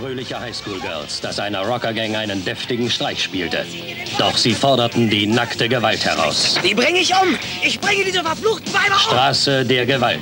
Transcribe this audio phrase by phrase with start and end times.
[0.00, 3.66] Fröhlicher Highschool-Girls, das einer Rockergang einen deftigen Streich spielte.
[4.18, 6.58] Doch sie forderten die nackte Gewalt heraus.
[6.64, 7.36] Die bringe ich um!
[7.62, 9.00] Ich bringe diese verfluchten Weiber um!
[9.00, 10.20] Straße der Gewalt.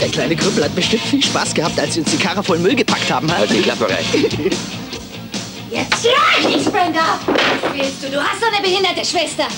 [0.00, 2.76] Der kleine Krüppel hat bestimmt viel Spaß gehabt, als sie uns die Karre voll Müll
[2.76, 3.30] gepackt haben.
[3.32, 4.04] Halt die Klappe rein.
[5.70, 7.18] Jetzt schrei nicht, Brenda!
[7.26, 8.08] Was willst du?
[8.08, 9.48] Du hast doch eine behinderte Schwester.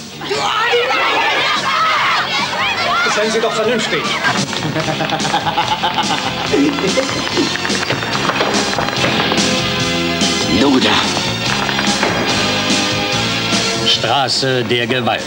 [3.15, 4.03] Seien Sie doch vernünftig.
[10.61, 10.91] Luda.
[13.87, 15.23] Straße der Gewalt.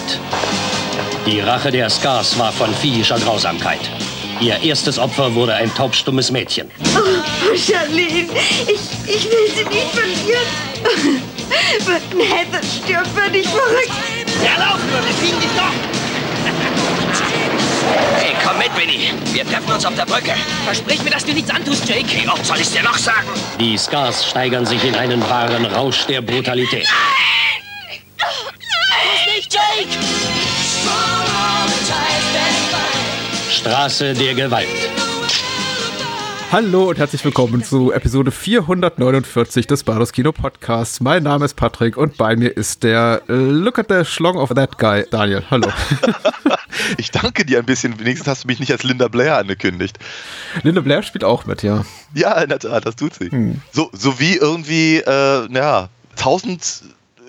[1.25, 3.79] Die Rache der Scars war von viehischer Grausamkeit.
[4.39, 6.71] Ihr erstes Opfer wurde ein taubstummes Mädchen.
[6.95, 6.99] Oh,
[7.57, 8.29] Charlene,
[8.67, 10.47] ich, ich will sie nicht verlieren.
[11.85, 13.91] Würden Heather stirbt, würde ich verrückt.
[14.43, 15.92] Ja, lauf nur, wir kriegen dich doch!
[18.15, 19.11] Hey, komm mit, Winnie.
[19.33, 20.33] Wir treffen uns auf der Brücke.
[20.65, 22.07] Versprich mir, dass du nichts antust, Jake.
[22.21, 23.27] Wie oft soll ich's dir noch sagen?
[23.59, 26.87] Die Scars steigern sich in einen wahren Rausch der Brutalität.
[29.35, 29.89] Nicht, Jake!
[33.49, 34.67] Straße der Gewalt.
[36.53, 40.99] Hallo und herzlich willkommen zu Episode 449 des Bados Kino Podcasts.
[40.99, 44.53] Mein Name ist Patrick und bei mir ist der äh, Look at the Schlong of
[44.53, 45.43] that guy, Daniel.
[45.49, 45.69] Hallo.
[46.97, 47.99] Ich danke dir ein bisschen.
[47.99, 49.97] Wenigstens hast du mich nicht als Linda Blair angekündigt.
[50.61, 51.85] Linda Blair spielt auch mit, ja.
[52.13, 53.31] Ja, in der Tat, das tut sie.
[53.31, 53.61] Hm.
[53.71, 56.83] So, so wie irgendwie, äh, ja, tausend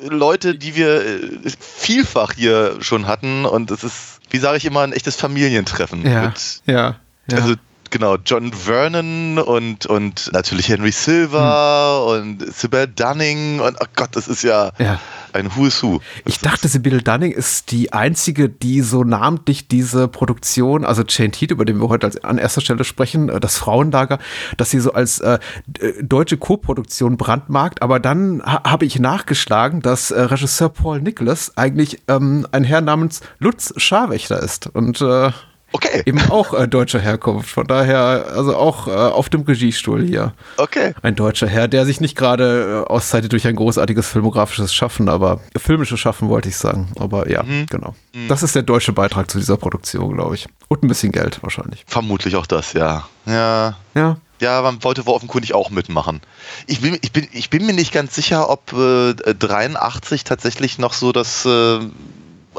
[0.06, 3.47] Leute, die wir äh, vielfach hier schon hatten.
[3.47, 6.05] Und es ist, wie sage ich immer, ein echtes Familientreffen.
[6.05, 6.22] Ja.
[6.27, 6.97] Mit, Ja.
[7.31, 7.37] ja.
[7.38, 7.54] Also,
[7.94, 13.60] genau, John Vernon und, und natürlich Henry Silver und Sybil Dunning.
[13.60, 14.84] Und oh Gott, das ist ja, Hm.
[14.87, 15.00] Ja.
[15.32, 16.00] ein Who is Who.
[16.27, 21.50] Ich dachte, Sibylle Dunning ist die einzige, die so namentlich diese Produktion, also Jane Teet,
[21.53, 24.19] über den wir heute als, an erster Stelle sprechen, äh, das Frauenlager,
[24.56, 27.81] dass sie so als äh, d- deutsche Co-Produktion brandmarkt.
[27.82, 32.81] Aber dann ha habe ich nachgeschlagen, dass äh, Regisseur Paul Nicholas eigentlich ähm, ein Herr
[32.81, 35.31] namens Lutz Scharwächter ist und äh,
[35.75, 37.51] Okay, eben auch äh, deutscher Herkunft.
[37.51, 40.33] Von daher, also auch äh, auf dem Regiestuhl hier.
[40.57, 40.95] okay.
[41.03, 45.41] Ein deutscher Herr, der sich nicht gerade äh, auszeichnet durch ein großartiges filmografisches Schaffen, aber
[45.57, 46.93] filmisches Schaffen wollte ich sagen.
[47.01, 47.97] Aber ja, genau.
[48.29, 50.47] Das ist der deutsche Beitrag zu dieser Produktion, glaube ich.
[50.69, 51.83] Und ein bisschen Geld wahrscheinlich.
[51.89, 53.09] Vermutlich auch das, ja.
[53.27, 54.19] Ja, Ja.
[54.41, 56.21] Ja, man wollte wohl offenkundig auch mitmachen.
[56.67, 60.93] Ich bin, ich bin, ich bin mir nicht ganz sicher, ob äh, 83 tatsächlich noch
[60.93, 61.79] so das äh,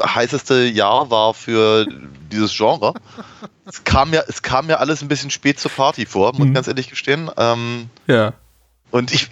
[0.04, 1.86] heißeste Jahr war für
[2.30, 2.94] dieses Genre.
[3.64, 6.54] Es kam ja, es kam ja alles ein bisschen spät zur Party vor, muss ich
[6.54, 7.30] ganz ehrlich gestehen.
[7.36, 8.32] Ähm, Ja.
[8.90, 9.30] und ich,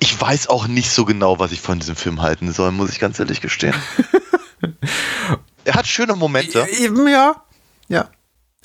[0.00, 2.98] ich weiß auch nicht so genau, was ich von diesem Film halten soll, muss ich
[3.00, 3.74] ganz ehrlich gestehen.
[5.64, 6.66] er hat schöne Momente.
[6.78, 7.36] Eben, ja.
[7.88, 8.08] Ja.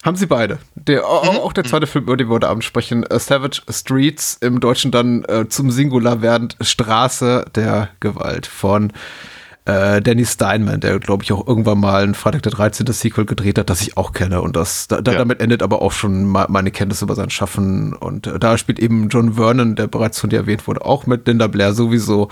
[0.03, 0.59] Haben sie beide.
[0.75, 4.37] Der, au- Auch der zweite Film, über den wir heute Abend sprechen, äh, Savage Streets,
[4.41, 8.91] im Deutschen dann äh, zum Singular werdend Straße der Gewalt von
[9.65, 12.85] äh, Danny Steinman, der, glaube ich, auch irgendwann mal ein Freitag der 13.
[12.87, 14.41] Sequel gedreht hat, das ich auch kenne.
[14.41, 15.01] Und das, da, Ja.
[15.01, 17.93] damit endet aber auch schon meine Kenntnis über sein Schaffen.
[17.93, 21.27] Und äh, da spielt eben John Vernon, der bereits von dir erwähnt wurde, auch mit
[21.27, 22.27] Linda Blair sowieso.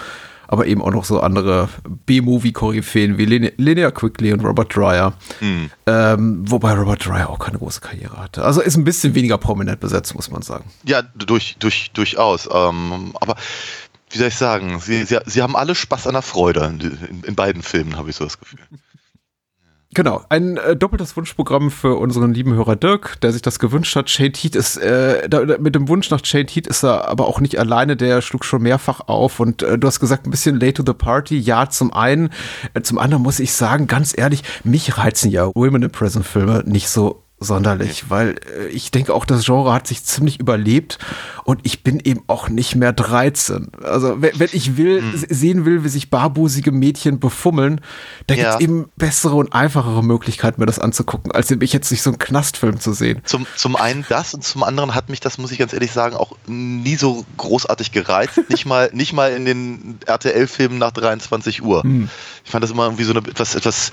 [0.47, 1.69] Aber eben auch noch so andere
[2.07, 5.13] B-Movie-Koryphäen wie Lin Linnea Quigley und Robert Dreyer.
[5.85, 8.43] Ähm, wobei Robert Dreyer auch keine große Karriere hatte.
[8.43, 10.65] Also ist ein bisschen weniger prominent besetzt, muss man sagen.
[10.83, 12.49] Ja, durch, durch, durchaus.
[12.53, 13.35] Ähm, aber
[14.11, 16.65] wie soll ich sagen, sie, sie, sie haben alle Spaß an der Freude.
[16.65, 18.59] In, in beiden Filmen habe ich so das Gefühl.
[19.93, 24.09] Genau, ein äh, doppeltes Wunschprogramm für unseren lieben Hörer Dirk, der sich das gewünscht hat.
[24.09, 27.41] Shane Heat ist, äh, da, mit dem Wunsch nach Shane Heat ist er aber auch
[27.41, 30.75] nicht alleine, der schlug schon mehrfach auf und äh, du hast gesagt, ein bisschen late
[30.75, 31.37] to the party.
[31.37, 32.29] Ja, zum einen.
[32.73, 36.63] Äh, zum anderen muss ich sagen, ganz ehrlich, mich reizen ja Women in Prison Filme
[36.65, 40.99] nicht so sonderlich, weil äh, ich denke auch, das Genre hat sich ziemlich überlebt
[41.43, 43.71] und ich bin eben auch nicht mehr 13.
[43.83, 45.13] Also wenn, wenn ich will, Hm.
[45.15, 47.81] s- sehen will, wie sich barbusige Mädchen befummeln,
[48.27, 48.51] da Ja.
[48.51, 52.19] gibt's eben bessere und einfachere Möglichkeiten, mir das anzugucken, als mich jetzt nicht so einen
[52.19, 53.21] Knastfilm zu sehen.
[53.25, 56.15] Zum, zum einen das und zum anderen hat mich, das muss ich ganz ehrlich sagen,
[56.15, 58.39] auch nie so großartig gereizt.
[58.49, 61.83] Nicht mal, nicht mal in den RTL-Filmen nach 23 Uhr.
[62.45, 63.91] Ich fand das immer irgendwie so eine etwas, etwas,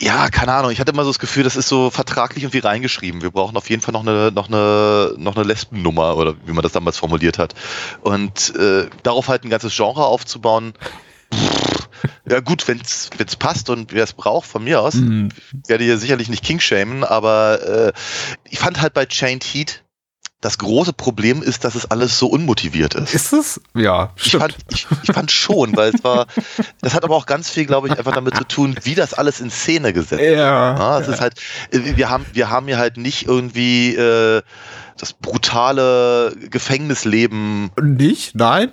[0.00, 0.70] ja, keine Ahnung.
[0.70, 3.22] Ich hatte immer so das Gefühl, das ist so vertraglich irgendwie reingeschrieben.
[3.22, 6.62] Wir brauchen auf jeden Fall noch eine, noch eine, noch eine Lesbennummer oder wie man
[6.62, 7.54] das damals formuliert hat.
[8.00, 10.74] Und äh, darauf halt ein ganzes Genre aufzubauen,
[11.34, 11.70] pff,
[12.28, 14.94] Ja gut, wenn es passt und wer es braucht, von mir aus.
[14.94, 15.30] Mhm.
[15.62, 17.92] Ich werde hier sicherlich nicht King shamen, aber äh,
[18.48, 19.82] ich fand halt bei Chained Heat,
[20.40, 23.14] das große Problem ist, dass es alles so unmotiviert ist.
[23.14, 23.60] Ist es?
[23.74, 26.26] Ja, ich fand, ich, ich fand, schon, weil es war,
[26.80, 29.40] das hat aber auch ganz viel, glaube ich, einfach damit zu tun, wie das alles
[29.40, 30.32] in Szene gesetzt ist.
[30.32, 30.76] Ja.
[30.78, 31.34] ja es ist halt,
[31.70, 34.40] wir haben, wir haben hier halt nicht irgendwie äh,
[34.96, 37.70] das brutale Gefängnisleben.
[37.82, 38.34] Nicht?
[38.34, 38.72] Nein?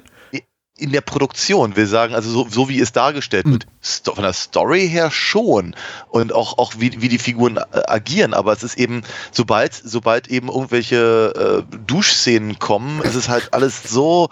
[0.77, 4.13] In der Produktion, wir sagen, also so, so wie es dargestellt wird, hm.
[4.13, 5.75] von der Story her schon
[6.09, 9.01] und auch, auch wie, wie die Figuren äh, agieren, aber es ist eben,
[9.31, 14.29] sobald, sobald eben irgendwelche äh, Duschszenen kommen, ist es halt alles so,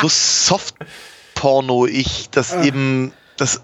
[0.00, 0.76] so soft
[1.34, 2.62] porno ich, dass ah.
[2.62, 3.62] eben das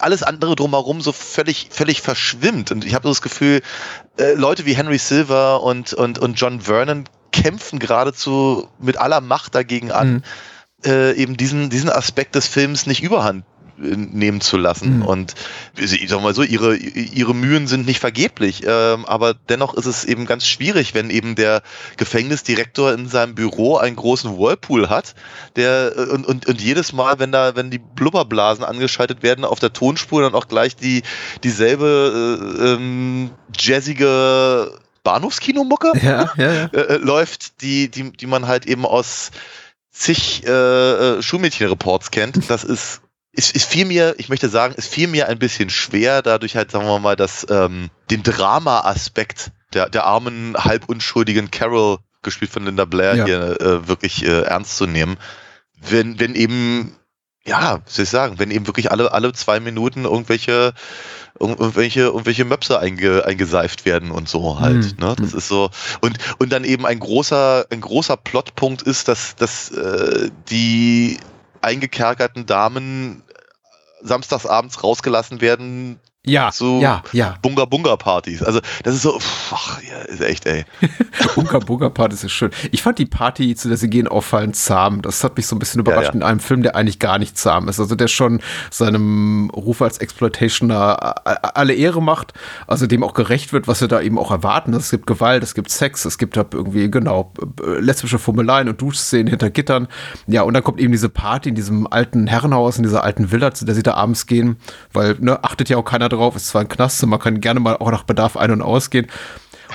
[0.00, 2.70] alles andere drumherum so völlig, völlig verschwimmt.
[2.70, 3.62] Und ich habe so das Gefühl,
[4.18, 9.54] äh, Leute wie Henry Silver und, und, und John Vernon kämpfen geradezu mit aller Macht
[9.54, 10.12] dagegen an.
[10.12, 10.22] Mhm
[10.86, 13.44] äh, eben diesen, diesen Aspekt des Films nicht überhand
[13.78, 14.98] äh, nehmen zu lassen.
[14.98, 15.06] Mhm.
[15.06, 15.34] Und
[15.76, 20.04] ich sag mal so, ihre, ihre Mühen sind nicht vergeblich, ähm, aber dennoch ist es
[20.04, 21.62] eben ganz schwierig, wenn eben der
[21.96, 25.14] Gefängnisdirektor in seinem Büro einen großen Whirlpool hat,
[25.56, 29.60] der äh, und, und, und jedes Mal, wenn da, wenn die Blubberblasen angeschaltet werden, auf
[29.60, 31.02] der Tonspur dann auch gleich die
[31.42, 34.72] dieselbe äh, ähm, jazzige
[35.04, 36.66] Bahnhofskinomucke ja, ja, ja.
[36.72, 39.30] Äh, läuft, die, die, die man halt eben aus
[39.92, 43.02] zig äh, äh, Schulmädchenreports kennt, das ist,
[43.32, 46.70] ist, ist viel mir, ich möchte sagen, ist viel mir ein bisschen schwer, dadurch halt,
[46.70, 52.64] sagen wir mal, dass ähm, den Drama-Aspekt der, der armen, halb unschuldigen Carol, gespielt von
[52.64, 53.24] Linda Blair, ja.
[53.24, 55.16] hier äh, wirklich äh, ernst zu nehmen.
[55.80, 56.96] Wenn, wenn eben,
[57.44, 60.72] ja, soll ich sagen, wenn eben wirklich alle, alle zwei Minuten irgendwelche
[61.50, 64.98] irgendwelche, irgendwelche Möpse einge, eingeseift werden und so halt.
[64.98, 65.06] Mhm.
[65.06, 65.16] Ne?
[65.18, 65.70] Das ist so.
[66.00, 71.18] Und, und dann eben ein großer, ein großer Plotpunkt ist, dass, dass äh, die
[71.60, 73.22] eingekerkerten Damen
[74.02, 77.34] samstagsabends rausgelassen werden, ja, zu ja, ja.
[77.42, 78.44] Bunga Bunga Partys.
[78.44, 79.18] Also das ist so,
[79.50, 80.64] ach, ja, ist echt, ey.
[81.34, 82.52] Bunga Bunga Partys ist schön.
[82.70, 85.02] Ich fand die Party, zu der sie gehen, auffallend zahm.
[85.02, 86.14] Das hat mich so ein bisschen überrascht ja, ja.
[86.14, 87.80] in einem Film, der eigentlich gar nicht zahm ist.
[87.80, 88.40] Also der schon
[88.70, 91.26] seinem Ruf als Exploitationer
[91.56, 92.34] alle Ehre macht,
[92.68, 94.74] also dem auch gerecht wird, was wir da eben auch erwarten.
[94.74, 97.32] Es gibt Gewalt, es gibt Sex, es gibt irgendwie, genau,
[97.66, 99.88] lesbische Fummeleien und Duschszenen hinter Gittern.
[100.28, 103.52] Ja, und dann kommt eben diese Party in diesem alten Herrenhaus, in dieser alten Villa,
[103.52, 104.56] zu der sie da abends gehen,
[104.92, 107.76] weil, ne, achtet ja auch keiner drauf, ist zwar ein Knast, man kann gerne mal
[107.76, 109.06] auch nach Bedarf ein- und ausgehen.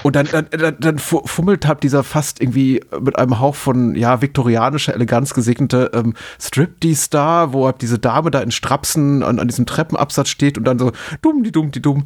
[0.03, 4.21] Und dann, dann, dann, dann fummelt halt dieser fast irgendwie mit einem Hauch von, ja,
[4.21, 9.65] viktorianischer Eleganz gesegnete ähm, Striptease-Star, wo halt diese Dame da in Strapsen an, an diesem
[9.65, 10.91] Treppenabsatz steht und dann so
[11.21, 12.05] dumm, die dumm, die dumm.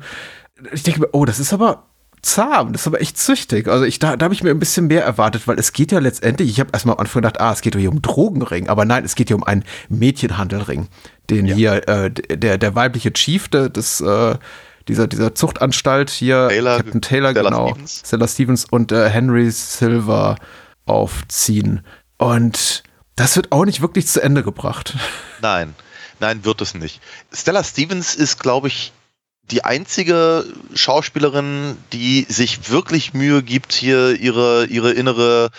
[0.71, 1.83] Ich denke mir, oh, das ist aber
[2.21, 3.67] zahm, das ist aber echt züchtig.
[3.67, 5.99] Also ich, da, da habe ich mir ein bisschen mehr erwartet, weil es geht ja
[5.99, 9.03] letztendlich, ich habe erstmal am Anfang gedacht, ah, es geht hier um Drogenring, aber nein,
[9.05, 10.87] es geht hier um einen Mädchenhandelring
[11.31, 11.55] den ja.
[11.55, 14.35] hier, äh, der, der weibliche Chief des, äh,
[14.87, 18.03] dieser, dieser Zuchtanstalt hier, Taylor, Captain Taylor, Stella genau, Stevens.
[18.05, 20.35] Stella Stevens und äh, Henry Silver
[20.85, 21.85] aufziehen.
[22.17, 22.83] Und
[23.15, 24.95] das wird auch nicht wirklich zu Ende gebracht.
[25.41, 25.73] Nein,
[26.19, 27.01] nein, wird es nicht.
[27.33, 28.91] Stella Stevens ist, glaube ich,
[29.51, 35.51] die einzige Schauspielerin, die sich wirklich Mühe gibt, hier ihre, ihre innere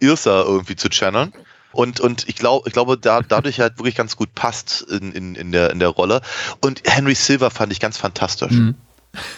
[0.00, 1.32] Irsa irgendwie zu channeln.
[1.72, 5.34] Und, und ich glaube, ich glaube, da, dadurch halt wirklich ganz gut passt in, in,
[5.34, 6.22] in, der, in der Rolle.
[6.60, 8.52] Und Henry Silver fand ich ganz fantastisch.
[8.52, 8.76] Mhm.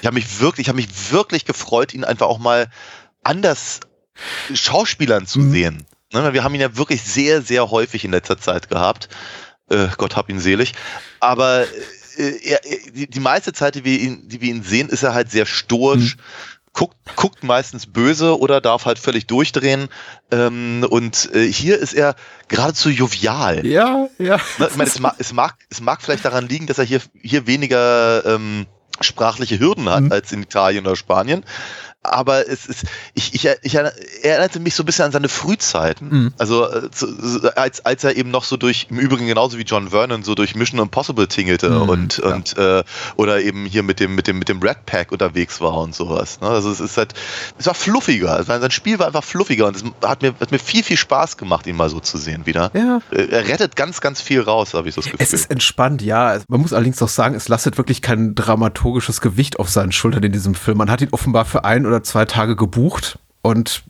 [0.01, 2.69] Ich habe mich wirklich, ich habe mich wirklich gefreut, ihn einfach auch mal
[3.25, 3.81] anders
[4.53, 5.53] Schauspielern zu mhm.
[5.53, 5.87] sehen.
[6.13, 9.09] Ne, wir haben ihn ja wirklich sehr, sehr häufig in letzter Zeit gehabt.
[9.69, 10.73] Äh, Gott hab ihn selig.
[11.21, 11.67] Aber äh,
[12.17, 12.61] er,
[12.95, 15.47] die, die meiste Zeit, die wir ihn, die wir ihn sehen, ist er halt sehr
[15.47, 16.17] stoisch.
[16.17, 16.23] Mhm
[16.77, 19.89] guckt, guckt meistens böse oder darf halt völlig durchdrehen.
[20.31, 22.15] Ähm, und äh, hier ist er
[22.49, 23.67] geradezu jovial.
[23.67, 24.37] Ja, ja.
[24.59, 27.01] Ne, ich meine, es, mag, es, mag, es mag vielleicht daran liegen, dass er hier,
[27.23, 28.67] hier weniger ähm,
[29.01, 30.13] sprachliche Hürden hat mhm.
[30.13, 31.45] als in Italien oder Spanien
[32.13, 32.85] aber es ist,
[33.15, 36.09] ich, ich, ich erinnerte mich so ein bisschen an seine Frühzeiten.
[36.09, 36.35] Mhm.
[36.39, 36.89] Also äh,
[37.57, 40.55] als, als er eben noch so durch, im Übrigen genauso wie John Vernon, so durch
[40.55, 42.35] Mission Impossible tingelte mhm, und, ja.
[42.35, 42.85] und äh,
[43.17, 46.41] oder eben hier mit dem, mit dem, mit dem Red Pack unterwegs war und sowas.
[46.41, 46.49] Ne?
[46.49, 47.15] Also es ist halt,
[47.59, 48.33] es war fluffiger.
[48.33, 51.37] Also sein Spiel war einfach fluffiger und es hat mir, hat mir viel, viel Spaß
[51.37, 52.71] gemacht, ihn mal so zu sehen wieder.
[52.75, 53.01] Ja.
[53.11, 55.23] Äh, er rettet ganz, ganz viel raus, habe ich so das Gefühl.
[55.23, 56.39] Es ist entspannt, ja.
[56.49, 60.33] Man muss allerdings auch sagen, es lastet wirklich kein dramaturgisches Gewicht auf seinen Schultern in
[60.33, 60.79] diesem Film.
[60.79, 63.83] Man hat ihn offenbar für ein oder oder zwei Tage gebucht und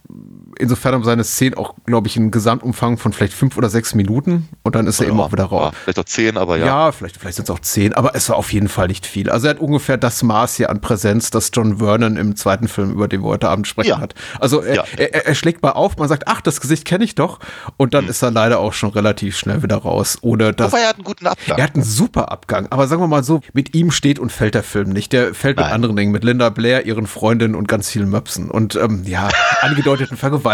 [0.58, 4.48] insofern haben seine Szenen auch, glaube ich, einen Gesamtumfang von vielleicht fünf oder sechs Minuten
[4.62, 5.72] und dann ist er Ja, eben auch wieder raus.
[5.72, 6.66] ja, vielleicht auch zehn, aber ja.
[6.66, 9.30] Ja, vielleicht, vielleicht sind es auch zehn, aber es war auf jeden Fall nicht viel.
[9.30, 12.90] Also er hat ungefähr das Maß hier an Präsenz, das John Vernon im zweiten Film,
[12.92, 13.98] über den wir heute Abend sprechen, Ja.
[14.00, 14.14] hat.
[14.40, 17.38] Also er, er, er schlägt mal auf, man sagt, ach, das Gesicht kenne ich doch.
[17.76, 20.18] Und dann ist er leider auch schon relativ schnell wieder raus.
[20.22, 20.72] Ohne dass.
[20.72, 21.58] Aber er hat einen guten Abgang.
[21.58, 24.54] Er hat einen super Abgang, aber sagen wir mal so, mit ihm steht und fällt
[24.54, 25.12] der Film nicht.
[25.12, 25.74] Der fällt mit Nein.
[25.74, 29.28] anderen Dingen, mit Linda Blair, ihren Freundinnen und ganz vielen Möpsen und ähm, ja,
[29.62, 30.45] angedeuteten Vergewaltigungen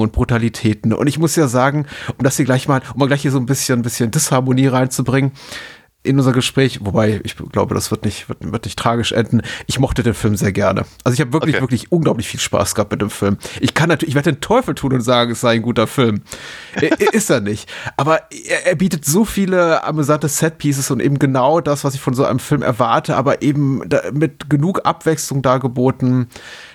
[0.00, 0.92] und Brutalitäten.
[0.92, 1.86] Und ich muss ja sagen,
[2.16, 4.66] um das hier gleich mal, um mal gleich hier so ein bisschen, ein bisschen Disharmonie
[4.66, 5.32] reinzubringen,
[6.04, 9.42] in unser Gespräch, wobei ich glaube, das wird nicht, wird, wird nicht tragisch enden.
[9.66, 10.84] Ich mochte den Film sehr gerne.
[11.04, 11.62] Also ich habe wirklich, Okay.
[11.62, 13.36] wirklich unglaublich viel Spaß gehabt mit dem Film.
[13.60, 16.22] Ich kann natürlich, ich werde den Teufel tun und sagen, es sei ein guter Film.
[17.12, 17.68] Ist er nicht.
[17.96, 22.14] Aber er, er bietet so viele amüsante Setpieces und eben genau das, was ich von
[22.14, 26.28] so einem Film erwarte, aber eben da, mit genug Abwechslung dargeboten,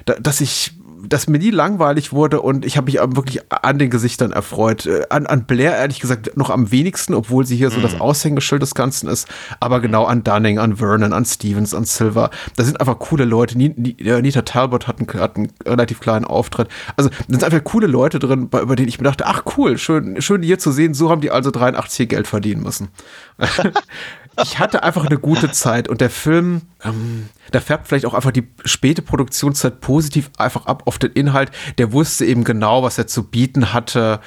[0.06, 0.74] da, dass ich
[1.08, 4.86] dass mir nie langweilig wurde und ich habe mich wirklich an den Gesichtern erfreut.
[4.86, 8.62] Äh, An, an Blair ehrlich gesagt noch am wenigsten, obwohl sie hier so das Aushängeschild
[8.62, 9.28] des Ganzen ist.
[9.60, 12.30] Aber genau an Dunning, an Vernon, an Stevens, an Silver.
[12.56, 13.58] Da sind einfach coole Leute.
[13.60, 16.70] Äh, Nita Talbot hat einen, hat einen relativ kleinen Auftritt.
[16.96, 19.78] Also da sind einfach coole Leute drin, bei, über denen ich mir dachte, ach cool,
[19.78, 20.94] schön, schön die hier zu sehen.
[20.94, 22.90] So haben die also 83 hier Geld verdienen müssen.
[24.42, 28.32] ich hatte einfach eine gute Zeit und der Film, ähm, da färbt vielleicht auch einfach
[28.32, 31.52] die späte Produktionszeit positiv einfach ab auf den Inhalt.
[31.78, 34.20] Der wusste eben genau, was er zu bieten hatte,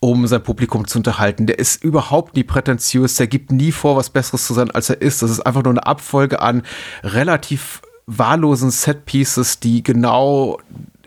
[0.00, 1.46] um sein Publikum zu unterhalten.
[1.46, 5.00] Der ist überhaupt nie prätentiös, der gibt nie vor, was Besseres zu sein, als er
[5.00, 5.22] ist.
[5.22, 6.62] Das ist einfach nur eine Abfolge an
[7.02, 10.58] relativ wahllosen Setpieces, die genau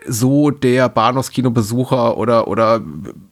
[0.06, 2.80] so der Bahnhofskinobesucher oder, oder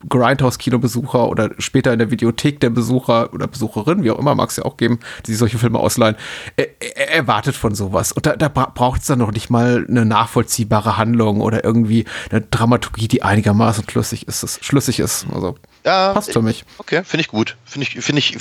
[0.07, 4.57] Grindhouse-Kinobesucher oder später in der Videothek der Besucher oder Besucherin, wie auch immer, mag es
[4.57, 6.15] ja auch geben, die sich solche Filme ausleihen,
[6.55, 8.11] er, er erwartet von sowas.
[8.11, 12.41] Und da, da braucht es dann noch nicht mal eine nachvollziehbare Handlung oder irgendwie eine
[12.41, 14.63] Dramaturgie, die einigermaßen schlüssig ist.
[14.63, 15.25] Schlüssig ist.
[15.33, 16.65] Also Ja, passt für mich.
[16.77, 17.55] Okay, finde ich gut.
[17.65, 18.37] Finde ich, finde ich,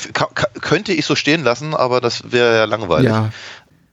[0.60, 3.10] könnte ich so stehen lassen, aber das wäre ja langweilig.
[3.10, 3.30] Ja.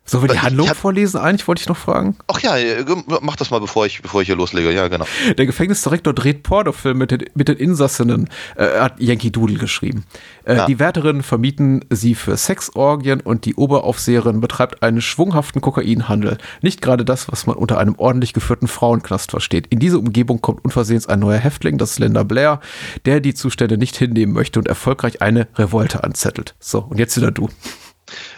[0.07, 1.17] Sollen wir die Ich- Handlung hab- vorlesen?
[1.19, 2.15] Eigentlich wollte ich noch fragen.
[2.27, 2.85] Ach ja, äh,
[3.21, 4.71] mach das mal, bevor ich, bevor ich hier loslege.
[4.71, 5.05] Ja, genau.
[5.37, 10.03] Der Gefängnisdirektor dreht Pornofilm mit den, mit den Insassinnen, äh, hat Yankee Doodle geschrieben.
[10.45, 10.65] Äh, Ja.
[10.67, 16.37] Die Wärterinnen vermieten sie für Sexorgien und die Oberaufseherin betreibt einen schwunghaften Kokainhandel.
[16.61, 19.65] Nicht gerade das, was man unter einem ordentlich geführten Frauenknast versteht.
[19.71, 22.59] In diese Umgebung kommt unversehens ein neuer Häftling, das ist Linda Blair,
[23.05, 26.53] der die Zustände nicht hinnehmen möchte und erfolgreich eine Revolte anzettelt.
[26.59, 27.49] So, und jetzt wieder du.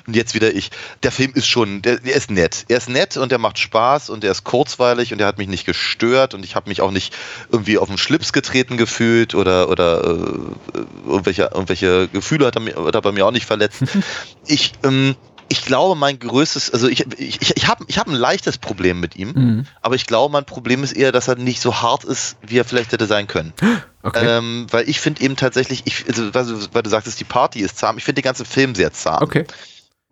[0.07, 0.71] Und jetzt wieder ich.
[1.03, 2.65] Der Film ist schon, der, der ist nett.
[2.69, 5.49] Er ist nett und der macht Spaß und der ist kurzweilig und der hat mich
[5.49, 7.13] nicht gestört und ich habe mich auch nicht
[7.51, 12.75] irgendwie auf den Schlips getreten gefühlt oder, oder äh, irgendwelche, irgendwelche Gefühle hat er, mir,
[12.75, 13.83] hat er bei mir auch nicht verletzt.
[14.47, 15.15] ich, ähm,
[15.49, 19.15] ich glaube, mein größtes, also ich, ich, ich, habe ich hab ein leichtes Problem mit
[19.15, 22.57] ihm, aber ich glaube, mein Problem ist eher, dass er nicht so hart ist, wie
[22.57, 23.53] er vielleicht hätte sein können.
[24.03, 24.25] Okay.
[24.25, 27.59] Ähm, weil ich finde eben tatsächlich, ich, also, weil, du, weil du sagtest, die Party
[27.59, 29.45] ist zahm, ich finde den ganzen Film sehr zahm Okay.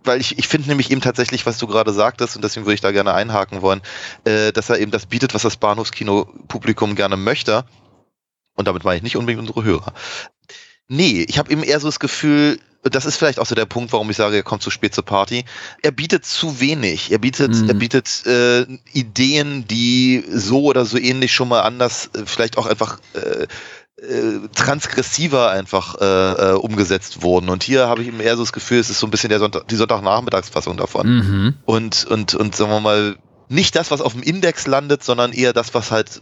[0.05, 2.81] Weil ich, ich finde nämlich eben tatsächlich, was du gerade sagtest, und deswegen würde ich
[2.81, 3.81] da gerne einhaken wollen,
[4.23, 7.65] äh, dass er eben das bietet, was das Bahnhofskino-Publikum gerne möchte.
[8.55, 9.93] Und damit meine ich nicht unbedingt unsere Hörer.
[10.87, 13.91] Nee, ich habe eben eher so das Gefühl, das ist vielleicht auch so der Punkt,
[13.91, 15.43] warum ich sage, er kommt zu spät zur Party.
[15.81, 17.11] Er bietet zu wenig.
[17.11, 17.67] Er bietet, Mhm.
[17.67, 18.61] er bietet äh,
[18.93, 23.47] Ideen, die so oder so ähnlich schon mal anders, äh, vielleicht auch einfach äh,
[23.97, 27.49] äh, transgressiver einfach äh, äh, umgesetzt wurden.
[27.49, 29.39] Und hier habe ich eben eher so das Gefühl, es ist so ein bisschen der
[29.39, 31.07] Sonntag, die Sonntagnachmittagsfassung davon.
[31.07, 31.53] Mhm.
[31.65, 33.15] Und, und, und sagen wir mal,
[33.47, 36.19] nicht das, was auf dem Index landet, sondern eher das, was halt,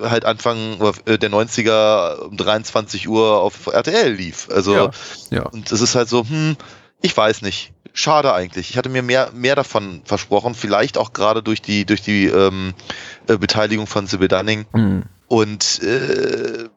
[0.00, 4.48] halt Anfang äh, der 90er um 23 Uhr auf RTL lief.
[4.50, 4.90] Also, Ja.
[5.30, 5.42] Ja.
[5.46, 6.56] und es ist halt so, hm,
[7.02, 7.72] ich weiß nicht.
[7.92, 8.70] Schade eigentlich.
[8.70, 12.74] Ich hatte mir mehr, mehr davon versprochen, vielleicht auch gerade durch die, durch die ähm,
[13.28, 14.64] äh, Beteiligung von Sybil Dunning.
[14.72, 15.02] Mhm.
[15.28, 16.68] Und äh,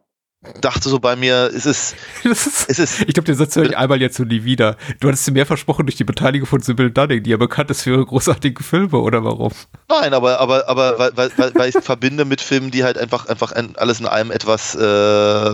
[0.62, 3.78] dachte so bei mir, es ist, ist, es ist ich glaube, den Satz höre ich
[3.78, 4.78] einmal jetzt und nie wieder.
[5.00, 7.84] Du hattest dir mehr versprochen durch die Beteiligung von Sybil Dunning, die ja bekannt ist
[7.84, 9.52] für ihre großartigen Filme, oder warum?
[9.90, 12.98] Nein, aber, aber, aber weil, weil, weil, weil ich es verbinde mit Filmen, die halt
[12.98, 15.54] einfach, einfach ein, alles in allem etwas äh,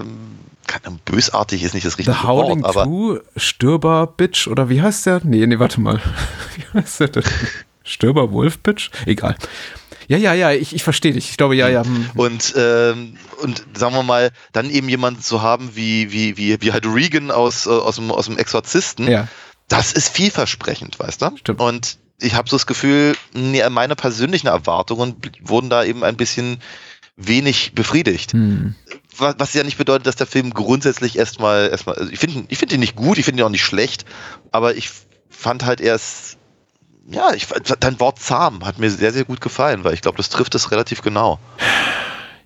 [1.05, 5.05] bösartig ist nicht das richtige The Howling Wort, aber Two, Stürber Bitch, oder wie heißt
[5.05, 5.21] der?
[5.23, 6.01] Nee, nee, warte mal.
[6.55, 7.23] Wie heißt der denn?
[7.83, 8.89] Stürber Wolf Bitch?
[9.05, 9.35] Egal.
[10.07, 11.29] Ja, ja, ja, ich, ich verstehe dich.
[11.29, 11.83] Ich glaube, ja, ja.
[11.83, 12.09] hm.
[12.15, 16.71] und, ähm, und sagen wir mal, dann eben jemanden zu haben wie, wie, wie, wie
[16.71, 19.27] halt Regan aus, äh, aus, dem, aus dem Exorzisten, Ja.
[19.67, 21.37] das ist vielversprechend, weißt du?
[21.37, 21.59] Stimmt.
[21.59, 26.59] Und ich habe so das Gefühl, nee, meine persönlichen Erwartungen wurden da eben ein bisschen
[27.15, 28.33] wenig befriedigt.
[28.33, 28.75] Hm.
[29.17, 32.57] was, was ja nicht bedeutet, dass der Film grundsätzlich erstmal erstmal also ich finde ich
[32.57, 34.05] finde ihn nicht gut, ich finde ihn auch nicht schlecht,
[34.51, 34.89] aber ich
[35.29, 36.37] fand halt erst
[37.07, 37.47] ja, ich
[37.79, 40.71] dein Wort zahm hat mir sehr sehr gut gefallen, weil ich glaube, das trifft es
[40.71, 41.39] relativ genau.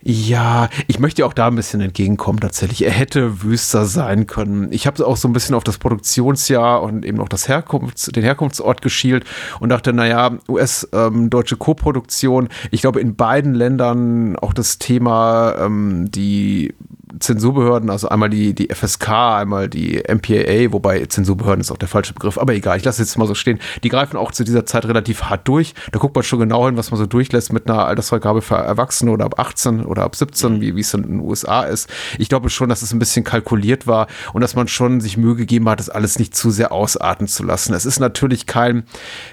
[0.10, 2.86] Ja, ich möchte auch da ein bisschen entgegenkommen tatsächlich.
[2.86, 4.72] Er hätte wüster sein können.
[4.72, 8.24] Ich habe auch so ein bisschen auf das Produktionsjahr und eben auch das Herkunfts-, den
[8.24, 9.26] Herkunftsort geschielt
[9.60, 12.48] und dachte, naja, US-deutsche ähm, Koproduktion.
[12.72, 16.74] Ich glaube, in beiden Ländern auch das Thema, ähm, die
[17.20, 22.14] Zensurbehörden, also einmal die, die FSK, einmal die MPAA, wobei Zensurbehörden ist auch der falsche
[22.14, 23.60] Begriff, aber egal, ich lasse es jetzt mal so stehen.
[23.84, 25.74] Die greifen auch zu dieser Zeit relativ hart durch.
[25.92, 29.12] Da guckt man schon genau hin, was man so durchlässt mit einer Altersfreigabe für Erwachsene
[29.12, 31.90] oder ab 18 oder ab 17, wie, wie es in den USA ist.
[32.18, 35.36] Ich glaube schon, dass es ein bisschen kalkuliert war und dass man schon sich Mühe
[35.36, 37.74] gegeben hat, das alles nicht zu sehr ausarten zu lassen.
[37.74, 38.84] Es ist natürlich kein,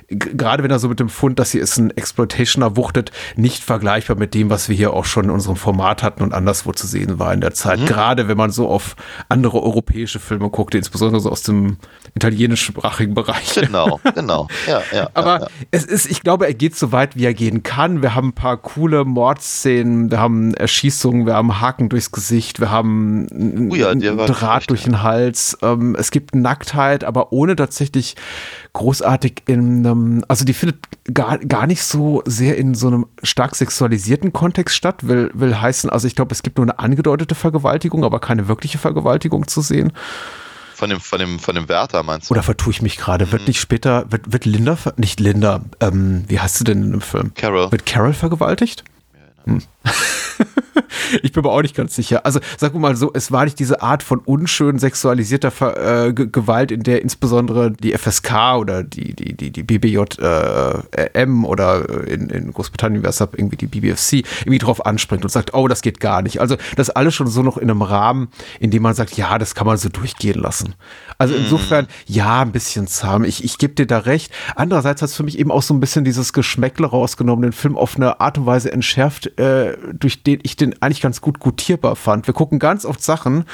[0.09, 4.17] gerade wenn er so mit dem Fund, dass hier ist ein Exploitationer wuchtet, nicht vergleichbar
[4.17, 7.19] mit dem, was wir hier auch schon in unserem Format hatten und anderswo zu sehen
[7.19, 7.64] war in der Zeit.
[7.65, 7.87] Mhm.
[7.87, 8.97] Gerade wenn man so auf
[9.29, 11.79] andere europäische Filme guckt, insbesondere so aus dem
[12.15, 13.55] italienischsprachigen Bereich.
[13.55, 14.49] Genau, genau.
[14.67, 17.63] Ja, ja, Aber ja, es ist, ich glaube, er geht so weit, wie er gehen
[17.63, 18.03] kann.
[18.03, 22.71] Wir haben ein paar coole Mordszenen, wir haben Erschießungen, wir haben Haken durchs Gesicht, wir
[22.71, 25.59] haben oh ja, Draht durch den Hals.
[25.63, 28.17] Ähm, es gibt Nacktheit, aber ohne tatsächlich
[28.75, 30.79] großartig in einem, also die findet
[31.13, 35.91] gar, gar nicht so sehr in so einem stark sexualisierten Kontext statt, will, will heißen,
[35.91, 37.54] also ich glaube, es gibt nur eine angedeutete Vergewaltigung,
[38.05, 39.93] aber keine wirkliche Vergewaltigung zu sehen.
[40.75, 42.35] Von dem, von dem, von dem Wärter meinst du?
[42.35, 43.27] Oder vertue ich mich gerade?
[43.27, 43.33] Mhm.
[43.33, 47.01] Wird nicht später, wird, wird Linda, nicht Linda, ähm, wie heißt sie denn in dem
[47.01, 47.33] Film?
[47.35, 47.71] Carol.
[47.71, 48.83] Wird Carol vergewaltigt?
[49.45, 49.63] Hm.
[51.23, 52.25] ich bin mir auch nicht ganz sicher.
[52.25, 56.71] Also wir mal so, es war nicht diese Art von unschön sexualisierter Ver äh, Gewalt,
[56.71, 62.53] in der insbesondere die FSK oder die, die, die, die BBJM äh, oder in, in
[62.53, 66.23] Großbritannien wäre es irgendwie die BBFC irgendwie drauf anspringt und sagt, oh, das geht gar
[66.23, 66.41] nicht.
[66.41, 68.29] Also das alles schon so noch in einem Rahmen,
[68.61, 70.75] in dem man sagt, ja, das kann man so durchgehen lassen.
[71.19, 71.45] Also mhm.
[71.45, 73.25] insofern, ja, ein bisschen zahm.
[73.25, 74.33] Ich, ich gebe dir da recht.
[74.57, 77.77] Andererseits hat es für mich eben auch so ein bisschen dieses Geschmäckle rausgenommen, den Film
[77.77, 81.97] auf eine Art und Weise entschärft, äh, durch den ich den eigentlich ganz gut gutierbar
[81.97, 82.27] fand.
[82.27, 83.45] Wir gucken ganz oft Sachen,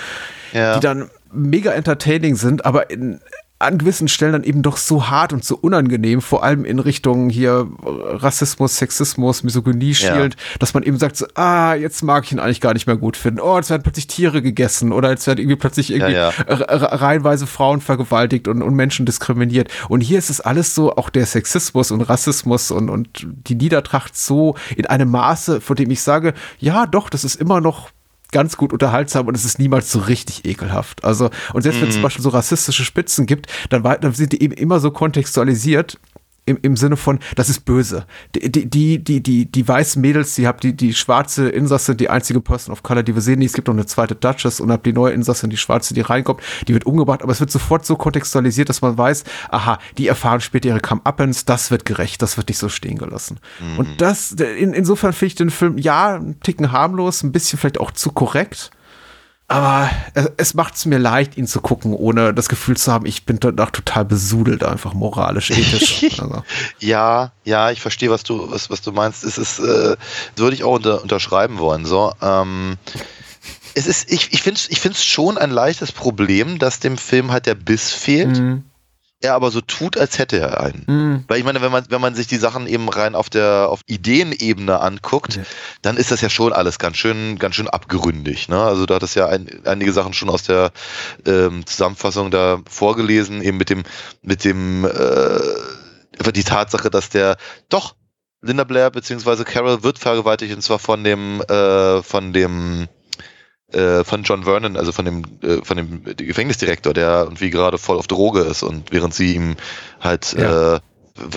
[0.52, 0.74] ja.
[0.74, 3.20] die dann mega entertaining sind, aber in
[3.60, 7.28] an gewissen Stellen dann eben doch so hart und so unangenehm, vor allem in Richtung
[7.28, 10.56] hier Rassismus, Sexismus, Misogynie schielt, ja.
[10.58, 13.18] dass man eben sagt, so, ah, jetzt mag ich ihn eigentlich gar nicht mehr gut
[13.18, 13.38] finden.
[13.40, 16.54] Oh, jetzt werden plötzlich Tiere gegessen oder jetzt werden irgendwie plötzlich irgendwie ja, ja.
[16.56, 19.68] reihenweise Frauen vergewaltigt und, und Menschen diskriminiert.
[19.90, 24.16] Und hier ist es alles so, auch der Sexismus und Rassismus und, und die Niedertracht
[24.16, 27.90] so in einem Maße, von dem ich sage, ja, doch, das ist immer noch
[28.32, 31.04] ganz gut unterhaltsam und es ist niemals so richtig ekelhaft.
[31.04, 32.04] Also, und selbst wenn es zum mhm.
[32.04, 35.98] Beispiel so rassistische Spitzen gibt, dann, dann sind die eben immer so kontextualisiert,
[36.46, 38.06] im, im Sinne von, das ist böse.
[38.34, 42.40] Die, die, die, die, die, weißen Mädels, die habt die, die schwarze Insasse, die einzige
[42.40, 44.92] Person of Color, die wir sehen, es gibt noch eine zweite Duchess und habt die
[44.92, 48.68] neue Insasse, die schwarze, die reinkommt, die wird umgebracht, aber es wird sofort so kontextualisiert,
[48.68, 52.58] dass man weiß, aha, die erfahren später ihre Come-Uppens, das wird gerecht, das wird nicht
[52.58, 53.38] so stehen gelassen.
[53.60, 53.78] Mhm.
[53.78, 57.80] Und das, in, insofern finde ich den Film, ja, ein Ticken harmlos, ein bisschen vielleicht
[57.80, 58.70] auch zu korrekt
[59.50, 59.90] aber
[60.36, 63.40] es macht es mir leicht, ihn zu gucken, ohne das Gefühl zu haben, ich bin
[63.40, 66.06] danach total besudelt, einfach moralisch, ethisch.
[66.20, 66.44] Also.
[66.78, 69.24] ja, ja, ich verstehe, was du, was, was du meinst.
[69.24, 69.96] Es ist, äh,
[70.36, 71.84] würde ich auch unter, unterschreiben wollen.
[71.84, 72.76] So, ähm,
[73.74, 77.32] es ist, ich, ich finde es ich find's schon ein leichtes Problem, dass dem Film
[77.32, 78.38] halt der Biss fehlt.
[78.38, 78.69] Mhm
[79.20, 80.84] er aber so tut, als hätte er einen.
[80.86, 81.24] Mhm.
[81.28, 83.80] Weil ich meine, wenn man, wenn man sich die Sachen eben rein auf der auf
[83.86, 85.42] Ideenebene anguckt, ja.
[85.82, 88.48] dann ist das ja schon alles ganz schön, ganz schön abgeründig.
[88.48, 88.60] Ne?
[88.60, 90.72] Also da hat es ja ein, einige Sachen schon aus der
[91.26, 93.82] ähm, Zusammenfassung da vorgelesen, eben mit dem,
[94.22, 97.36] mit dem äh, die Tatsache, dass der
[97.68, 97.94] doch
[98.42, 99.44] Linda Blair bzw.
[99.44, 102.88] Carol wird vergewaltigt und zwar von dem äh, von dem
[103.72, 107.96] äh, von John Vernon, also von dem, äh, von dem Gefängnisdirektor, der irgendwie gerade voll
[107.96, 109.56] auf Droge ist und während sie ihm
[110.00, 110.76] halt ja.
[110.76, 110.80] äh,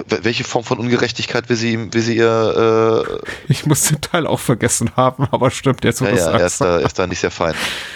[0.07, 3.05] welche Form von Ungerechtigkeit will sie, will sie ihr.
[3.05, 6.45] Äh ich muss den Teil auch vergessen haben, aber stimmt, jetzt wo ja, ja, er
[6.45, 7.53] ist, da, er ist da nicht sehr fein.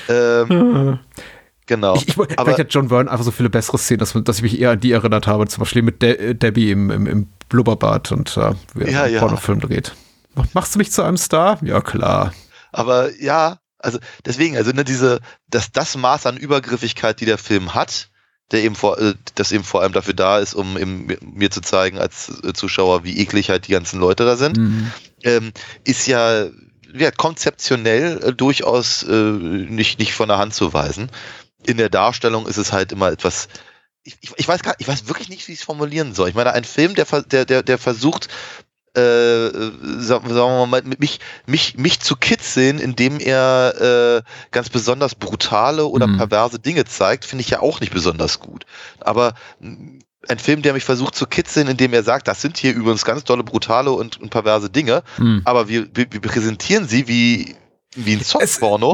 [0.10, 1.00] Ähm,
[1.65, 1.95] genau.
[1.95, 4.43] Ich, ich, aber, vielleicht hat John Verne einfach so viele bessere Szenen, dass, dass ich
[4.43, 8.12] mich eher an die erinnert habe, zum Beispiel mit De Debbie im, im, im Blubberbad
[8.12, 9.19] und äh, wie er ja, einen ja.
[9.19, 9.93] Pornofilm dreht.
[10.54, 11.58] Machst du mich zu einem Star?
[11.63, 12.34] Ja, klar.
[12.71, 17.73] Aber ja, also deswegen, also ne, diese, dass das Maß an Übergriffigkeit, die der Film
[17.73, 18.09] hat,
[18.51, 21.61] der eben vor, äh, das eben vor allem dafür da ist, um eben mir zu
[21.61, 24.91] zeigen als äh, Zuschauer, wie eklig halt die ganzen Leute da sind, mhm.
[25.23, 25.51] ähm,
[25.83, 26.47] ist ja,
[26.93, 31.09] ja konzeptionell äh, durchaus äh, nicht, nicht von der Hand zu weisen.
[31.65, 33.49] In der Darstellung ist es halt immer etwas,
[34.03, 36.29] ich, ich, weiß gar, ich weiß wirklich nicht, wie ich es formulieren soll.
[36.29, 38.29] Ich meine, ein Film, der, der, der, der versucht,
[38.97, 45.86] äh, sagen wir mal, mich, mich, mich zu kitzeln, indem er äh, ganz besonders brutale
[45.86, 46.17] oder mhm.
[46.17, 48.65] perverse Dinge zeigt, finde ich ja auch nicht besonders gut.
[48.99, 52.73] Aber mm, ein Film, der mich versucht zu kitzeln, indem er sagt, das sind hier
[52.73, 55.41] übrigens ganz tolle, brutale und, und perverse Dinge, mhm.
[55.45, 57.55] aber wir, wir, wir präsentieren sie wie
[57.95, 58.93] wie ein Softporno.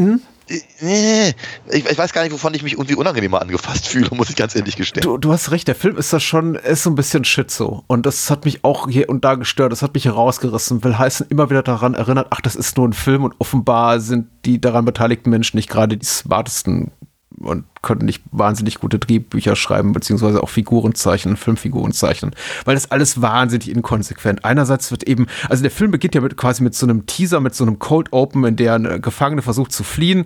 [0.50, 0.62] Hm?
[0.82, 1.34] Nee,
[1.72, 4.56] ich, ich weiß gar nicht, wovon ich mich irgendwie unangenehmer angefasst fühle, muss ich ganz
[4.56, 5.04] ehrlich gestehen.
[5.04, 7.84] Du, du hast recht, der Film ist da schon, ist so ein bisschen Schizo.
[7.88, 9.72] Und das hat mich auch hier und da gestört.
[9.72, 12.94] Das hat mich herausgerissen, will heißen, immer wieder daran erinnert, ach, das ist nur ein
[12.94, 16.92] Film und offenbar sind die daran beteiligten Menschen nicht gerade die smartesten
[17.40, 22.32] und konnten nicht wahnsinnig gute Drehbücher schreiben, beziehungsweise auch Figuren zeichnen, Filmfiguren zeichnen,
[22.66, 24.46] weil das alles wahnsinnig inkonsequent.
[24.46, 27.54] Einerseits wird eben, also der Film beginnt ja mit, quasi mit so einem Teaser, mit
[27.56, 30.26] so einem Cold Open, in der ein Gefangene versucht zu fliehen.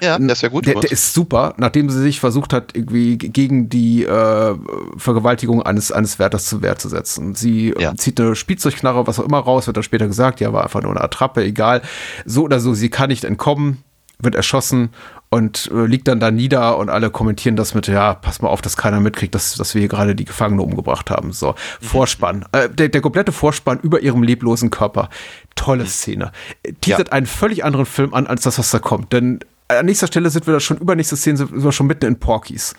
[0.00, 0.66] Ja, der ist ja gut.
[0.66, 4.54] Der, der ist super, nachdem sie sich versucht hat, irgendwie gegen die äh,
[4.96, 7.34] Vergewaltigung eines, eines Wärters zu Wehr zu setzen.
[7.34, 7.94] Sie äh, Ja.
[7.96, 10.90] zieht eine Spielzeugknarre, was auch immer raus, wird dann später gesagt, ja, war einfach nur
[10.90, 11.82] eine Attrappe, egal.
[12.26, 13.78] So oder so, sie kann nicht entkommen,
[14.20, 14.90] wird erschossen
[15.30, 18.62] und äh, liegt dann da nieder und alle kommentieren das mit, ja, pass mal auf,
[18.62, 21.32] dass keiner mitkriegt, dass, dass wir hier gerade die Gefangene umgebracht haben.
[21.32, 22.46] So, Vorspann.
[22.52, 25.10] Äh, der, der komplette Vorspann über ihrem leblosen Körper.
[25.54, 26.32] Tolle Szene.
[26.62, 29.12] Äh, Teasert einen völlig anderen Film an, als das, was da kommt.
[29.12, 32.18] Denn an nächster Stelle sind wir da schon, übernächste Szene sind wir schon mitten in
[32.18, 32.74] Porkies.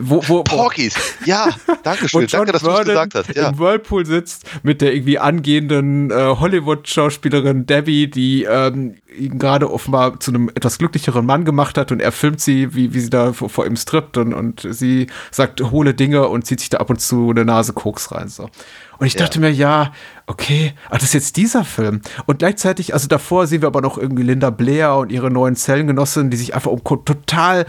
[0.00, 0.94] Wo, wo, wo, Porkies,
[1.26, 1.48] ja,
[1.84, 3.34] danke schön, danke, dass du es gesagt hast.
[3.36, 3.50] Ja.
[3.50, 10.18] im Whirlpool sitzt mit der irgendwie angehenden äh, Hollywood-Schauspielerin Debbie, die ähm, ihn gerade offenbar
[10.18, 13.32] zu einem etwas glücklicheren Mann gemacht hat und er filmt sie, wie, wie sie da
[13.32, 16.90] vor, vor ihm strippt und, und sie sagt hohle Dinge und zieht sich da ab
[16.90, 18.28] und zu eine Nase Koks rein.
[18.28, 18.50] So.
[18.98, 19.20] Und ich Ja.
[19.20, 19.92] dachte mir, ja,
[20.26, 22.00] okay, ah, das ist jetzt dieser Film.
[22.26, 26.30] Und gleichzeitig, also davor sehen wir aber noch irgendwie Linda Blair und ihre neuen Zellengenossin,
[26.30, 27.66] die sich einfach um total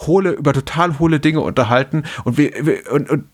[0.00, 2.04] hohle, über total hohle Dinge unterhalten.
[2.24, 3.24] Und wir, wir und, und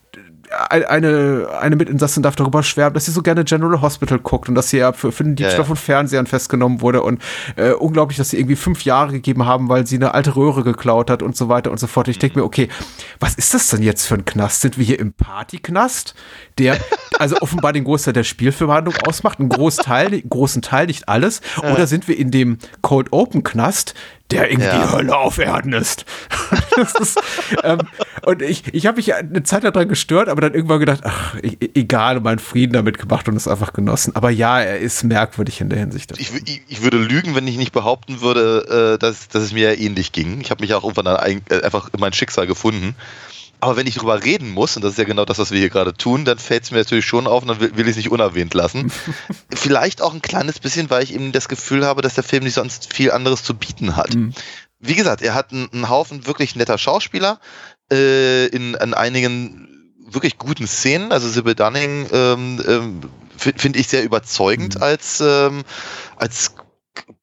[0.69, 4.69] eine, eine Mitinsassin darf darüber schwärmen, dass sie so gerne General Hospital guckt und dass
[4.69, 5.65] sie ja für, für den Diebstahl ja.
[5.65, 7.21] von Fernsehern festgenommen wurde und
[7.55, 11.09] äh, unglaublich, dass sie irgendwie fünf Jahre gegeben haben, weil sie eine alte Röhre geklaut
[11.09, 12.07] hat und so weiter und so fort.
[12.07, 12.69] Ich denke mir, okay,
[13.19, 14.61] was ist das denn jetzt für ein Knast?
[14.61, 16.15] Sind wir hier im Partyknast,
[16.57, 16.77] der
[17.19, 22.07] also offenbar den Großteil der Spielverhandlung ausmacht, einen Großteil, großen Teil, nicht alles, oder sind
[22.07, 23.93] wir in dem Cold Open Knast,
[24.31, 24.85] der irgendwie Ja.
[24.85, 26.05] die Hölle auf Erden ist.
[26.99, 27.19] ist
[27.63, 27.79] ähm,
[28.23, 31.35] und ich, ich habe mich eine Zeit lang daran gestört, aber dann irgendwann gedacht, ach,
[31.41, 34.15] e egal, meinen Frieden damit gemacht und es einfach genossen.
[34.15, 36.11] Aber ja, er ist merkwürdig in der Hinsicht.
[36.17, 39.77] Ich, ich, ich würde lügen, wenn ich nicht behaupten würde, äh, dass, dass es mir
[39.79, 40.41] ähnlich ging.
[40.41, 42.95] Ich habe mich auch irgendwann dann ein, äh, einfach in mein Schicksal gefunden.
[43.65, 45.69] Aber wenn ich drüber reden muss, und das ist ja genau das, was wir hier
[45.69, 47.97] gerade tun, dann fällt es mir natürlich schon auf und dann will, will ich es
[47.97, 48.91] nicht unerwähnt lassen.
[49.53, 52.53] Vielleicht auch ein kleines bisschen, weil ich eben das Gefühl habe, dass der Film nicht
[52.53, 54.15] sonst viel anderes zu bieten hat.
[54.79, 57.39] Wie gesagt, er hat einen, einen Haufen wirklich netter Schauspieler
[57.91, 61.11] äh, in, in einigen wirklich guten Szenen.
[61.11, 63.01] Also Sybil Dunning ähm, ähm,
[63.35, 65.63] fi- finde ich sehr überzeugend als, ähm,
[66.17, 66.53] als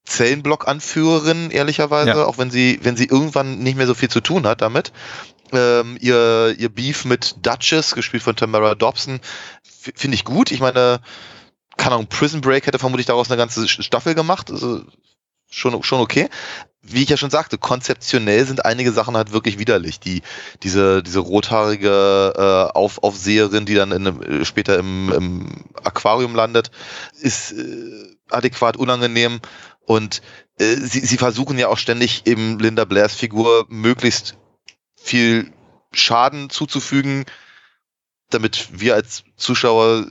[0.05, 2.24] Zellenblock-Anführerin, ehrlicherweise, Ja.
[2.24, 4.92] auch wenn sie, wenn sie irgendwann nicht mehr so viel zu tun hat damit.
[5.53, 9.21] Ähm, ihr, ihr Beef mit Duchess, gespielt von Tamara Dobson,
[9.62, 10.51] finde ich gut.
[10.51, 11.01] Ich meine,
[11.77, 14.51] keine Ahnung, Prison Break hätte vermutlich daraus eine ganze Staffel gemacht.
[14.51, 14.83] Also
[15.51, 16.29] schon, schon okay.
[16.85, 20.01] Wie ich ja schon sagte, konzeptionell sind einige Sachen halt wirklich widerlich.
[20.01, 20.23] Die,
[20.62, 26.35] diese, diese rothaarige äh, Auf, Aufseherin, die dann in einem, äh, später im, im Aquarium
[26.35, 26.71] landet,
[27.21, 29.41] ist äh, adäquat unangenehm.
[29.85, 30.23] Und
[30.59, 34.37] äh, sie, sie versuchen ja auch ständig eben Linda Blairs Figur möglichst
[35.03, 35.53] viel
[35.93, 37.25] Schaden zuzufügen,
[38.31, 40.07] damit wir als Zuschauer,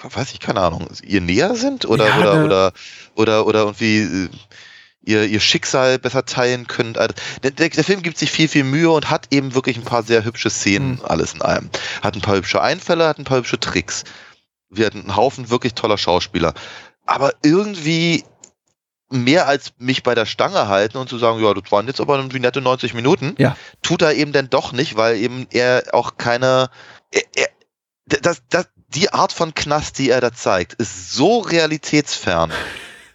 [0.00, 2.44] weiß ich, keine Ahnung, ihr näher sind oder Ja, oder, ne.
[2.44, 2.72] oder
[3.14, 4.28] oder oder irgendwie äh,
[5.02, 6.96] ihr, ihr Schicksal besser teilen können.
[6.96, 9.84] Also, Der, der, der Film gibt sich viel, viel Mühe und hat eben wirklich ein
[9.84, 11.70] paar sehr hübsche Szenen, alles in allem.
[12.02, 14.04] Hat ein paar hübsche Einfälle, hat ein paar hübsche Tricks.
[14.68, 16.54] Wir hatten einen Haufen wirklich toller Schauspieler.
[17.06, 18.24] Aber irgendwie
[19.10, 22.16] mehr als mich bei der Stange halten und zu sagen, ja, das waren jetzt aber
[22.16, 23.56] irgendwie nette 90 Minuten, Ja.
[23.82, 26.70] tut er eben dann doch nicht, weil eben er auch keine,
[27.12, 27.48] er, er,
[28.22, 32.52] das, das, die Art von Knast, die er da zeigt, ist so realitätsfern,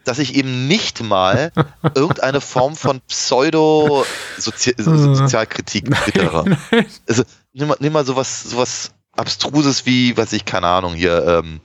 [0.05, 1.51] dass ich eben nicht mal
[1.95, 6.57] irgendeine Form von Pseudo-Sozialkritik bittere.
[7.07, 7.23] Also,
[7.53, 11.59] nimm mal, nimm mal sowas, sowas Abstruses wie, was ich, keine Ahnung, hier, ähm,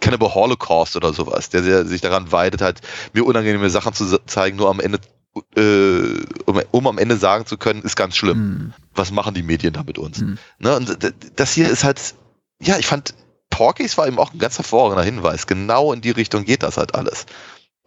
[0.00, 2.80] Cannibal Holocaust oder sowas, der sich daran weidet hat,
[3.12, 4.98] mir unangenehme Sachen zu zeigen, nur am Ende,
[5.56, 8.36] äh, um, um am Ende sagen zu können, ist ganz schlimm.
[8.36, 8.72] Hm.
[8.94, 10.18] Was machen die Medien da mit uns?
[10.18, 10.38] Hm.
[10.58, 10.76] Ne?
[10.76, 10.98] Und
[11.36, 12.14] das hier ist halt,
[12.60, 13.14] ja, ich fand,
[13.48, 15.46] Porky's war eben auch ein ganz hervorragender Hinweis.
[15.46, 17.26] Genau in die Richtung geht das halt alles.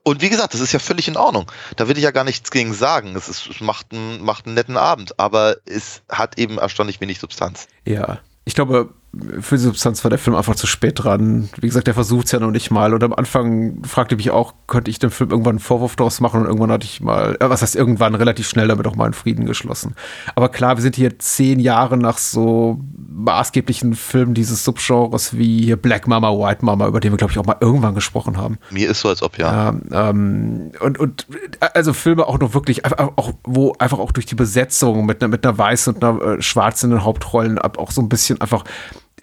[0.04, 1.50] Und wie gesagt, das ist ja völlig in Ordnung.
[1.78, 3.16] Da will ich ja gar nichts gegen sagen.
[3.16, 7.20] Es, ist, es macht, einen, macht einen netten Abend, aber es hat eben erstaunlich wenig
[7.20, 7.68] Substanz.
[7.86, 8.94] Ja, ich glaube,
[9.42, 11.50] für die Substanz war der Film einfach zu spät dran.
[11.58, 12.94] Wie gesagt, der versucht es ja noch nicht mal.
[12.94, 16.42] Und am Anfang fragte mich auch, könnte ich dem Film irgendwann einen Vorwurf daraus machen?
[16.42, 19.14] Und irgendwann hatte ich mal, äh, was heißt irgendwann, relativ schnell damit auch mal einen
[19.14, 19.96] Frieden geschlossen.
[20.34, 26.08] Aber klar, wir sind hier zehn Jahre nach so maßgeblichen Filmen dieses Subgenres wie Black
[26.08, 28.58] Mama, White Mama, über den wir, glaube ich, auch mal irgendwann gesprochen haben.
[28.72, 29.70] Mir ist so, als ob ja.
[29.70, 31.28] Ähm, ähm, und, und
[31.60, 35.46] also Filme auch noch wirklich, auch, wo einfach auch durch die Besetzung mit einer, mit
[35.46, 38.64] einer weißen und einer äh, schwarzen in den Hauptrollen auch so ein bisschen einfach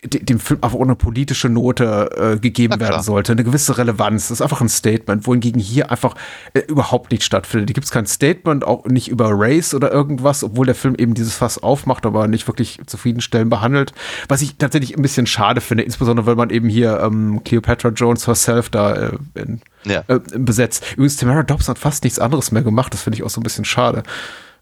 [0.03, 4.29] dem Film einfach eine politische Note äh, gegeben werden sollte, eine gewisse Relevanz.
[4.29, 6.15] Das ist einfach ein Statement, wohingegen hier einfach
[6.55, 7.69] äh, überhaupt nicht stattfindet.
[7.69, 11.13] Hier gibt es kein Statement, auch nicht über Race oder irgendwas, obwohl der Film eben
[11.13, 13.93] dieses Fass aufmacht, aber nicht wirklich zufriedenstellend behandelt.
[14.29, 18.27] Was ich tatsächlich ein bisschen schade finde, insbesondere weil man eben hier ähm, Cleopatra Jones
[18.27, 20.03] herself da äh, in, ja.
[20.09, 20.85] äh, besetzt.
[20.93, 23.45] Übrigens, Tamara Dobbs hat fast nichts anderes mehr gemacht, das finde ich auch so ein
[23.45, 24.03] bisschen schade.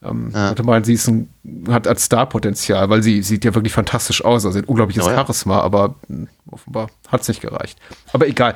[0.02, 0.50] Ähm, ja.
[0.50, 1.28] Hatte meinen, sie ist ein,
[1.68, 4.44] hat als Starpotenzial, weil sie sieht ja wirklich fantastisch aus.
[4.44, 5.16] Also hat unglaubliches oh ja.
[5.16, 7.78] Charisma, aber hm, offenbar hat es nicht gereicht.
[8.12, 8.54] Aber egal.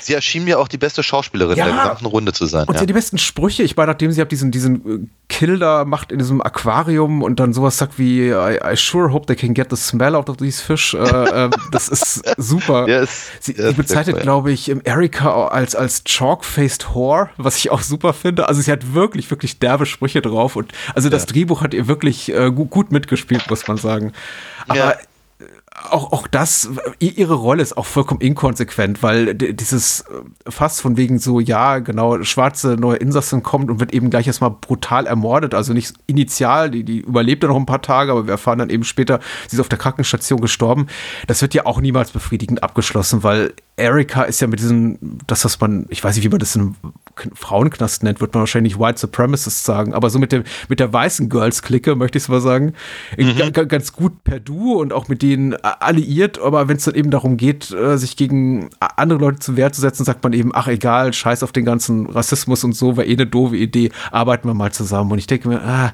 [0.00, 1.66] Sie erschien mir auch die beste Schauspielerin ja.
[1.66, 2.66] der gesamten Runde zu sein.
[2.66, 2.78] Und ja.
[2.78, 3.62] sie hat die besten Sprüche.
[3.62, 7.40] Ich meine, nachdem sie hat diesen, diesen äh, Kill da macht in diesem Aquarium und
[7.40, 10.36] dann sowas sagt wie I, I sure hope they can get the smell out of
[10.36, 10.94] these fish.
[10.94, 12.88] Äh, äh, das ist super.
[12.88, 17.80] Ja, ist, sie, sie bezeichnet, glaube ich, Erika als, als chalk-faced whore, was ich auch
[17.80, 18.48] super finde.
[18.48, 22.32] Also sie hat wirklich, wirklich derbe Sprüche drauf und also das Drehbuch hat ihr wirklich
[22.34, 24.12] äh, gut, gut mitgespielt, muss man sagen.
[24.68, 24.96] Aber
[25.90, 31.18] auch, auch das, ihre Rolle ist auch vollkommen inkonsequent, weil dieses äh, fast von wegen
[31.18, 35.72] so, ja, genau, schwarze neue Insassin kommt und wird eben gleich erstmal brutal ermordet, also
[35.72, 38.84] nicht initial, die, die überlebt ja noch ein paar Tage, aber wir erfahren dann eben
[38.84, 40.86] später, sie ist auf der Krankenstation gestorben.
[41.26, 45.60] Das wird ja auch niemals befriedigend abgeschlossen, weil Erika ist ja mit diesem, das, was
[45.60, 46.76] man, ich weiß nicht, wie man das in einem
[47.34, 51.28] Frauenknast nennt, wird man wahrscheinlich White Supremacist sagen, aber so mit, dem, mit der weißen
[51.28, 52.74] Girls-Clique, möchte ich es mal sagen,
[53.18, 53.52] mhm.
[53.52, 57.36] ganz gut per Du und auch mit denen alliiert, aber wenn es dann eben darum
[57.36, 61.12] geht, äh, sich gegen andere Leute zu Wehr zu setzen, sagt man eben, ach egal,
[61.12, 64.72] scheiß auf den ganzen Rassismus und so, war eh eine doofe Idee, arbeiten wir mal
[64.72, 65.12] zusammen.
[65.12, 65.92] Und ich denke mir, ah,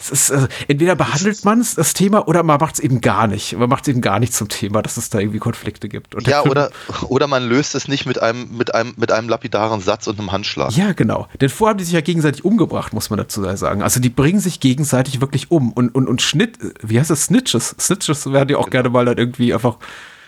[0.00, 3.26] das ist, also, entweder behandelt man es, das Thema, oder man macht es eben gar
[3.26, 3.52] nicht.
[3.58, 6.14] Man macht es eben gar nicht zum Thema, dass es da irgendwie Konflikte gibt.
[6.14, 6.70] Und ja, oder,
[7.08, 10.32] oder man löst es nicht mit einem, mit, einem, mit einem lapidaren Satz und einem
[10.32, 10.72] Handschlag.
[10.72, 11.28] Ja, genau.
[11.42, 13.82] Denn vorher haben die sich ja gegenseitig umgebracht, muss man dazu sagen.
[13.82, 15.70] Also die bringen sich gegenseitig wirklich um.
[15.72, 17.24] Und, und, und Schnitt, wie heißt das?
[17.24, 17.76] Snitches.
[17.78, 18.70] Snitches werden ja auch genau.
[18.70, 19.76] gerne mal dann irgendwie einfach.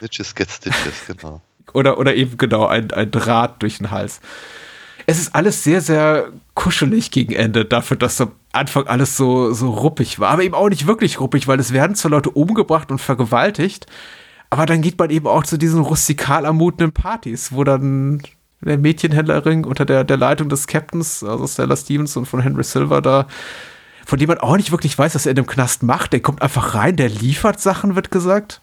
[0.01, 1.41] Snitches get stitches, genau.
[1.73, 4.21] oder, oder eben genau ein, ein Draht durch den Hals
[5.07, 9.71] es ist alles sehr, sehr kuschelig gegen Ende dafür, dass am Anfang alles so, so
[9.71, 10.31] ruppig war.
[10.31, 13.87] Aber eben auch nicht wirklich ruppig, weil es werden zwar Leute umgebracht und vergewaltigt,
[14.51, 18.23] aber dann geht man eben auch zu diesen rustikal ermutenden Partys, wo dann
[18.61, 23.01] der Mädchenhändlerring unter der, der Leitung des Captains, also Stella Stevens und von Henry Silver
[23.01, 23.27] da,
[24.07, 26.13] von dem man auch nicht wirklich weiß, was er in dem Knast macht.
[26.13, 28.61] Der kommt einfach rein, der liefert Sachen, wird gesagt.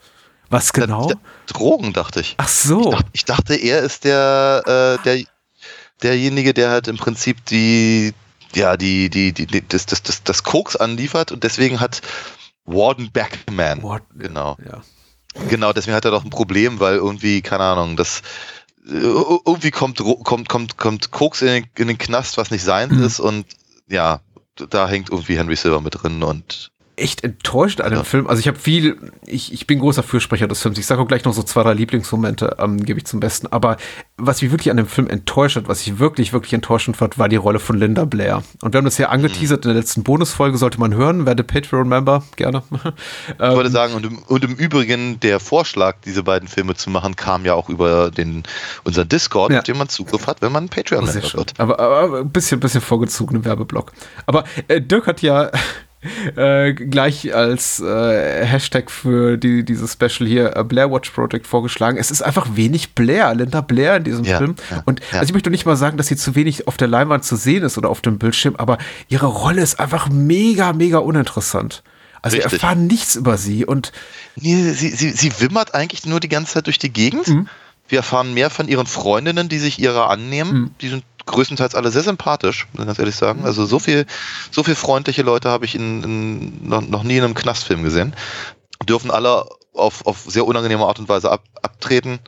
[0.49, 1.11] Was genau?
[1.47, 2.35] Drogen, dachte ich.
[2.37, 2.79] Ach so.
[2.79, 5.23] Ich dachte, ich dachte er ist der, äh, der
[6.01, 8.13] derjenige, der halt im Prinzip die,
[8.55, 12.01] ja, die, die, die, das, das, das, das Koks anliefert und deswegen hat
[12.65, 13.83] Warden Backman.
[13.83, 14.57] Warden, genau.
[14.65, 14.81] Ja.
[15.47, 18.21] Genau, deswegen hat er doch ein Problem, weil irgendwie, keine Ahnung, das
[18.85, 23.03] irgendwie kommt, kommt, kommt, kommt Koks in den, in den Knast, was nicht sein mhm.
[23.03, 23.45] ist und
[23.87, 24.21] ja,
[24.55, 28.03] da hängt irgendwie Henry Silver mit drin und echt enttäuscht an dem ja.
[28.03, 28.27] Film.
[28.27, 30.77] Also ich habe viel, ich, ich bin großer Fürsprecher des Films.
[30.77, 33.47] Ich sage auch gleich noch so zwei, drei Lieblingsmomente, ähm, gebe ich zum Besten.
[33.47, 33.77] Aber
[34.17, 37.29] was mich wirklich an dem Film enttäuscht hat, was ich wirklich, wirklich enttäuschend fand, war
[37.29, 38.43] die Rolle von Linda Blair.
[38.61, 39.69] Und wir haben das ja angeteasert mhm.
[39.69, 41.25] in der letzten Bonusfolge, sollte man hören.
[41.25, 42.63] Werde Patreon-Member, gerne.
[42.71, 46.89] ich wollte ähm, sagen, und im, und im, Übrigen, der Vorschlag, diese beiden Filme zu
[46.89, 48.43] machen, kam ja auch über den,
[48.83, 49.57] unseren Discord, ja.
[49.57, 51.53] mit dem man Zugriff hat, wenn man Patreon-Member wird.
[51.59, 53.93] Aber, aber ein bisschen, bisschen vorgezogenen Werbeblock.
[54.25, 55.51] Aber äh, Dirk hat ja
[56.35, 61.97] äh, gleich als äh, Hashtag für die, dieses Special hier äh, Blair Watch Project vorgeschlagen.
[61.97, 64.55] Es ist einfach wenig Blair, Linda Blair in diesem ja, Film.
[64.69, 65.19] Ja, und ja.
[65.19, 67.63] also ich möchte nicht mal sagen, dass sie zu wenig auf der Leinwand zu sehen
[67.63, 68.77] ist oder auf dem Bildschirm, aber
[69.09, 71.83] ihre Rolle ist einfach mega, mega uninteressant.
[72.21, 72.51] Also Richtig.
[72.51, 73.91] wir erfahren nichts über sie und.
[74.35, 77.27] Nee, sie, sie, sie wimmert eigentlich nur die ganze Zeit durch die Gegend.
[77.27, 77.47] Mhm.
[77.87, 80.53] Wir erfahren mehr von ihren Freundinnen, die sich ihrer annehmen.
[80.53, 80.71] Mhm.
[80.81, 83.45] Die sind größtenteils alle sehr sympathisch, muss ich ganz ehrlich sagen.
[83.45, 84.05] Also so viel,
[84.51, 88.15] so viel freundliche Leute habe ich in, in, noch, nie in einem Knastfilm gesehen.
[88.87, 92.19] Dürfen alle auf, auf sehr unangenehme Art und Weise ab, abtreten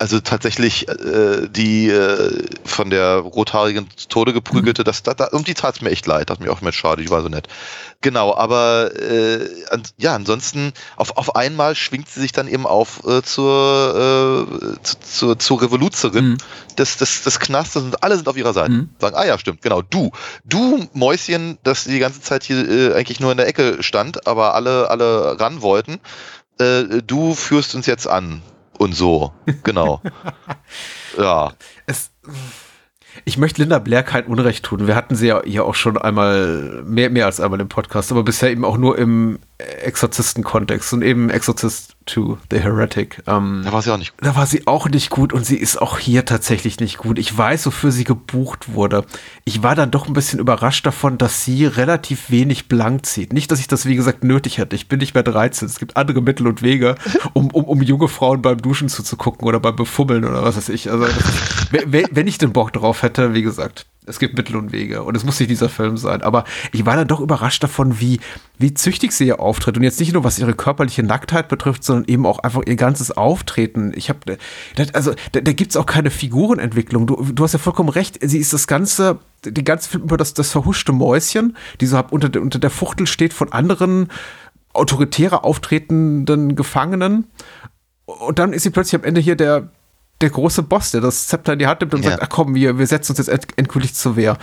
[0.00, 4.84] also tatsächlich äh, die äh, von der rothaarigen Tode geprügelte, mhm.
[4.86, 7.02] das, da, da, um die tat es mir echt leid, hat mir auch mit schade,
[7.02, 7.48] ich war so nett.
[8.00, 13.04] Genau, aber äh, an, ja, ansonsten auf, auf einmal schwingt sie sich dann eben auf
[13.06, 16.38] äh, zur, äh, zu, zur, zur Revoluzerin mhm.
[16.78, 18.72] des, des, des Knastes und alle sind auf ihrer Seite.
[18.72, 18.90] Mhm.
[18.98, 20.12] Sagen, ah ja, stimmt, genau, du,
[20.46, 24.54] du Mäuschen, das die ganze Zeit hier äh, eigentlich nur in der Ecke stand, aber
[24.54, 26.00] alle, alle ran wollten,
[26.58, 28.40] äh, du führst uns jetzt an
[28.80, 29.32] und so.
[29.62, 30.00] Genau.
[31.18, 31.52] ja.
[31.86, 32.12] Es,
[33.26, 34.86] ich möchte Linda Blair kein Unrecht tun.
[34.86, 38.22] Wir hatten sie ja hier auch schon einmal, mehr, mehr als einmal im Podcast, aber
[38.22, 43.22] bisher eben auch nur im Exorzisten-Kontext und eben Exorzist 2, The Heretic.
[43.26, 44.26] Ähm, da war sie auch nicht gut.
[44.26, 47.18] Da war sie auch nicht gut und sie ist auch hier tatsächlich nicht gut.
[47.18, 49.04] Ich weiß, wofür sie gebucht wurde.
[49.44, 53.32] Ich war dann doch ein bisschen überrascht davon, dass sie relativ wenig blank zieht.
[53.32, 54.76] Nicht, dass ich das, wie gesagt, nötig hätte.
[54.76, 55.66] Ich bin nicht mehr 13.
[55.66, 56.96] Es gibt andere Mittel und Wege,
[57.32, 60.90] um, um, um junge Frauen beim Duschen zuzugucken oder beim Befummeln oder was weiß ich.
[60.90, 65.02] Also, ist, wenn ich den Bock drauf hätte, wie gesagt, es gibt Mittel und Wege
[65.02, 66.22] und es muss nicht dieser Film sein.
[66.22, 68.20] Aber ich war dann doch überrascht davon, wie,
[68.58, 69.76] wie züchtig sie hier auftritt.
[69.76, 73.10] Und jetzt nicht nur, was ihre körperliche Nacktheit betrifft, sondern eben auch einfach ihr ganzes
[73.10, 73.92] Auftreten.
[73.96, 74.38] Ich habe,
[74.92, 77.08] also da, da gibt es auch keine Figurenentwicklung.
[77.08, 78.18] Du, du hast ja vollkommen recht.
[78.22, 82.40] Sie ist das ganze, die ganze Film über das, das verhuschte Mäuschen, die so unter,
[82.40, 84.08] unter der Fuchtel steht von anderen
[84.72, 87.26] autoritärer auftretenden Gefangenen.
[88.04, 89.70] Und dann ist sie plötzlich am Ende hier der,
[90.20, 92.10] der große Boss, der das Zepter in die Hand nimmt und ja.
[92.10, 94.38] sagt, ach komm, wir, wir setzen uns jetzt endgültig zur Wehr.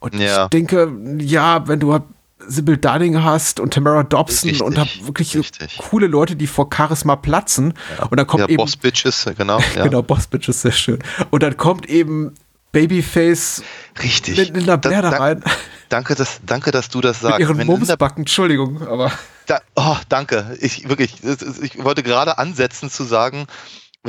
[0.00, 0.44] Und ja.
[0.44, 1.98] ich denke, ja, wenn du
[2.46, 5.78] Sybil Dunning hast und Tamara Dobson richtig, und hab wirklich richtig.
[5.78, 7.74] coole Leute, die vor Charisma platzen.
[7.98, 8.06] Ja.
[8.06, 8.56] Und dann kommt ja, eben.
[8.56, 9.60] Boss Bitches, genau.
[9.76, 9.84] Ja.
[9.84, 10.98] genau, Boss Bitches, sehr schön.
[11.30, 12.34] Und dann kommt eben
[12.72, 13.62] Babyface
[14.02, 14.36] Richtig.
[14.52, 15.44] Linda Blair da, da rein.
[15.88, 17.40] Danke, dass, danke, dass du das sagst.
[17.40, 19.12] Mit ihren Mumsbacken, Entschuldigung, aber.
[19.46, 20.56] Da, oh, danke.
[20.60, 23.46] Ich wirklich, ich wollte gerade ansetzen zu sagen,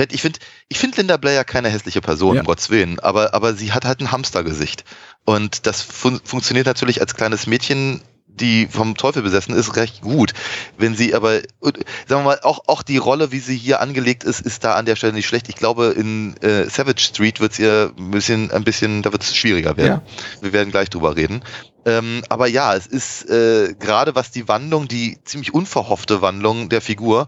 [0.09, 0.39] ich finde
[0.69, 2.41] ich find Linda Blair keine hässliche Person, ja.
[2.41, 4.85] um Gottes Willen, aber, aber sie hat halt ein Hamstergesicht.
[5.25, 8.01] Und das fun funktioniert natürlich als kleines Mädchen,
[8.35, 10.33] die vom Teufel besessen ist, recht gut.
[10.77, 14.41] Wenn sie aber, sagen wir mal, auch, auch die Rolle, wie sie hier angelegt ist,
[14.41, 15.49] ist da an der Stelle nicht schlecht.
[15.49, 19.23] Ich glaube, in äh, Savage Street wird es ihr ein bisschen, ein bisschen, da wird
[19.23, 20.01] es schwieriger werden.
[20.05, 20.41] Ja.
[20.41, 21.43] Wir werden gleich drüber reden.
[21.85, 26.81] Ähm, aber ja, es ist äh, gerade was die Wandlung, die ziemlich unverhoffte Wandlung der
[26.81, 27.27] Figur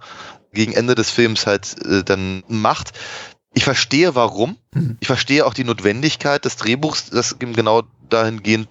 [0.54, 2.92] gegen Ende des Films halt äh, dann macht.
[3.54, 4.58] Ich verstehe warum.
[4.74, 4.98] Mhm.
[5.00, 8.68] Ich verstehe auch die Notwendigkeit des Drehbuchs, das genau dahingehend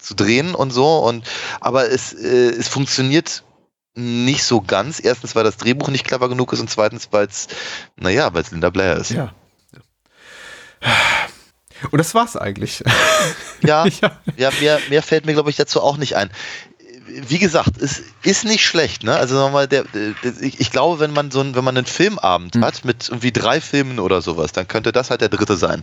[0.00, 0.98] zu drehen und so.
[0.98, 1.28] Und
[1.60, 3.44] aber es, äh, es funktioniert
[3.94, 5.02] nicht so ganz.
[5.02, 7.48] Erstens, weil das Drehbuch nicht clever genug ist und zweitens, weil es,
[7.96, 9.10] naja, weil es Linda Blair ist.
[9.10, 9.32] Ja.
[11.90, 12.82] Und das war's eigentlich.
[13.62, 14.18] Ja, ja.
[14.36, 16.30] ja mehr, mehr fällt mir, glaube ich, dazu auch nicht ein
[17.12, 19.16] wie gesagt, es ist nicht schlecht, ne?
[19.16, 22.54] Also nochmal, der, der, ich, ich, glaube, wenn man so ein, wenn man einen Filmabend
[22.54, 22.64] hm.
[22.64, 25.82] hat mit irgendwie drei Filmen oder sowas, dann könnte das halt der dritte sein.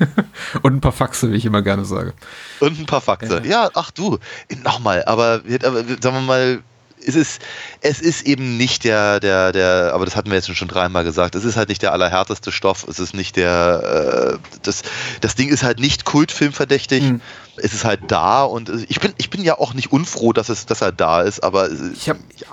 [0.62, 2.14] Und ein paar Faxe, wie ich immer gerne sage.
[2.60, 3.42] Und ein paar Faxe.
[3.44, 4.18] Ja, ja ach du,
[4.62, 6.62] nochmal, aber, aber sagen wir mal,
[7.06, 7.42] es ist,
[7.80, 11.34] es ist eben nicht der, der, der, aber das hatten wir jetzt schon dreimal gesagt,
[11.34, 14.82] es ist halt nicht der allerhärteste Stoff, es ist nicht der, äh, das,
[15.20, 17.20] das Ding ist halt nicht kultfilmverdächtig, mhm.
[17.56, 20.66] es ist halt da und ich bin, ich bin ja auch nicht unfroh, dass es,
[20.66, 22.46] dass er da ist, aber ich habe ja.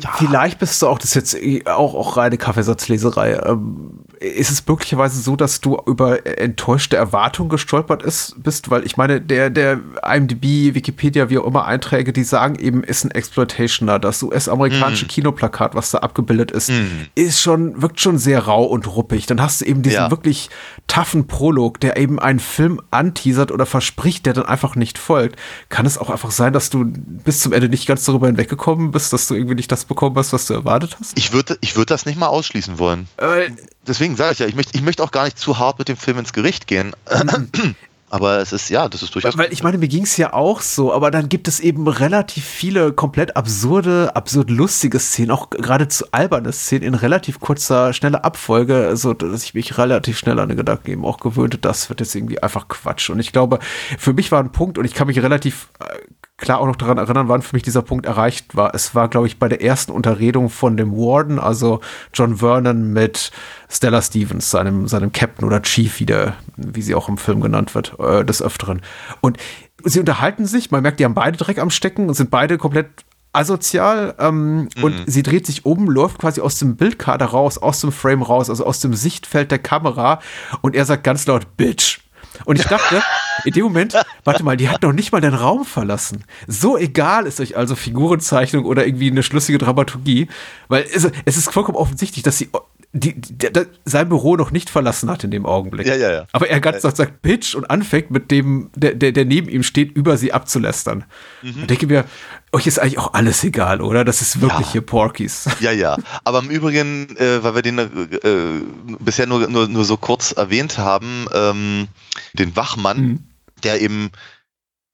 [0.00, 0.10] Ja.
[0.16, 3.40] Vielleicht bist du auch, das ist jetzt auch, auch reine Kaffeesatzleserei.
[3.44, 8.70] Ähm, ist es möglicherweise so, dass du über enttäuschte Erwartungen gestolpert ist, bist?
[8.70, 13.04] Weil ich meine, der, der IMDb, Wikipedia, wie auch immer Einträge, die sagen eben, ist
[13.04, 13.98] ein Exploitationer.
[13.98, 15.08] Das US-amerikanische mm.
[15.08, 17.06] Kinoplakat, was da abgebildet ist, mm.
[17.14, 19.26] ist schon, wirkt schon sehr rau und ruppig.
[19.26, 20.10] Dann hast du eben diesen ja.
[20.10, 20.50] wirklich
[20.86, 25.36] toughen Prolog, der eben einen Film anteasert oder verspricht, der dann einfach nicht folgt.
[25.68, 29.12] Kann es auch einfach sein, dass du bis zum Ende nicht ganz darüber hinweggekommen bist,
[29.12, 31.16] dass du irgendwie nicht das bekommen hast, was du erwartet hast?
[31.18, 33.08] Ich würde ich würd das nicht mal ausschließen wollen.
[33.16, 33.50] Äh,
[33.86, 35.96] Deswegen sage ich ja, ich möchte ich möcht auch gar nicht zu hart mit dem
[35.96, 36.94] Film ins Gericht gehen.
[38.10, 39.36] Aber es ist, ja, das ist durchaus.
[39.36, 42.44] Weil ich meine, mir ging es ja auch so, aber dann gibt es eben relativ
[42.44, 48.96] viele komplett absurde, absurd lustige Szenen, auch geradezu alberne Szenen in relativ kurzer, schneller Abfolge,
[48.96, 52.14] so dass ich mich relativ schnell an den Gedanken eben auch gewöhnte, das wird jetzt
[52.14, 53.10] irgendwie einfach Quatsch.
[53.10, 53.58] Und ich glaube,
[53.98, 55.98] für mich war ein Punkt, und ich kann mich relativ äh,
[56.38, 58.74] klar auch noch daran erinnern, wann für mich dieser Punkt erreicht war.
[58.74, 61.80] Es war, glaube ich, bei der ersten Unterredung von dem Warden, also
[62.14, 63.32] John Vernon mit
[63.68, 67.74] Stella Stevens, seinem, seinem Captain oder Chief, wie, der, wie sie auch im Film genannt
[67.74, 68.82] wird, äh, des Öfteren.
[69.20, 69.36] Und
[69.84, 72.88] sie unterhalten sich, man merkt, die haben beide Dreck am Stecken und sind beide komplett
[73.32, 74.68] asozial ähm, mhm.
[74.80, 78.48] und sie dreht sich um, läuft quasi aus dem Bildkader raus, aus dem Frame raus,
[78.48, 80.20] also aus dem Sichtfeld der Kamera
[80.62, 82.00] und er sagt ganz laut Bitch.
[82.44, 83.02] Und ich dachte,
[83.44, 86.24] in dem Moment, warte mal, die hat noch nicht mal den Raum verlassen.
[86.46, 90.28] So egal ist euch also Figurenzeichnung oder irgendwie eine schlüssige Dramaturgie,
[90.68, 92.48] weil es, es ist vollkommen offensichtlich, dass sie
[92.92, 95.86] die, die, die, sein Büro noch nicht verlassen hat in dem Augenblick.
[95.86, 96.26] Ja, ja, ja.
[96.32, 96.94] Aber er ganz ja.
[96.94, 101.04] sagt Bitch und anfängt mit dem, der, der, der neben ihm steht, über sie abzulästern.
[101.42, 101.62] Mhm.
[101.62, 102.04] Und denke mir,
[102.52, 104.04] euch ist eigentlich auch alles egal, oder?
[104.04, 104.72] Das ist wirklich ja.
[104.72, 105.48] hier Porkies.
[105.60, 105.96] Ja, ja.
[106.24, 108.62] Aber im Übrigen, äh, weil wir den äh,
[109.00, 111.88] bisher nur, nur, nur so kurz erwähnt haben, ähm,
[112.32, 113.24] den Wachmann, mhm.
[113.64, 114.10] der eben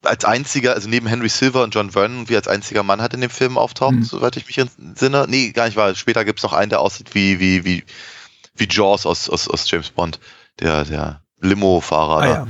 [0.05, 3.21] als einziger, also neben Henry Silver und John Vernon, wie als einziger Mann hat in
[3.21, 4.03] dem Film auftaucht, Hm.
[4.03, 5.25] soweit ich mich entsinne.
[5.27, 5.95] Nee, gar nicht wahr.
[5.95, 7.83] Später gibt's noch einen, der aussieht wie, wie, wie,
[8.55, 10.19] wie Jaws aus, aus, aus James Bond.
[10.59, 12.17] Der, der Limo-Fahrer.
[12.17, 12.47] Ah, ja.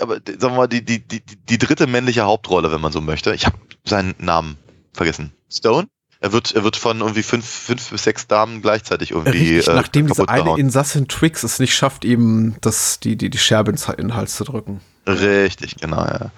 [0.00, 3.34] Aber sagen wir mal, die, die, die, die dritte männliche Hauptrolle, wenn man so möchte.
[3.34, 4.56] Ich habe seinen Namen
[4.92, 5.32] vergessen.
[5.50, 5.88] Stone?
[6.20, 9.54] Er wird, er wird von irgendwie fünf, fünf bis sechs Damen gleichzeitig irgendwie.
[9.56, 10.58] Richtig, äh, nachdem diese eine gehauen.
[10.58, 14.34] Insassin Twix es nicht schafft, ihm das, die, die, die Scherbe ins in den Hals
[14.36, 14.80] zu drücken.
[15.06, 16.30] Richtig, genau, ja.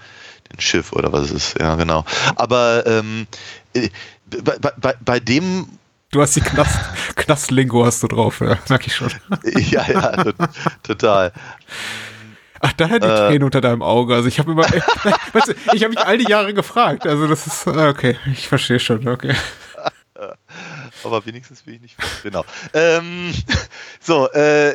[0.52, 2.04] Den Schiff oder was es ist, ja, genau.
[2.36, 3.26] Aber ähm,
[3.72, 3.88] äh,
[4.26, 5.66] bei, bei, bei, bei dem,
[6.12, 6.76] Du hast die Knast,
[7.16, 9.10] Knastlingo hast du drauf, ja, merk ich schon.
[9.44, 10.32] ja, ja, to-
[10.82, 11.32] total.
[12.60, 13.28] Ach, daher die Äh.
[13.28, 14.14] Tränen unter deinem Auge.
[14.14, 14.64] Also ich habe immer,
[15.32, 17.06] weißt du, ich habe mich all die Jahre gefragt.
[17.06, 19.34] Also das ist, äh, okay, ich verstehe schon, okay.
[21.04, 21.96] Aber wenigstens will ich nicht.
[22.22, 22.44] Genau.
[22.74, 23.32] Ähm,
[24.00, 24.74] so, äh,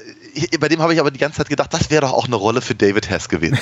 [0.59, 2.61] bei dem habe ich aber die ganze Zeit gedacht, das wäre doch auch eine Rolle
[2.61, 3.59] für David Hess gewesen.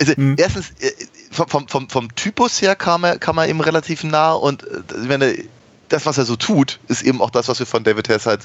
[0.00, 0.92] Also, Erstens, äh,
[1.30, 5.22] vom, vom, vom, Typus her kam er, kam er ihm relativ nah und äh, wenn
[5.22, 5.34] er,
[5.88, 8.40] das, was er so tut, ist eben auch das, was wir von David Hess halt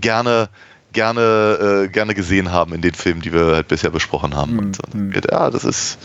[0.00, 0.48] gerne,
[0.96, 4.58] gerne, äh, gerne gesehen haben in den Filmen, die wir halt bisher besprochen haben.
[4.58, 5.98] Und, und, ja, das ist.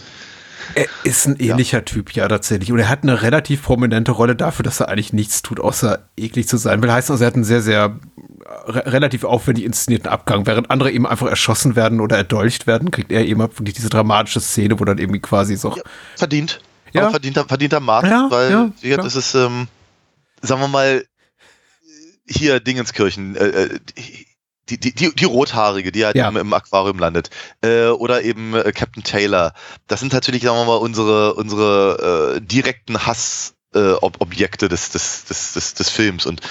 [0.75, 2.71] Er ist ein ähnlicher Typ, ja, tatsächlich.
[2.71, 6.47] Und er hat eine relativ prominente Rolle dafür, dass er eigentlich nichts tut, außer eklig
[6.47, 6.81] zu sein.
[6.81, 7.99] Will heißen, also er hat einen sehr, sehr
[8.67, 10.45] re relativ aufwendig inszenierten Abgang.
[10.45, 14.41] Während andere eben einfach erschossen werden oder erdolcht werden, kriegt er eben wirklich diese dramatische
[14.41, 15.75] Szene, wo dann irgendwie quasi so.
[16.17, 16.59] verdient.
[16.91, 17.03] Ja.
[17.03, 19.05] Aber verdienter, verdientermaßen, Ja, weil ja, klar.
[19.05, 19.67] es ist, ähm,
[20.41, 21.05] sagen wir mal,
[22.27, 23.79] hier Dingenskirchen, äh, äh,
[24.71, 26.29] die, die, die, die Rothaarige, die halt Ja.
[26.29, 27.29] im, Aquarium landet.
[27.61, 29.53] Äh, oder eben äh, Captain Taylor.
[29.87, 34.89] Das sind natürlich, sagen wir mal, unsere, unsere äh, direkten Hassobjekte äh, Ob- Objekte des,
[34.91, 36.25] des, des, des, des Films.
[36.25, 36.41] Und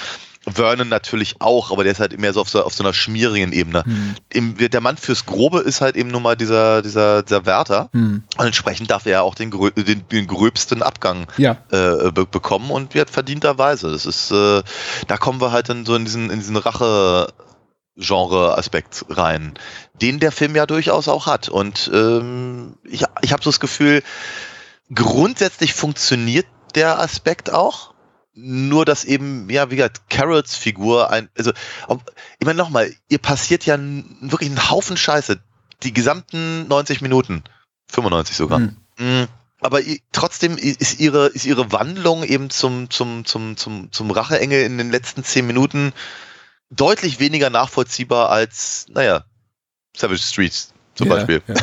[0.47, 3.53] Vernon natürlich auch, aber der ist halt mehr so auf so, auf so einer schmierigen
[3.53, 3.83] Ebene.
[3.83, 4.15] Hm.
[4.29, 7.89] Im, der Mann fürs Grobe ist halt eben nun mal dieser, dieser, dieser Wärter.
[7.93, 8.23] Hm.
[8.37, 11.57] Und entsprechend darf er ja auch den, den, den gröbsten Abgang Ja.
[11.71, 13.91] äh, be bekommen und wird verdienterweise.
[13.91, 14.63] Das ist, äh,
[15.07, 16.57] da kommen wir halt dann so in diesen, in diesen
[18.01, 19.53] Rache-Genre-Aspekt rein,
[19.93, 21.49] den der Film ja durchaus auch hat.
[21.49, 24.03] Und ähm, ich, ich habe so das Gefühl,
[24.93, 27.93] grundsätzlich funktioniert der Aspekt auch.
[28.33, 31.51] Nur, dass eben, ja, wie gesagt, Carols Figur ein, also,
[32.39, 35.41] ich meine nochmal, ihr passiert ja wirklich einen Haufen Scheiße.
[35.83, 37.43] Die gesamten 90 Minuten.
[37.89, 38.69] 95 sogar.
[38.97, 39.27] Hm.
[39.59, 39.81] Aber
[40.13, 44.91] trotzdem ist ihre, ist ihre Wandlung eben zum, zum, zum, zum, zum Racheengel in den
[44.91, 45.91] letzten 10 Minuten
[46.71, 49.23] deutlich weniger nachvollziehbar als, naja,
[49.95, 51.41] Savage Streets zum Ja, Beispiel.
[51.47, 51.55] ja,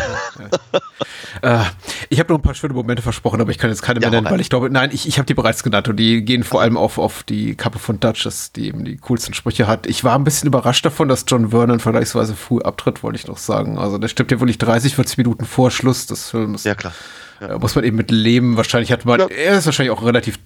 [1.42, 1.60] ja.
[1.62, 1.64] äh,
[2.08, 4.30] ich habe noch ein paar schöne Momente versprochen, aber ich kann jetzt keine mehr nennen,
[4.30, 6.76] weil ich glaube, nein, ich, ich habe die bereits genannt und die gehen vor allem
[6.76, 9.86] auf, auf die Kappe von Duchess, die eben die coolsten Sprüche hat.
[9.86, 13.38] Ich war ein bisschen überrascht davon, dass John Vernon vergleichsweise früh abtritt, wollte ich noch
[13.38, 13.78] sagen.
[13.78, 16.64] Also der stirbt ja wohl nicht 30, 40 Minuten vor Schluss des Films.
[16.64, 16.92] Ja, klar.
[17.40, 18.56] Äh, muss man eben mit leben.
[18.56, 20.38] Wahrscheinlich hat man, er ist wahrscheinlich auch relativ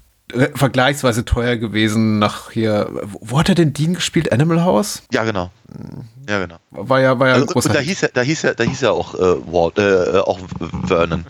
[0.55, 4.33] vergleichsweise teuer gewesen nach hier, wo, hat er den Dean gespielt?
[4.33, 5.03] Animal House?
[5.13, 5.51] Ja, genau.
[6.29, 6.57] Ja, genau.
[6.71, 8.91] War ja, war ja Also, und da hieß ja, da hieß ja, da hieß ja
[8.91, 10.39] auch, äh, Walt, äh, auch
[10.87, 11.25] Vernon.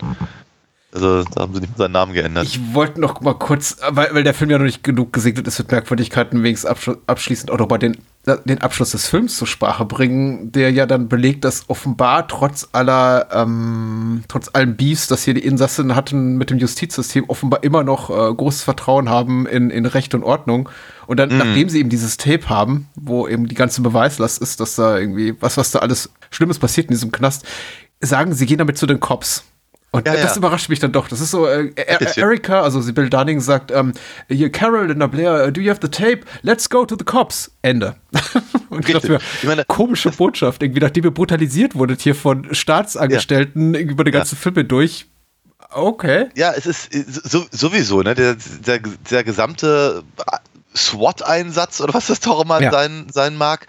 [0.93, 2.45] Also, da haben sie nicht seinen Namen geändert.
[2.45, 5.57] Ich wollte noch mal kurz, weil, weil der Film ja noch nicht genug gesegnet ist
[5.57, 6.69] mit Merkwürdigkeiten, wenigstens
[7.07, 11.09] abschließend auch noch mal den, den Abschluss des Films zur Sprache bringen, der ja dann
[11.09, 16.49] belegt, dass offenbar trotz aller, ähm, trotz allen Beefs, dass hier die Insassen hatten mit
[16.49, 20.69] dem Justizsystem, offenbar immer noch äh, großes Vertrauen haben in, in Recht und Ordnung.
[21.05, 24.75] Und dann, nachdem sie eben dieses Tape haben, wo eben die ganze Beweislast ist, dass
[24.75, 27.45] da irgendwie, was, was da alles Schlimmes passiert in diesem Knast,
[27.99, 29.43] sagen, sie gehen damit zu den Cops.
[29.95, 30.37] Und Ja, das ja.
[30.37, 31.07] überrascht mich dann doch.
[31.07, 32.17] Das ist so, äh, er.
[32.17, 33.93] Erika, also Sibyl Dunning sagt, ähm,
[34.27, 36.21] hier, Carol in der Blair, do you have the tape?
[36.41, 37.51] Let's go to the cops.
[37.61, 37.95] Ende.
[38.69, 42.51] Und ich dachte mir, Ich meine- komische Botschaft, irgendwie, nachdem ihr brutalisiert wurdet hier von
[42.55, 45.05] Staatsangestellten irgendwie über die ganze Filme durch.
[45.69, 46.29] Okay.
[46.35, 48.15] Ja, es ist äh, so, sowieso, ne?
[48.15, 48.35] Der,
[48.65, 48.79] der,
[49.11, 50.01] der gesamte
[50.75, 52.71] SWAT-Einsatz oder was das doch immer Ja.
[52.71, 53.67] sein, sein mag,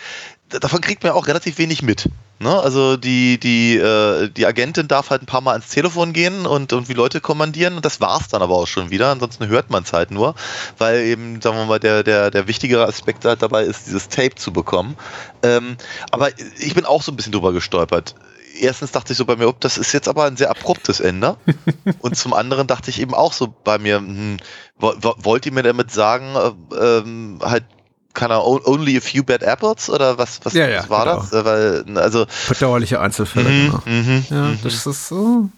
[0.61, 2.09] davon kriegt man auch relativ wenig mit.
[2.41, 2.59] Ne?
[2.61, 6.73] Also die, die, äh, die Agentin darf halt ein paar Mal ans Telefon gehen und
[6.73, 9.11] irgendwie Leute kommandieren und das war's dann aber auch schon wieder.
[9.11, 10.35] Ansonsten hört man es halt nur,
[10.79, 14.35] weil eben, sagen wir mal, der, der, der wichtigere Aspekt halt dabei ist, dieses Tape
[14.35, 14.97] zu bekommen.
[15.43, 15.77] Ähm,
[16.11, 18.15] aber ich bin auch so ein bisschen drüber gestolpert.
[18.61, 21.37] Erstens dachte ich so bei mir, oh, das ist jetzt aber ein sehr abruptes Ende.
[21.99, 24.37] Und zum anderen dachte ich eben auch so bei mir, hm,
[24.79, 27.65] wo- wo- wollt ihr mir damit sagen, äh, ähm, halt,
[28.15, 31.17] keine only a few bad apples oder was, was, Ja, ja, was war genau.
[31.21, 31.33] das?
[31.33, 33.83] Äh, Weil, also, Bedauerliche Einzelfälle, mhm, genau.
[33.87, 34.59] mhm, Ja, mhm.
[34.63, 35.51] das ist so.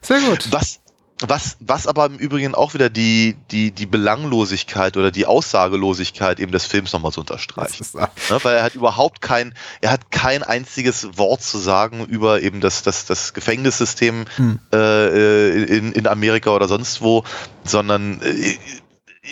[0.00, 0.48] Sehr gut.
[0.50, 0.80] was,
[1.26, 6.52] was, was aber im Übrigen auch wieder die, die, die Belanglosigkeit oder die Aussagelosigkeit eben
[6.52, 7.92] des Films nochmal so unterstreicht.
[7.94, 8.08] Ne,
[8.42, 12.82] weil er hat überhaupt kein, er hat kein einziges Wort zu sagen über eben das,
[12.84, 14.60] das, das Gefängnissystem Hm.
[14.72, 17.24] äh, in, in Amerika oder sonst wo,
[17.64, 18.56] sondern äh,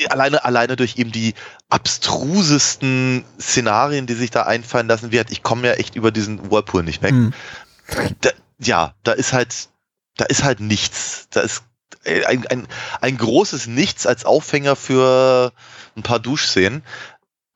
[0.09, 1.35] alleine, alleine durch eben die
[1.69, 5.31] abstrusesten Szenarien, die sich da einfallen lassen wird.
[5.31, 7.13] Ich komme ja echt über diesen Whirlpool nicht weg.
[7.13, 7.33] Hm.
[8.21, 9.69] Da, ja, da ist halt,
[10.17, 11.29] da ist halt nichts.
[11.31, 11.63] Da ist
[12.05, 12.69] ein, ein,
[13.01, 15.53] ein großes Nichts als Aufhänger für
[15.97, 16.83] ein paar Duschszenen.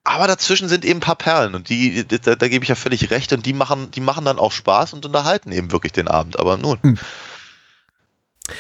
[0.02, 3.10] Aber dazwischen sind eben ein paar Perlen und die, da, da gebe ich ja völlig
[3.10, 6.38] recht und die machen, die machen dann auch Spaß und unterhalten eben wirklich den Abend.
[6.38, 6.98] Aber nun, Hm.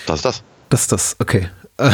[0.06, 0.42] das ist das.
[0.68, 1.50] Das ist das, okay.
[1.78, 1.90] Äh,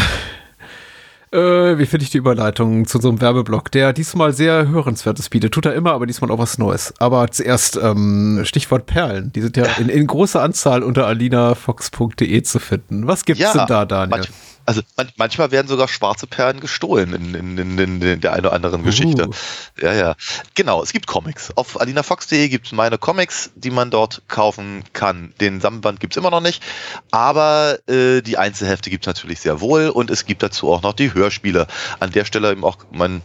[1.36, 5.52] äh, wie finde ich die Überleitung zu so einem Werbeblock, der diesmal sehr hörenswertes bietet.
[5.52, 6.94] Tut er immer, aber diesmal auch was Neues.
[6.98, 9.32] Aber zuerst ähm, Stichwort Perlen.
[9.32, 13.06] Die sind ja in, in großer Anzahl unter alinafox.de zu finden.
[13.06, 14.18] Was gibt's denn da, Daniel?
[14.18, 14.30] Manch,
[14.66, 18.52] also man, manchmal werden sogar schwarze Perlen gestohlen in, in, in, in, der einen oder
[18.52, 19.28] anderen Geschichte.
[19.28, 19.32] Uh.
[19.80, 20.16] Ja, ja.
[20.54, 21.56] Genau, es gibt Comics.
[21.56, 25.32] Auf alinafox.de gibt es meine Comics, die man dort kaufen kann.
[25.40, 26.62] Den Sammelband gibt es immer noch nicht,
[27.10, 30.92] aber äh, die Einzelhefte gibt es natürlich sehr wohl und es gibt dazu auch noch
[30.92, 31.66] die Hörspiele.
[32.00, 33.22] An der Stelle eben auch mein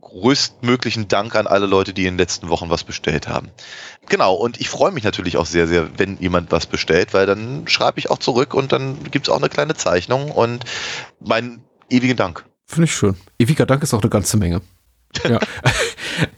[0.00, 3.50] größtmöglichen Dank an alle Leute, die in den letzten Wochen was bestellt haben.
[4.08, 7.66] Genau, und ich freue mich natürlich auch sehr, sehr, wenn jemand was bestellt, weil dann
[7.68, 10.64] schreibe ich auch zurück und dann gibt es auch eine kleine Zeichnung und
[11.20, 12.44] meinen ewigen Dank.
[12.66, 13.16] Finde ich schön.
[13.38, 14.60] Ewiger Dank ist auch eine ganze Menge.
[15.24, 15.38] Ja.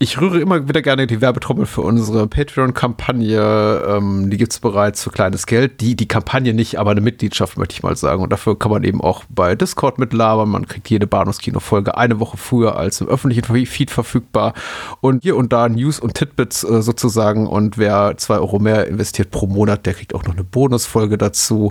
[0.01, 3.85] Ich rühre immer wieder gerne die Werbetrommel für unsere Patreon-Kampagne.
[3.89, 5.81] Ähm, die gibt's bereits für kleines Geld.
[5.81, 8.23] Die, die Kampagne nicht, aber eine Mitgliedschaft, möchte ich mal sagen.
[8.23, 10.49] Und dafür kann man eben auch bei Discord mitlabern.
[10.49, 14.55] Man kriegt jede Bahnhofskino-Folge eine Woche früher als im öffentlichen Feed verfügbar.
[15.01, 17.47] Und hier und da News und Titbits äh, sozusagen.
[17.47, 21.71] Und wer zwei Euro mehr investiert pro Monat, der kriegt auch noch eine Bonusfolge dazu.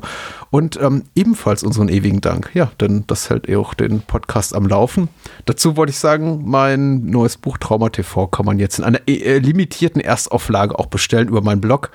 [0.50, 2.52] Und ähm, ebenfalls unseren ewigen Dank.
[2.54, 5.10] Ja, denn das hält eh auch den Podcast am Laufen.
[5.45, 9.39] Dazu wollte ich sagen, mein neues Buch Trauma TV kann man jetzt in einer äh,
[9.39, 11.91] limitierten Erstauflage auch bestellen über meinen Blog.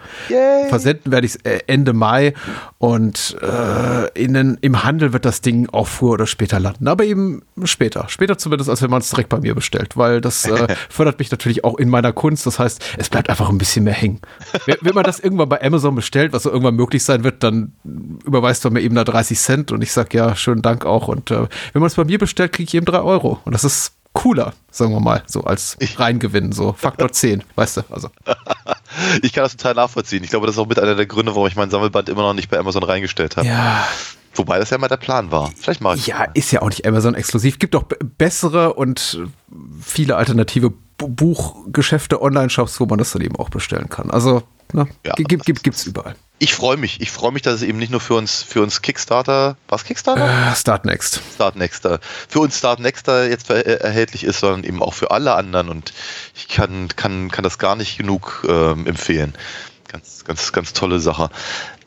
[0.68, 2.34] Versenden werde ich es äh, Ende Mai
[2.78, 6.88] und äh, in im Handel wird das Ding auch früher oder später landen.
[6.88, 8.08] Aber eben später.
[8.08, 11.30] Später zumindest, als wenn man es direkt bei mir bestellt, weil das äh, fördert mich
[11.30, 12.46] natürlich auch in meiner Kunst.
[12.46, 14.20] Das heißt, es bleibt einfach ein bisschen mehr hängen.
[14.66, 17.72] Wenn wenn man das irgendwann bei Amazon bestellt, was so irgendwann möglich sein wird, dann
[18.42, 21.08] überweist man mir eben da 30 Cent und ich sage ja, schönen Dank auch.
[21.08, 23.38] Und äh, wenn man es bei mir bestellt, kriege ich eben 3 Euro.
[23.44, 27.82] Und das ist cooler, sagen wir mal, so als Reingewinn, so Faktor 10, weißt du,
[27.90, 28.10] also.
[29.22, 30.22] Ich kann das total nachvollziehen.
[30.22, 32.34] Ich glaube, das ist auch mit einer der Gründe, warum ich mein Sammelband immer noch
[32.34, 33.46] nicht bei Amazon reingestellt habe.
[33.48, 33.86] Ja,
[34.34, 35.50] Wobei das ja mal der Plan war.
[35.58, 37.58] Vielleicht mache ich ja, ist ja auch nicht Amazon exklusiv.
[37.58, 39.20] Gibt auch b- bessere und
[39.82, 40.72] viele alternative
[41.08, 44.10] Buchgeschäfte, Online-Shops, wo man das dann eben auch bestellen kann.
[44.10, 44.42] Also,
[44.72, 46.16] ne, Ja, gibt, gibt, gibt, gibt's überall.
[46.38, 47.00] Ich freue mich.
[47.00, 50.50] Ich freue mich, dass es eben nicht nur für uns, für uns Kickstarter, was Kickstarter?
[50.50, 51.20] Äh, Start Next.
[51.36, 55.34] Start Nexter, für uns Start Nexter jetzt äh, erhältlich ist, sondern eben auch für alle
[55.36, 55.68] anderen.
[55.68, 55.92] Und
[56.34, 59.34] ich kann, kann, kann das gar nicht genug ähm, empfehlen.
[59.86, 61.30] Ganz, ganz, ganz tolle Sache.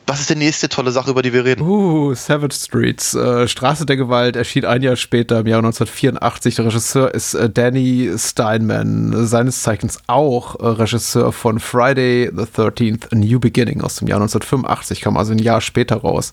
[0.08, 1.62] Was ist die nächste tolle Sache, über die wir reden?
[1.62, 6.54] Uh, Savage Streets, äh, Straße der Gewalt, erschien ein Jahr später, im Jahr 1984.
[6.54, 13.12] Der Regisseur ist äh, Danny Steinman, seines Zeichens auch äh, Regisseur von Friday the 13th,
[13.12, 16.30] A New Beginning aus dem Jahr 1985, kam also ein Jahr später raus.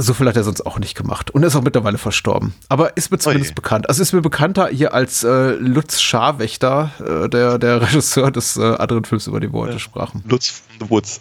[0.00, 2.54] So viel hat er sonst auch nicht gemacht und ist auch mittlerweile verstorben.
[2.68, 3.54] Aber ist mir zumindest Oje.
[3.56, 3.88] bekannt.
[3.88, 8.62] Also ist mir bekannter hier als äh, Lutz Scharwächter, äh, der, der Regisseur des äh,
[8.62, 10.24] anderen Films, über den wir heute sprachen.
[10.28, 11.18] Lutz from the Woods.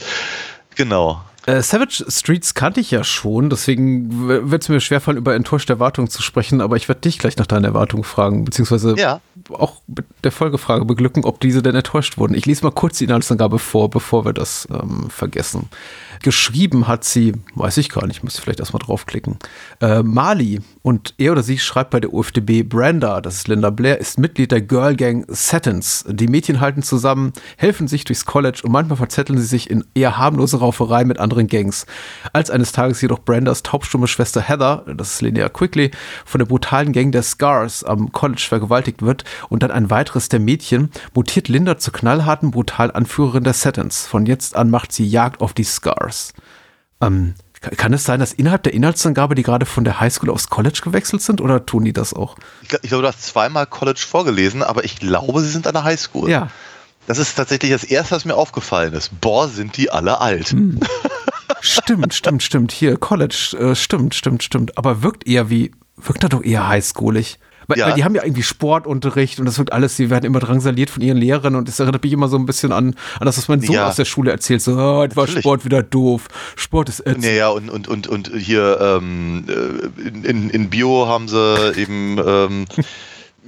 [0.77, 1.21] Genau.
[1.45, 6.09] Äh, Savage Streets kannte ich ja schon, deswegen wird es mir schwerfallen, über enttäuschte Erwartungen
[6.09, 9.21] zu sprechen, aber ich werde dich gleich nach deinen Erwartungen fragen, beziehungsweise Ja.
[9.53, 12.33] auch mit der Folgefrage beglücken, ob diese denn enttäuscht wurden.
[12.33, 15.69] Ich lese mal kurz die Inhaltsangabe vor, bevor wir das ähm, vergessen.
[16.21, 19.37] Geschrieben hat sie, weiß ich gar nicht, müsste vielleicht erstmal draufklicken,
[19.79, 23.99] äh, Mali und er oder sie schreibt bei der UFDB, Brenda, das ist Linda Blair,
[23.99, 26.05] ist Mitglied der Girl Gang Satins.
[26.07, 30.17] Die Mädchen halten zusammen, helfen sich durchs College und manchmal verzetteln sie sich in eher
[30.17, 31.87] harmlose Rauferei mit anderen Gangs.
[32.31, 35.91] Als eines Tages jedoch Brendas taubstumme Schwester Heather, das ist Linnea Quickly,
[36.23, 40.39] von der brutalen Gang der Scars am College vergewaltigt wird und dann ein weiteres der
[40.39, 44.07] Mädchen, mutiert Linda zur knallharten, brutal Anführerin der Satins.
[44.07, 46.33] Von jetzt an macht sie Jagd auf die Scars.
[47.01, 50.79] Ähm, kann es sein, dass innerhalb der Inhaltsangabe die gerade von der Highschool aufs College
[50.83, 52.35] gewechselt sind oder tun die das auch?
[52.61, 55.73] Ich, gl- ich glaube, du hast zweimal College vorgelesen, aber ich glaube, sie sind an
[55.73, 56.29] der Highschool.
[56.29, 56.49] Ja.
[57.07, 59.21] Das ist tatsächlich das erste, was mir aufgefallen ist.
[59.21, 60.49] Boah, sind die alle alt.
[60.49, 60.79] Hm.
[61.61, 62.71] Stimmt, stimmt, stimmt.
[62.71, 64.77] Hier, College, äh, stimmt, stimmt, stimmt.
[64.77, 67.39] Aber wirkt eher wie, wirkt er doch eher highschoolig.
[67.67, 67.87] Weil, Ja.
[67.87, 71.01] weil die haben ja irgendwie Sportunterricht und das wird alles, die werden immer drangsaliert von
[71.03, 73.59] ihren Lehrern und das erinnert mich immer so ein bisschen an, an das, was mein
[73.61, 73.87] Sohn Ja.
[73.89, 74.61] aus der Schule erzählt.
[74.61, 75.27] So, oh, jetzt war.
[75.27, 76.27] Sport wieder doof.
[76.55, 77.25] Sport ist ätzend.
[77.25, 82.17] Naja, und, und, und, und hier ähm, äh, in, in, in Bio haben sie eben
[82.25, 82.65] ähm,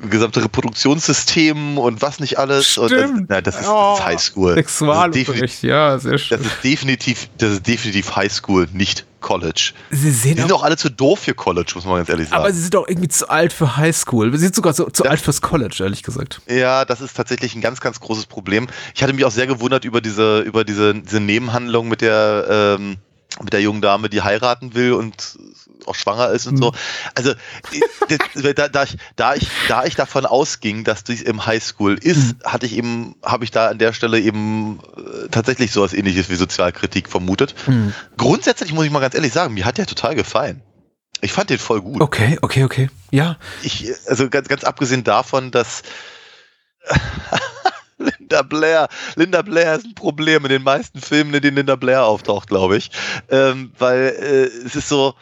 [0.10, 2.78] gesamte Reproduktionssystem und was nicht alles.
[2.78, 3.26] Und das, Stimmt.
[3.30, 4.56] na, das ist, Oh, das ist Highschool.
[4.56, 6.38] Das Sexualunterricht, ja, sehr schön.
[6.38, 9.74] das ist definitiv, das ist definitiv Highschool, nicht College.
[9.92, 12.42] Sie sehen sind auch, alle zu doof für College, muss man ganz ehrlich sagen.
[12.42, 14.32] aber sie sind auch irgendwie zu alt für Highschool.
[14.32, 15.12] Sie sind sogar so, zu Ja.
[15.12, 16.42] alt fürs College, ehrlich gesagt.
[16.48, 18.68] Ja, das ist tatsächlich ein ganz, ganz großes Problem.
[18.96, 22.96] Ich hatte mich auch sehr gewundert über diese, über diese, diese Nebenhandlung mit der, ähm,
[23.44, 25.38] mit der jungen Dame, die heiraten will und
[25.86, 26.74] auch schwanger ist und so.
[27.16, 31.96] Also äh, da, da, ich, da, ich, da ich davon ausging, dass dies im Highschool
[31.96, 36.30] ist, hatte ich eben, habe ich da an der Stelle eben äh, tatsächlich sowas ähnliches
[36.30, 37.56] wie Sozialkritik vermutet.
[38.18, 40.62] Grundsätzlich muss ich mal ganz ehrlich sagen, mir hat der total gefallen.
[41.22, 42.02] Ich fand den voll gut.
[42.02, 42.90] Okay, okay, okay.
[43.12, 43.38] Ja.
[43.62, 45.84] Ich, also ganz, ganz abgesehen davon, dass
[47.98, 52.06] Linda Blair, Linda Blair ist ein Problem in den meisten Filmen, in denen Linda Blair
[52.06, 52.92] auftaucht, glaube ich.
[53.30, 55.16] Ähm, weil äh, es ist so,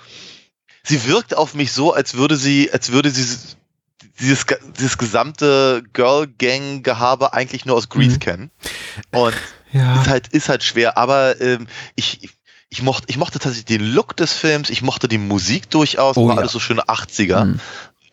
[0.88, 3.24] sie wirkt auf mich so, als würde sie, als würde sie
[4.20, 4.48] dieses,
[4.80, 8.20] dieses gesamte Girl-Gang-Gehabe eigentlich nur aus Grease Mhm.
[8.20, 8.52] kennen.
[9.12, 9.34] Und
[9.72, 10.02] Ja.
[10.02, 12.30] ist halt, ist halt schwer, aber ähm, ich,
[12.70, 16.28] ich, mochte, ich mochte tatsächlich den Look des Films, ich mochte die Musik durchaus, Oh
[16.28, 16.40] war ja.
[16.42, 17.46] alles so schöne 80er.
[17.46, 17.60] Mhm.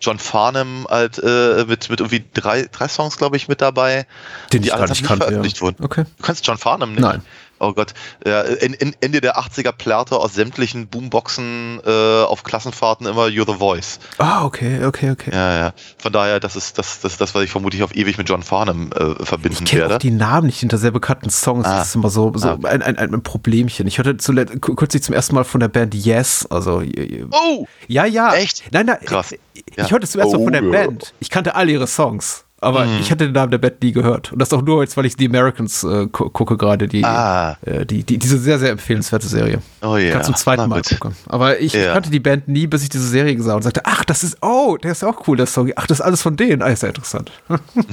[0.00, 4.06] John Farnham halt äh, mit, mit irgendwie drei, drei Songs, glaube ich, mit dabei.
[4.52, 5.24] Den die ich gar alles nicht nicht kannte.
[5.24, 5.62] veröffentlicht Ja.
[5.62, 5.82] wurden.
[5.84, 6.04] Okay.
[6.18, 7.00] Du kannst John Farnham nicht?
[7.00, 7.22] Nein.
[7.64, 7.94] Oh Gott.
[8.26, 13.50] Ja, in, in, Ende der 80er plärrte aus sämtlichen Boomboxen äh, auf Klassenfahrten immer You're
[13.50, 13.98] the Voice.
[14.18, 15.30] Ah, okay, okay, okay.
[15.32, 15.72] Ja, ja.
[15.98, 18.42] Von daher, das ist das, das, ist das was ich vermutlich auf ewig mit John
[18.42, 19.94] Farnham äh, verbinden Ich kenne werde.
[19.94, 21.66] auch die Namen nicht hinter sehr bekannten Songs.
[21.66, 21.78] Ah.
[21.78, 22.58] Das ist immer so, so Ah.
[22.64, 23.86] ein, ein, ein Problemchen.
[23.86, 26.46] Ich hörte zuletzt, kürzlich zum ersten Mal von der Band Yes.
[26.50, 26.82] Also,
[27.30, 27.66] Oh!
[27.88, 28.34] ja, ja.
[28.34, 28.64] Echt?
[28.72, 28.98] Nein, nein.
[29.04, 29.32] Krass.
[29.32, 29.40] Ich,
[29.76, 29.84] Ja.
[29.84, 30.70] ich hörte zum ersten Mal Oh, von der ja.
[30.70, 31.14] Band.
[31.20, 32.44] Ich kannte alle ihre Songs.
[32.60, 32.98] Aber Mhm.
[33.00, 34.32] ich hatte den Namen der Band nie gehört.
[34.32, 37.58] Und das auch nur jetzt, weil ich The Americans äh, gu gucke gerade, die, Ah.
[37.66, 39.60] äh, die, die, diese sehr, sehr empfehlenswerte Serie.
[39.82, 40.06] Oh ja.
[40.06, 41.14] Ich kann zum zweiten Mal gucken.
[41.26, 41.92] Aber ich Ja.
[41.92, 44.38] kannte die Band nie, bis ich diese Serie gesehen habe und sagte, ach, das ist,
[44.40, 45.70] oh, der ist auch cool, der Song.
[45.76, 46.62] Ach, das ist alles von denen.
[46.62, 47.32] Ah, ist ja interessant.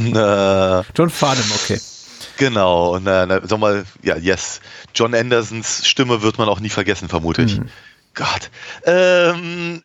[0.96, 1.80] John Farnham, okay.
[2.38, 4.62] Genau, und äh, sag mal, ja, yes.
[4.96, 7.60] John Andersons Stimme wird man auch nie vergessen, vermute ich.
[7.60, 7.68] Mhm.
[8.14, 8.50] Gott.
[8.86, 9.82] Ähm,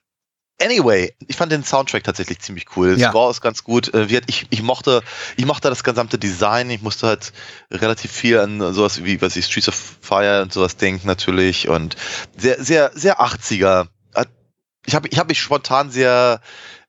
[0.62, 2.98] anyway, ich fand den Soundtrack tatsächlich ziemlich cool.
[2.98, 3.10] Ja.
[3.10, 3.92] Score ist ganz gut.
[3.94, 5.02] Äh, ich, ich mochte,
[5.36, 6.70] ich mochte das gesamte Design.
[6.70, 7.32] Ich musste halt
[7.70, 11.68] relativ viel an sowas wie, was ich, Streets of Fire und sowas denken natürlich.
[11.68, 11.96] Und
[12.36, 13.88] sehr, sehr, sehr 80er.
[14.14, 14.28] Hat-
[14.86, 16.40] Ich habe ich hab mich spontan sehr,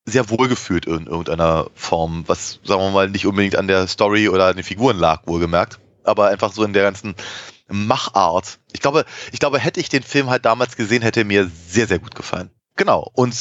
[0.05, 4.29] sehr wohl gefühlt in irgendeiner Form, was, sagen wir mal, nicht unbedingt an der Story
[4.29, 7.15] oder an den Figuren lag, wohlgemerkt, aber einfach so in der ganzen
[7.67, 8.59] Machart.
[8.71, 9.03] Ich glaube,
[9.33, 12.15] ich glaube, hätte ich den Film halt damals gesehen, hätte er mir sehr, sehr gut
[12.15, 12.49] gefallen.
[12.77, 13.11] Genau.
[13.13, 13.35] Und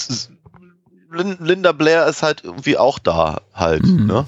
[1.11, 4.07] Linda Blair ist halt irgendwie auch da halt, Mhm.
[4.07, 4.26] ne?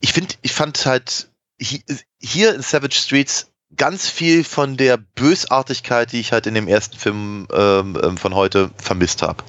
[0.00, 1.28] Ich finde, ich fand halt
[1.60, 1.82] hi-
[2.18, 6.96] hier in Savage Streets ganz viel von der Bösartigkeit, die ich halt in dem ersten
[6.96, 9.42] Film ähm, ähm, von heute vermisst habe.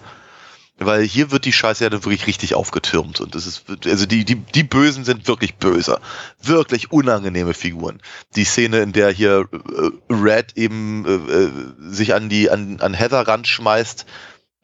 [0.80, 4.26] Weil hier wird die Scheiße ja dann wirklich richtig aufgetürmt und es ist, also die,
[4.26, 6.00] die, die Bösen sind wirklich böse.
[6.42, 8.02] Wirklich unangenehme Figuren.
[8.36, 11.52] Die Szene, in der hier äh, Red eben äh, äh,
[11.94, 14.06] sich an die, an, an Heather ranschmeißt,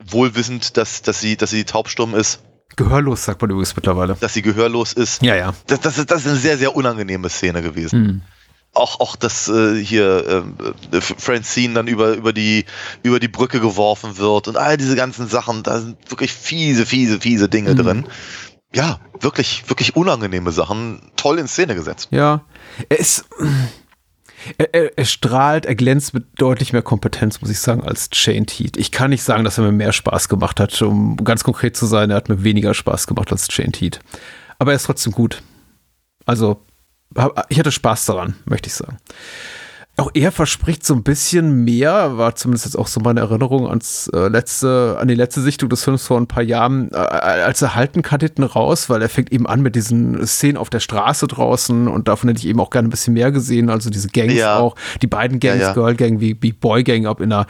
[0.05, 2.41] wohlwissend, dass, dass sie, dass sie taubstumm ist,
[2.75, 4.15] Gehörlos, sagt man übrigens mittlerweile.
[4.19, 5.21] dass sie gehörlos ist.
[5.21, 5.53] Ja, ja.
[5.67, 8.21] Das, das, ist, das ist eine sehr, sehr unangenehme Szene gewesen Mhm.
[8.73, 10.53] auch auch dass äh, hier ähm,
[10.91, 12.65] äh, Francine dann über über die
[13.03, 17.19] über die Brücke geworfen wird und all diese ganzen Sachen, da sind wirklich fiese, fiese,
[17.19, 17.77] fiese Dinge Mhm.
[17.77, 18.05] drin.
[18.73, 22.07] Ja, wirklich, wirklich unangenehme Sachen, toll in Szene gesetzt.
[22.11, 22.45] Ja.
[22.87, 23.25] Er ist.
[24.57, 28.45] Er, er, er strahlt, er glänzt mit deutlich mehr Kompetenz, muss ich sagen, als Chain
[28.49, 28.77] Heat.
[28.77, 30.81] Ich kann nicht sagen, dass er mir mehr Spaß gemacht hat.
[30.81, 33.99] Um ganz konkret zu sein, er hat mir weniger Spaß gemacht als Chain Heat.
[34.57, 35.41] Aber er ist trotzdem gut.
[36.25, 36.65] Also,
[37.49, 38.97] ich hatte Spaß daran, möchte ich sagen.
[39.99, 44.09] Auch er verspricht so ein bisschen mehr, war zumindest jetzt auch so meine Erinnerung ans
[44.13, 47.75] äh, letzte, an die letzte Sichtung des Films vor ein paar Jahren, äh, als er
[47.75, 51.27] halten kann hinten raus, weil er fängt eben an mit diesen Szenen auf der Straße
[51.27, 54.33] draußen und davon hätte ich eben auch gerne ein bisschen mehr gesehen, also diese Gangs
[54.33, 54.57] Ja.
[54.57, 55.73] auch, die beiden Gangs, Ja, ja.
[55.73, 57.45] Girl Gang wie, wie Boy Gang, ab in einer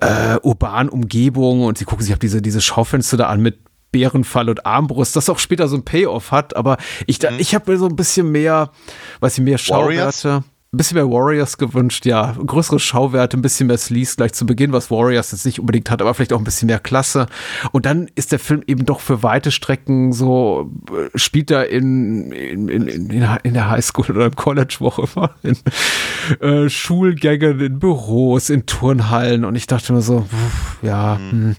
[0.00, 3.58] äh, urbanen Umgebung und sie gucken sich auch diese, diese Schaufenster da an mit
[3.90, 6.76] Bärenfall und Armbrust, das auch später so ein Payoff hat, aber
[7.06, 8.70] ich, da, ich habe mir so ein bisschen mehr,
[9.20, 9.70] weiß ich, mehr Mhm.
[9.72, 10.26] Warriors?
[10.70, 12.36] Ein bisschen mehr Warriors gewünscht, ja.
[12.44, 16.02] Größere Schauwerte, ein bisschen mehr Sleaze gleich zu Beginn, was Warriors jetzt nicht unbedingt hat,
[16.02, 17.26] aber vielleicht auch ein bisschen mehr Klasse.
[17.72, 22.32] Und dann ist der Film eben doch für weite Strecken so, äh, spielt er in,
[22.32, 23.10] in, in, in,
[23.42, 25.56] in der Highschool oder im College, wo auch immer, in
[26.46, 29.46] äh, Schulgängen, in Büros, in Turnhallen.
[29.46, 31.56] Und ich dachte mir so, pff, ja, hm.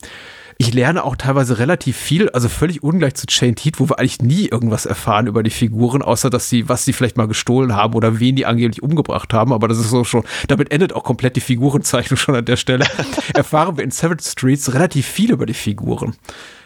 [0.61, 4.21] Ich lerne auch teilweise relativ viel, also völlig ungleich zu Chain Heat, wo wir eigentlich
[4.21, 7.93] nie irgendwas erfahren über die Figuren, außer dass sie, was sie vielleicht mal gestohlen haben
[7.93, 9.53] oder wen die angeblich umgebracht haben.
[9.53, 12.85] Aber das ist so schon, damit endet auch komplett die Figurenzeichnung schon an der Stelle.
[13.33, 16.17] erfahren wir in Seven Streets relativ viel über die Figuren.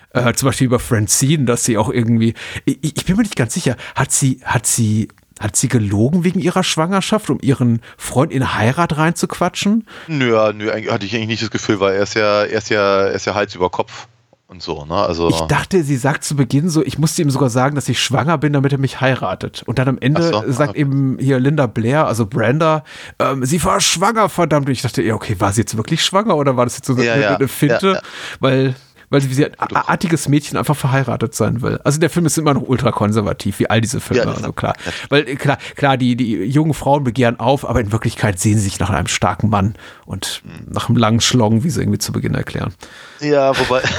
[0.09, 2.33] Äh, zum Beispiel über Francine, dass sie auch irgendwie,
[2.65, 5.07] ich, ich bin mir nicht ganz sicher, hat sie, hat sie
[5.39, 9.87] hat sie gelogen wegen ihrer Schwangerschaft, um ihren Freund in Heirat reinzuquatschen?
[10.07, 13.01] Nö, nö, hatte ich eigentlich nicht das Gefühl, weil er ist ja, er ist ja,
[13.07, 14.07] er ist ja Hals über Kopf
[14.53, 14.95] und so, ne?
[14.95, 17.99] Also ich dachte, sie sagt zu Beginn so, ich musste ihm sogar sagen, dass ich
[17.99, 19.63] schwanger bin, damit er mich heiratet.
[19.65, 20.81] Und dann am Ende so, sagt okay.
[20.81, 22.83] eben hier Linda Blair, also Brenda,
[23.17, 24.67] ähm, sie war schwanger, verdammt.
[24.67, 26.95] Und ich dachte, ja, okay, war sie jetzt wirklich schwanger oder war das jetzt so
[26.97, 27.93] ja, eine, ja, eine Finte?
[27.93, 28.01] Ja,
[28.39, 28.75] Weil
[29.13, 31.79] weil sie wie ein artiges Mädchen einfach verheiratet sein will.
[31.83, 34.73] Also der Film ist immer noch ultra konservativ, wie all diese Filme, ja, also klar.
[35.09, 38.79] Weil klar, klar, die, die jungen Frauen begehren auf, aber in Wirklichkeit sehen sie sich
[38.79, 39.75] nach einem starken Mann
[40.07, 42.73] und nach einem langen Schlong, wie sie irgendwie zu Beginn erklären.
[43.19, 43.83] Ja, wobei.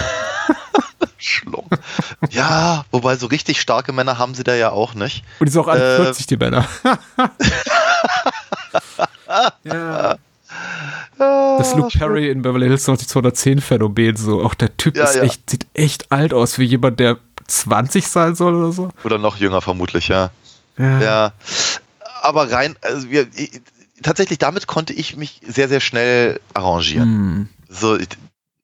[1.17, 1.69] Schlong.
[2.31, 5.23] Ja, wobei so richtig starke Männer haben sie da ja auch nicht.
[5.39, 6.67] Und die sind auch alle äh, 40, die Männer.
[9.62, 10.17] ja.
[11.19, 14.43] Das Luke Perry in Beverly Hills 90210 Phänomen, so.
[14.43, 15.23] Auch der Typ ja, ist ja.
[15.23, 18.91] echt, sieht echt alt aus, wie jemand, der 20 sein soll oder so.
[19.05, 20.31] Oder noch jünger vermutlich, ja.
[20.79, 21.01] Ja.
[21.01, 21.33] ja.
[22.23, 23.27] Aber rein, also wir,
[24.03, 27.09] tatsächlich damit konnte ich mich sehr, sehr schnell arrangieren.
[27.09, 27.49] Hm.
[27.69, 27.99] So,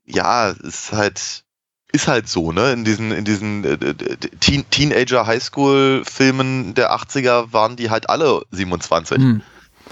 [0.06, 1.44] ja, ist halt,
[1.92, 2.72] ist halt so, ne?
[2.72, 3.94] In diesen, in diesen äh,
[4.40, 9.18] Teen, Teenager Highschool Filmen der 80er waren die halt alle 27.
[9.18, 9.42] Hm.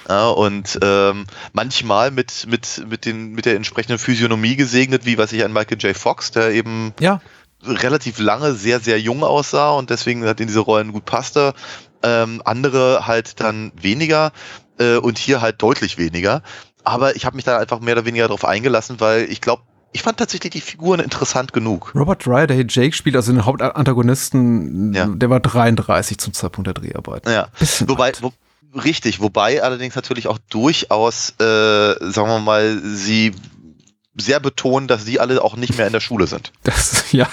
[0.09, 5.33] Ja, und ähm, manchmal mit, mit, mit, den, mit der entsprechenden Physiognomie gesegnet, wie was
[5.33, 5.97] ich an Michael J.
[5.97, 7.21] Fox, der eben ja.
[7.63, 11.55] relativ lange sehr, sehr jung aussah und deswegen halt in diese Rollen gut passte.
[12.03, 14.33] Ähm, andere halt dann weniger
[14.79, 16.43] äh, und hier halt deutlich weniger.
[16.85, 20.03] Aber ich habe mich da einfach mehr oder weniger darauf eingelassen, weil ich glaube, ich
[20.03, 21.93] fand tatsächlich die Figuren interessant genug.
[21.95, 25.07] Robert Dry, der hier Jake spielt, also den Hauptantagonisten, ja.
[25.07, 27.27] der war 33 zum Zeitpunkt der Dreharbeit.
[27.29, 27.49] Ja,
[27.87, 28.33] wobei, wo,
[28.75, 33.33] Richtig, wobei allerdings natürlich auch durchaus, äh, sagen wir mal, sie
[34.17, 36.53] sehr betonen, dass sie alle auch nicht mehr in der Schule sind.
[36.63, 37.29] Das, ja.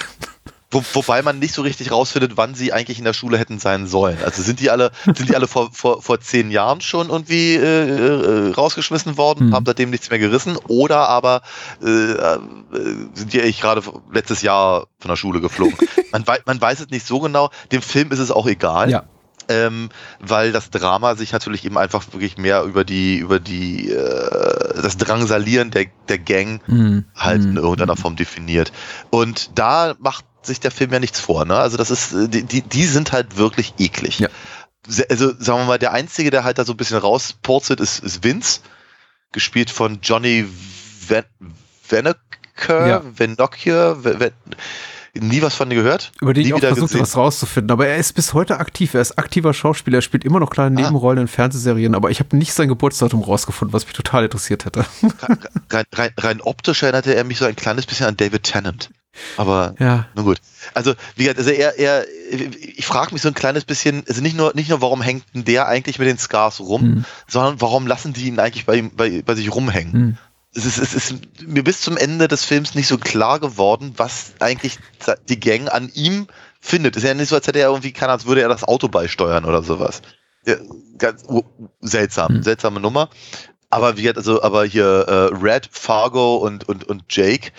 [0.70, 3.86] Wo, wobei man nicht so richtig rausfindet, wann sie eigentlich in der Schule hätten sein
[3.86, 4.18] sollen.
[4.24, 8.48] Also sind die alle, sind die alle vor, vor, vor zehn Jahren schon irgendwie äh,
[8.48, 9.54] äh, rausgeschmissen worden, mhm.
[9.54, 11.42] haben seitdem nichts mehr gerissen, oder aber
[11.84, 12.38] äh, äh
[13.14, 13.82] sind die eigentlich gerade
[14.12, 15.78] letztes Jahr von der Schule geflogen.
[16.12, 17.50] man, wei man weiß es nicht so genau.
[17.70, 18.90] Dem Film ist es auch egal.
[18.90, 19.04] Ja
[19.48, 19.88] ähm,
[20.20, 24.96] weil das Drama sich natürlich eben einfach wirklich mehr über die, über die, äh, das
[24.96, 27.04] Drangsalieren der, der Gang mhm.
[27.14, 28.72] halt in irgendeiner Form definiert.
[29.10, 31.56] Und da macht sich der Film ja nichts vor, ne?
[31.56, 34.20] Also das ist, die, die, die sind halt wirklich eklig.
[34.20, 34.28] Ja.
[35.10, 38.22] Also sagen wir mal, der Einzige, der halt da so ein bisschen rauspurzelt, ist, ist
[38.22, 38.60] Vince,
[39.32, 40.46] gespielt von Johnny
[41.08, 41.24] Van
[41.88, 43.02] Venneker, ja.
[43.14, 43.36] Ven
[45.20, 46.12] nie was von dir gehört.
[46.20, 47.00] Über den ich auch versucht, gesehen.
[47.00, 47.70] was rauszufinden.
[47.70, 48.94] Aber er ist bis heute aktiv.
[48.94, 49.98] Er ist aktiver Schauspieler.
[49.98, 50.82] Er spielt immer noch kleine ah.
[50.82, 51.94] Nebenrollen in Fernsehserien.
[51.94, 54.84] Aber ich habe nicht sein Geburtsdatum rausgefunden, was mich total interessiert hätte.
[55.70, 58.90] Rein, rein, rein optisch erinnerte er mich so ein kleines bisschen an David Tennant.
[59.36, 60.06] Aber ja.
[60.14, 60.38] nun gut.
[60.74, 62.06] Also, wie gesagt, also er, er,
[62.76, 65.44] ich frage mich so ein kleines bisschen, also nicht nur, nicht nur, warum hängt denn
[65.44, 67.04] der eigentlich mit den Scars rum, hm.
[67.26, 69.92] sondern warum lassen die ihn eigentlich bei, bei, bei sich rumhängen?
[69.92, 70.18] Hm
[70.56, 71.14] es ist, es ist
[71.46, 74.78] mir bis zum Ende des Films nicht so klar geworden, was eigentlich
[75.28, 76.26] die Gang an ihm
[76.60, 76.96] findet.
[76.96, 78.88] Es ist ja nicht so, als hätte er irgendwie, keine als würde er das Auto
[78.88, 80.02] beisteuern oder sowas.
[80.46, 80.56] Ja,
[80.98, 81.42] ganz uh,
[81.80, 82.42] seltsam, mhm.
[82.42, 83.10] seltsame Nummer.
[83.68, 87.50] Aber wie also, aber hier äh, Red, Fargo und und und Jake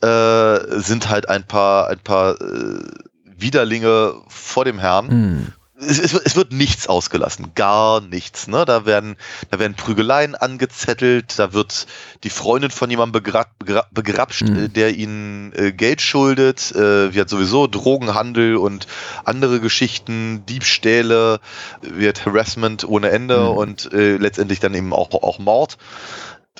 [0.00, 2.80] äh, sind halt ein paar ein paar äh,
[3.24, 5.06] Widerlinge vor dem Herrn.
[5.06, 8.48] Mhm es, es, es, wird nichts ausgelassen, gar nichts.
[8.48, 8.64] Ne?
[8.64, 9.16] Da, werden,
[9.50, 11.86] da werden Prügeleien angezettelt, da wird
[12.24, 14.72] die Freundin von jemandem begra begra begrapscht, mhm.
[14.72, 16.72] der ihnen äh, Geld schuldet.
[16.72, 18.86] Äh, wird sowieso Drogenhandel und
[19.24, 21.40] andere Geschichten, Diebstähle,
[21.82, 23.56] wird Harassment ohne Ende mhm.
[23.56, 25.78] und äh, letztendlich dann eben auch, auch Mord.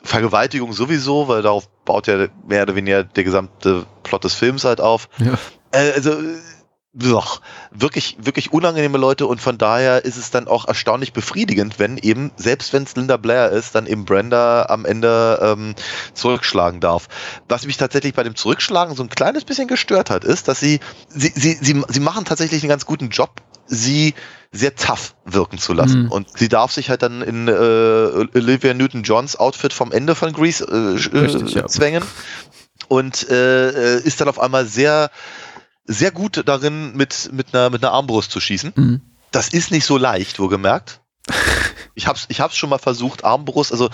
[0.02, 4.80] Vergewaltigung sowieso, weil darauf baut ja mehr oder weniger der gesamte Plot des Films halt
[4.80, 5.08] auf.
[5.18, 5.34] Ja.
[5.72, 6.16] Äh, also
[6.92, 12.32] wirklich, wirklich unangenehme Leute und von daher ist es dann auch erstaunlich befriedigend, wenn eben,
[12.36, 15.74] selbst wenn es Linda Blair ist, dann eben Brenda am Ende ähm,
[16.14, 17.08] zurückschlagen darf.
[17.48, 20.80] Was mich tatsächlich bei dem Zurückschlagen so ein kleines bisschen gestört hat, ist, dass sie,
[21.08, 24.14] sie, sie, sie, sie machen tatsächlich einen ganz guten Job, sie
[24.50, 26.04] sehr tough wirken zu lassen.
[26.04, 26.12] Mhm.
[26.12, 30.64] Und sie darf sich halt dann in äh, Olivia Newton-Johns Outfit vom Ende von Grease
[30.64, 32.08] äh, Richtig, äh, zwängen ja.
[32.88, 35.10] und äh, äh, ist dann auf einmal sehr
[35.90, 38.72] sehr gut darin, mit, mit, einer, mit einer Armbrust zu schießen.
[38.76, 39.00] Mhm.
[39.32, 41.00] Das ist nicht so leicht, wo gemerkt.
[41.94, 43.90] ich hab's, ich hab's schon mal versucht, Armbrust, also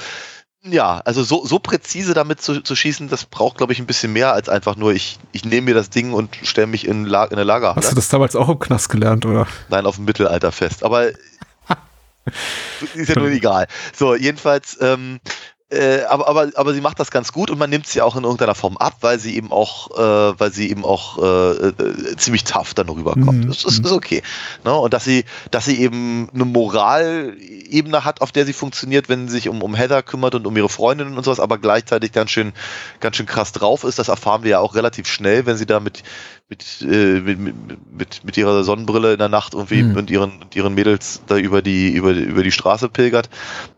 [0.62, 4.12] Ja, also so, so präzise damit zu, zu schießen, das braucht, glaube ich, ein bisschen
[4.12, 7.24] mehr als einfach nur, ich, ich nehme mir das Ding und stelle mich in, La
[7.24, 7.76] in eine Lagerhalle.
[7.76, 9.46] Hast du das damals auch im Knast gelernt, oder?
[9.68, 10.84] Nein, auf dem Mittelalterfest.
[10.84, 11.08] Aber
[12.94, 13.68] ist ja nur egal.
[13.94, 15.20] So, jedenfalls, ähm,
[15.68, 18.22] äh, aber, aber, aber sie macht das ganz gut und man nimmt sie auch in
[18.22, 22.44] irgendeiner Form ab, weil sie eben auch, äh, weil sie eben auch äh, äh, ziemlich
[22.44, 23.44] tough dann rüberkommt.
[23.44, 23.48] Mhm.
[23.48, 24.22] Das ist, ist okay.
[24.64, 24.72] Ne?
[24.72, 29.34] Und dass sie, dass sie eben eine Moralebene hat, auf der sie funktioniert, wenn sie
[29.34, 32.52] sich um, um Heather kümmert und um ihre Freundinnen und sowas, aber gleichzeitig ganz schön,
[33.00, 33.98] ganz schön krass drauf ist.
[33.98, 36.04] Das erfahren wir ja auch relativ schnell, wenn sie da mit,
[36.48, 37.38] mit, äh, mit,
[37.92, 39.96] mit, mit ihrer Sonnenbrille in der Nacht irgendwie Mhm.
[39.96, 43.28] und ihren, und ihren Mädels da über die, über, über die Straße pilgert.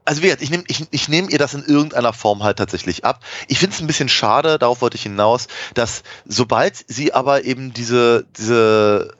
[0.04, 3.06] Also wie gesagt, ich nehme ich, ich nehm ihr das in irgendeiner Form halt tatsächlich
[3.06, 3.24] ab.
[3.46, 7.72] Ich finde es ein bisschen schade, darauf wollte ich hinaus, dass sobald sie aber eben
[7.72, 9.14] diese, diese,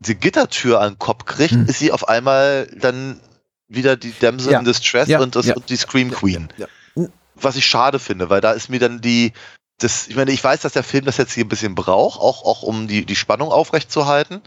[0.00, 1.66] diese Gittertür an den Kopf kriegt, Hm.
[1.66, 3.20] ist sie auf einmal dann
[3.68, 4.58] wieder die Damsel Ja.
[4.60, 5.20] in Distress Ja.
[5.20, 5.54] und, das, Ja.
[5.54, 6.48] und die Scream Queen.
[7.34, 9.34] Was ich schade finde, weil da ist mir dann die,
[9.78, 12.44] das, ich meine, ich weiß, dass der Film das jetzt hier ein bisschen braucht, auch,
[12.44, 14.40] auch um die, die Spannung aufrechtzuerhalten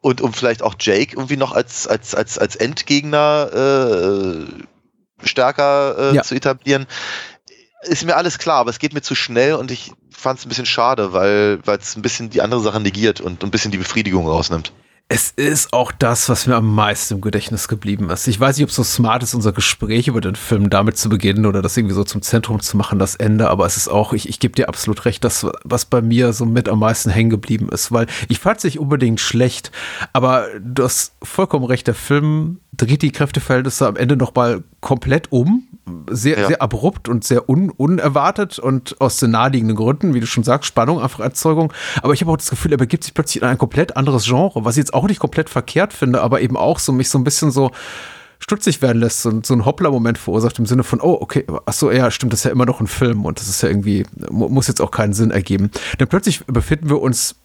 [0.00, 4.46] und um vielleicht auch Jake irgendwie noch als, als, als, als Endgegner
[5.22, 6.22] äh, stärker äh, Ja.
[6.22, 6.86] zu etablieren.
[7.82, 10.48] Ist mir alles klar, aber es geht mir zu schnell und ich fand es ein
[10.48, 13.78] bisschen schade, weil weil es ein bisschen die andere Sache negiert und ein bisschen die
[13.78, 14.72] Befriedigung rausnimmt.
[15.08, 18.26] Es ist auch das, was mir am meisten im Gedächtnis geblieben ist.
[18.26, 21.08] Ich weiß nicht, ob es so smart ist, unser Gespräch über den Film damit zu
[21.08, 23.48] beginnen oder das irgendwie so zum Zentrum zu machen, das Ende.
[23.48, 26.44] Aber es ist auch, ich, ich gebe dir absolut recht, das, was bei mir so
[26.44, 29.70] mit am meisten hängen geblieben ist, weil ich fand es nicht unbedingt schlecht,
[30.12, 35.66] aber du hast vollkommen recht, der Film dreht die Kräfteverhältnisse am Ende nochmal komplett um.
[36.10, 36.46] Sehr, Ja.
[36.48, 40.66] sehr abrupt und sehr un, unerwartet und aus den naheliegenden Gründen, wie du schon sagst,
[40.66, 41.72] Spannung, einfach Erzeugung.
[42.02, 44.64] Aber ich habe auch das Gefühl, er begibt sich plötzlich in ein komplett anderes Genre,
[44.64, 47.24] was ich jetzt auch nicht komplett verkehrt finde, aber eben auch so mich so ein
[47.24, 47.70] bisschen so
[48.40, 51.90] stutzig werden lässt und so ein Hoppler-Moment verursacht im Sinne von, oh, okay, ach so,
[51.92, 54.48] ja, stimmt, das ist ja immer noch ein Film und das ist ja irgendwie, mu-
[54.48, 55.70] muss jetzt auch keinen Sinn ergeben.
[55.98, 57.36] Dann plötzlich befinden wir uns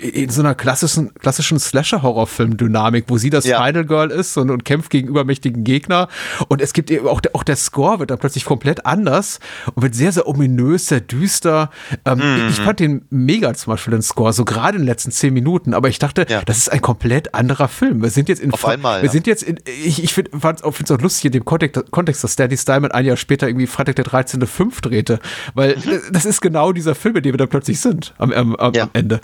[0.00, 3.62] in so einer klassischen, klassischen Slasher-Horrorfilm-Dynamik, wo sie das Ja.
[3.64, 6.08] Final Girl ist und, und kämpft gegen übermächtigen Gegner.
[6.48, 9.40] Und es gibt eben auch, der- auch der Score wird dann plötzlich komplett anders
[9.74, 11.70] und wird sehr, sehr ominös, sehr düster.
[12.04, 12.48] Ähm, Mhm.
[12.48, 15.74] Ich fand den mega zum Beispiel, den Score, so gerade in den letzten zehn Minuten.
[15.74, 16.42] Aber ich dachte, Ja.
[16.44, 18.02] das ist ein komplett anderer Film.
[18.02, 19.12] Wir sind jetzt in, Auf einmal, wir ja.
[19.12, 22.56] sind jetzt in, ich, ich finde es auch, lustig in dem Kontext, Kontext, dass Danny
[22.56, 25.20] Steinman ein Jahr später irgendwie Freitag der 13.5 drehte.
[25.54, 28.56] Weil das- das ist genau dieser Film, in dem wir da plötzlich sind am, am,
[28.56, 28.72] am.
[28.92, 29.20] Ende.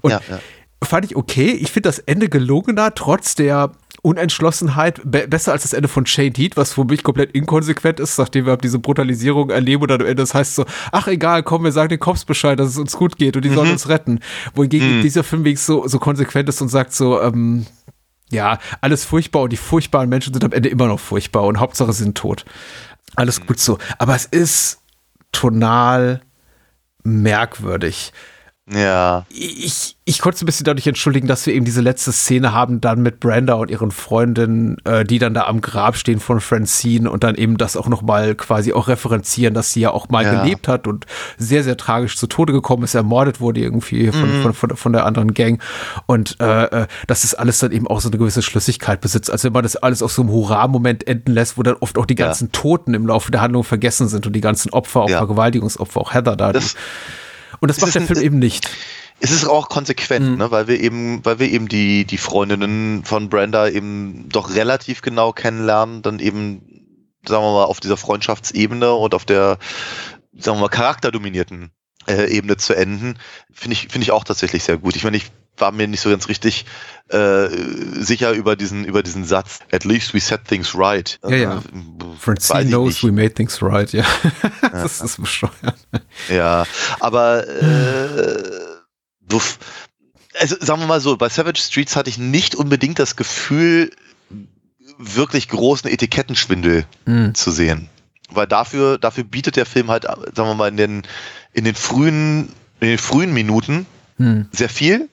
[0.00, 0.40] Und Ja, ja.
[0.82, 1.50] fand ich okay.
[1.50, 6.32] Ich finde das Ende gelungener, trotz der Unentschlossenheit, be besser als das Ende von Shade
[6.36, 10.16] Heat, was für mich komplett inkonsequent ist, nachdem wir diese Brutalisierung erleben und am Ende
[10.16, 13.16] das heißt so, ach egal, komm, wir sagen den Cops Bescheid, dass es uns gut
[13.16, 14.18] geht und die sollen uns retten.
[14.54, 17.66] Wohingegen dieser Film wenigstens so, so konsequent ist und sagt so, ähm,
[18.32, 21.92] ja, alles furchtbar und die furchtbaren Menschen sind am Ende immer noch furchtbar und Hauptsache
[21.92, 22.44] sind tot.
[23.14, 23.78] Alles gut so.
[23.98, 24.80] Aber es ist
[25.30, 26.22] tonal
[27.04, 28.12] merkwürdig
[28.74, 29.24] Ja.
[29.30, 32.80] ich, ich konnte es ein bisschen dadurch entschuldigen, dass wir eben diese letzte Szene haben,
[32.80, 37.10] dann mit Brenda und ihren Freundinnen, äh, die dann da am Grab stehen von Francine
[37.10, 40.42] und dann eben das auch nochmal quasi auch referenzieren, dass sie ja auch mal Ja.
[40.42, 41.06] gelebt hat und
[41.38, 44.42] sehr, sehr tragisch zu Tode gekommen ist, ermordet wurde irgendwie von, Mhm.
[44.42, 45.60] von, von, von der anderen Gang.
[46.06, 49.30] Und äh, äh, dass das alles dann eben auch so eine gewisse Schlüssigkeit besitzt.
[49.30, 52.06] Also wenn man das alles auf so einem Hurra-Moment enden lässt, wo dann oft auch
[52.06, 52.26] die Ja.
[52.26, 55.18] ganzen Toten im Laufe der Handlung vergessen sind und die ganzen Opfer, auch Ja.
[55.18, 56.52] Vergewaltigungsopfer, auch Heather da.
[56.52, 56.78] Das- die,
[57.62, 58.68] und das es macht der ein- Film eben nicht.
[59.20, 60.36] Es ist auch konsequent, Mhm.
[60.36, 60.50] ne?
[60.50, 65.32] weil wir eben, weil wir eben die, die Freundinnen von Brenda eben doch relativ genau
[65.32, 66.60] kennenlernen, dann eben,
[67.26, 69.58] sagen wir mal, auf dieser Freundschaftsebene und auf der,
[70.36, 71.70] sagen wir mal, charakterdominierten
[72.08, 73.16] äh, Ebene zu enden,
[73.52, 74.96] finde ich, finde ich auch tatsächlich sehr gut.
[74.96, 75.26] Ich meine, ich
[75.56, 76.64] war mir nicht so ganz richtig
[77.08, 77.48] äh,
[78.00, 81.18] sicher über diesen, über diesen Satz, at least we set things right.
[81.24, 81.58] Ja, ja.
[81.58, 81.62] Äh,
[82.18, 83.04] Francine knows nicht.
[83.04, 84.04] we made things right, ja.
[84.72, 85.76] das ist bescheuert.
[86.28, 86.64] Ja,
[87.00, 88.52] aber äh,
[90.38, 93.90] also sagen wir mal so, bei Savage Streets hatte ich nicht unbedingt das Gefühl,
[94.98, 97.34] wirklich großen Etikettenschwindel Mhm.
[97.34, 97.88] zu sehen.
[98.30, 101.02] Weil dafür, dafür bietet der Film halt, sagen wir mal, in den,
[101.52, 102.48] in den frühen,
[102.80, 103.86] in den frühen Minuten
[104.18, 104.46] Hm.
[104.52, 105.08] sehr viel.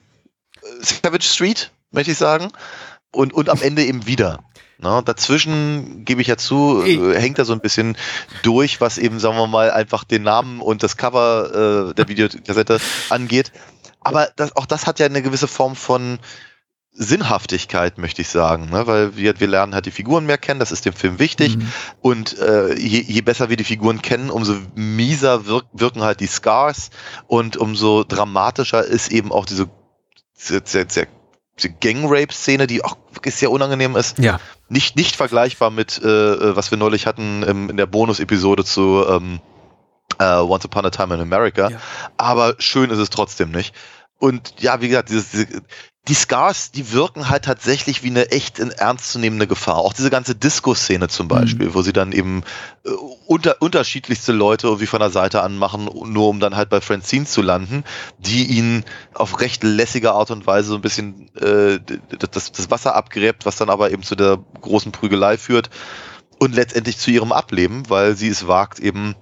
[0.80, 2.48] Savage Street, möchte ich sagen.
[3.12, 4.44] Und, und am Ende eben wieder.
[4.82, 7.98] Na, dazwischen, gebe ich ja zu, äh, hängt er so ein bisschen
[8.42, 12.80] durch, was eben, sagen wir mal, einfach den Namen und das Cover äh, der Videokassette
[13.10, 13.52] angeht.
[14.00, 16.18] Aber das, auch das hat ja eine gewisse Form von
[16.92, 18.86] Sinnhaftigkeit, möchte ich sagen, ne?
[18.86, 21.56] weil wir, wir lernen halt die Figuren mehr kennen, das ist dem Film wichtig.
[21.56, 21.72] Mhm.
[22.00, 26.26] Und äh, je, je besser wir die Figuren kennen, umso mieser wirk wirken halt die
[26.26, 26.90] Scars
[27.26, 29.68] und umso dramatischer ist eben auch diese
[30.40, 31.06] sehr, sehr, sehr
[31.80, 34.18] Gang-Rape-Szene, die auch wirklich sehr unangenehm ist.
[34.18, 34.40] Ja.
[34.68, 39.40] Nicht, nicht vergleichbar mit, äh, was wir neulich hatten im, in der Bonus-Episode zu ähm,
[40.20, 41.70] uh, Once Upon a Time in America.
[41.70, 41.80] Ja.
[42.16, 43.74] Aber schön ist es trotzdem nicht.
[44.18, 45.62] Und ja, wie gesagt, dieses, diese,
[46.10, 49.76] die Scars, die wirken halt tatsächlich wie eine echt ernstzunehmende Gefahr.
[49.76, 51.74] Auch diese ganze Disco-Szene zum Beispiel, mhm.
[51.74, 52.42] wo sie dann eben
[52.84, 52.90] äh,
[53.26, 57.42] unter, unterschiedlichste Leute irgendwie von der Seite anmachen, nur um dann halt bei Francine zu
[57.42, 57.84] landen,
[58.18, 58.84] die ihn
[59.14, 61.78] auf recht lässige Art und Weise so ein bisschen äh,
[62.18, 65.70] das, das Wasser abgräbt, was dann aber eben zu der großen Prügelei führt
[66.40, 69.14] und letztendlich zu ihrem Ableben, weil sie es wagt, eben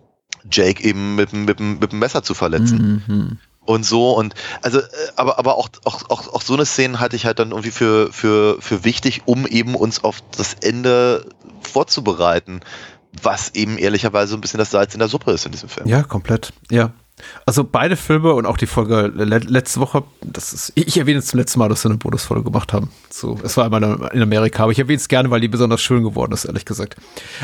[0.51, 3.05] Jake eben mit, mit, mit dem Messer zu verletzen.
[3.07, 3.39] Mhm
[3.69, 4.85] und so und also äh,
[5.16, 8.11] aber aber auch auch auch, auch so eine Szene halte ich halt dann irgendwie für
[8.12, 11.27] für für wichtig, um eben uns auf das Ende
[11.61, 12.61] vorzubereiten,
[13.23, 15.87] was eben ehrlicherweise ein bisschen das Salz in der Suppe ist in diesem Film.
[15.87, 16.55] Ja, komplett.
[16.71, 16.93] Ja.
[17.47, 21.39] Also beide Filme und auch die Folge letzte Woche, das ist, ich erwähne es zum
[21.39, 22.91] letzten Mal, dass wir eine Bonusfolge gemacht haben.
[23.11, 26.03] So, es war einmal in Amerika, aber ich erwähne es gerne, weil die besonders schön
[26.03, 26.97] geworden ist, ehrlich gesagt.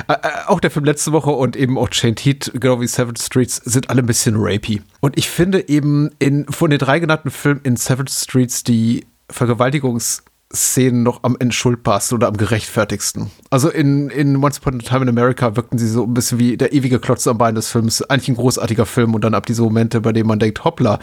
[0.08, 0.16] Äh,
[0.46, 3.90] auch der Film letzte Woche und eben auch Chained Heat, genau wie Seven Streets, sind
[3.90, 4.82] alle ein bisschen rapey.
[5.00, 10.22] Und ich finde eben in, von den drei genannten Filmen in Seven Streets die Vergewaltigungs-
[10.54, 13.30] Szenen noch am entschuldbarsten oder am gerechtfertigsten.
[13.50, 16.56] Also in, in Once Upon a Time in America wirkten sie so ein bisschen wie
[16.56, 18.02] der ewige Klotz am Bein des Films.
[18.02, 20.98] Eigentlich ein großartiger Film und dann ab diese Momente, bei denen man denkt, hoppla,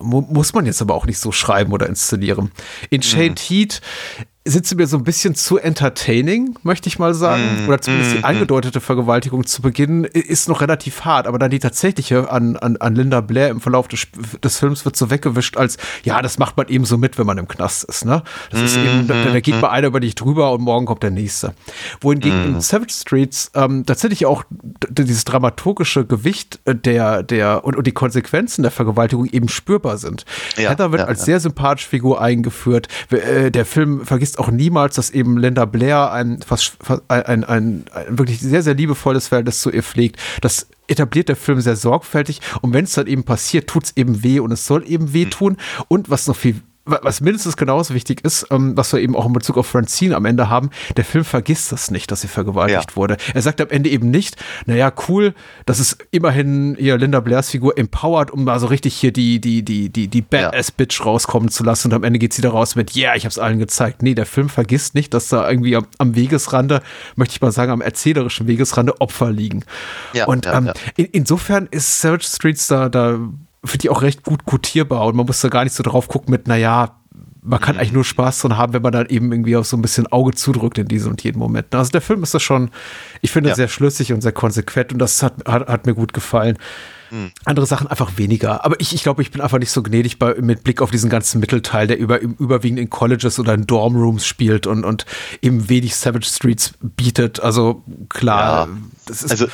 [0.00, 2.50] muss man jetzt aber auch nicht so schreiben oder inszenieren.
[2.88, 3.36] In Shade mhm.
[3.36, 3.80] Heat
[4.46, 7.42] sind sie mir so ein bisschen zu entertaining, möchte ich mal sagen.
[7.42, 11.50] Mm, Oder zumindest mm, die angedeutete Vergewaltigung zu Beginn ist noch relativ hart, aber dann
[11.50, 14.06] die tatsächliche an, an, an Linda Blair im Verlauf des,
[14.42, 17.36] des Films wird so weggewischt als, ja, das macht man eben so mit, wenn man
[17.36, 18.22] im Knast ist, ne?
[18.50, 21.02] Das mm, ist eben, da, da geht mal einer über dich drüber und morgen kommt
[21.02, 21.52] der nächste.
[22.00, 24.44] Wohingegen in Savage Streets ähm, tatsächlich auch
[24.88, 30.24] dieses dramaturgische Gewicht der, der und, und die Konsequenzen der Vergewaltigung eben spürbar sind.
[30.56, 31.24] Ja, Heather wird ja, als ja.
[31.26, 32.88] sehr sympathische Figur eingeführt.
[33.10, 36.78] Äh, der Film vergisst auch niemals, dass eben Linda Blair ein, fast,
[37.08, 40.18] ein, ein, ein, ein wirklich sehr, sehr liebevolles Verhältnis zu ihr pflegt.
[40.40, 44.22] Das etabliert der Film sehr sorgfältig und wenn es dann eben passiert, tut es eben
[44.22, 45.56] weh und es soll eben weh tun.
[45.88, 49.32] Und was noch viel was mindestens genauso wichtig ist, ähm, was wir eben auch in
[49.32, 52.96] Bezug auf Francine am Ende haben, der Film vergisst das nicht, dass sie vergewaltigt ja.
[52.96, 53.16] wurde.
[53.34, 55.34] Er sagt am Ende eben nicht, naja, cool,
[55.66, 59.62] das ist immerhin ihr Linda Blairs Figur empowered, um da so richtig hier die, die,
[59.62, 62.96] die, die, die Badass-Bitch rauskommen zu lassen und am Ende geht sie da raus mit,
[62.96, 64.02] yeah, ich hab's allen gezeigt.
[64.02, 66.82] Nee, der Film vergisst nicht, dass da irgendwie am, am Wegesrande,
[67.16, 69.64] möchte ich mal sagen, am erzählerischen Wegesrande Opfer liegen.
[70.14, 73.18] Ja, und ja, ähm, in, insofern ist Savage Streets da, da
[73.64, 76.30] finde ich auch recht gut quotierbar und man muss da gar nicht so drauf gucken
[76.30, 76.96] mit, naja,
[77.42, 79.82] man kann eigentlich nur Spaß dran haben, wenn man dann eben irgendwie auch so ein
[79.82, 81.74] bisschen Auge zudrückt in diesem und jedem Moment.
[81.74, 82.70] Also der Film ist das schon,
[83.22, 83.54] ich finde, ja.
[83.54, 86.58] sehr schlüssig und sehr konsequent und das hat, hat, hat mir gut gefallen.
[87.10, 87.32] Mhm.
[87.44, 88.64] Andere Sachen einfach weniger.
[88.64, 91.10] Aber ich, ich glaube, ich bin einfach nicht so gnädig bei, mit Blick auf diesen
[91.10, 95.06] ganzen Mittelteil, der über, überwiegend in Colleges oder in Dormrooms spielt und, und
[95.42, 97.40] eben wenig Savage Streets bietet.
[97.40, 98.76] Also klar, ja.
[99.06, 99.30] das ist.
[99.32, 99.46] Also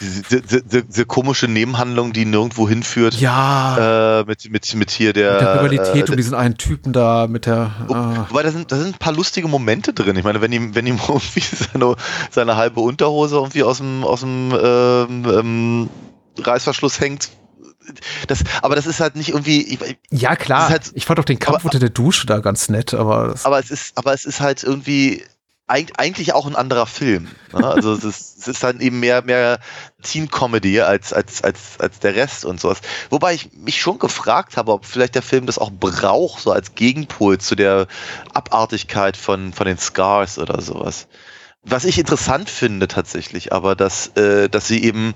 [0.00, 3.14] diese, diese, diese, komische Nebenhandlung, die nirgendwo hinführt.
[3.14, 4.20] Ja.
[4.20, 5.32] Äh, mit, mit, mit hier der.
[5.32, 7.72] Mit der Rivalität äh, um diesen einen Typen da, mit der.
[7.88, 7.92] Äh.
[8.30, 10.16] Wobei, da sind, da sind ein paar lustige Momente drin.
[10.16, 11.96] Ich meine, wenn ihm, wenn ihm irgendwie seine,
[12.30, 15.90] seine halbe Unterhose irgendwie aus dem, aus dem ähm, ähm,
[16.38, 17.30] Reißverschluss hängt,
[18.26, 19.62] das, aber das ist halt nicht irgendwie.
[19.62, 20.68] Ich, ja, klar.
[20.68, 23.34] Halt, ich fand auch den Kampf aber, unter der Dusche da ganz nett, aber.
[23.42, 25.24] aber es ist, aber es ist halt irgendwie
[25.68, 27.28] eigentlich auch ein anderer Film.
[27.52, 27.66] Ne?
[27.66, 29.60] Also es ist, es ist dann eben mehr, mehr
[30.02, 32.80] Teen-Comedy als, als, als, als der Rest und sowas.
[33.10, 36.74] Wobei ich mich schon gefragt habe, ob vielleicht der Film das auch braucht, so als
[36.74, 37.86] Gegenpol zu der
[38.32, 41.06] Abartigkeit von, von den Scars oder sowas.
[41.62, 45.14] Was ich interessant finde tatsächlich, aber dass, äh, dass sie eben,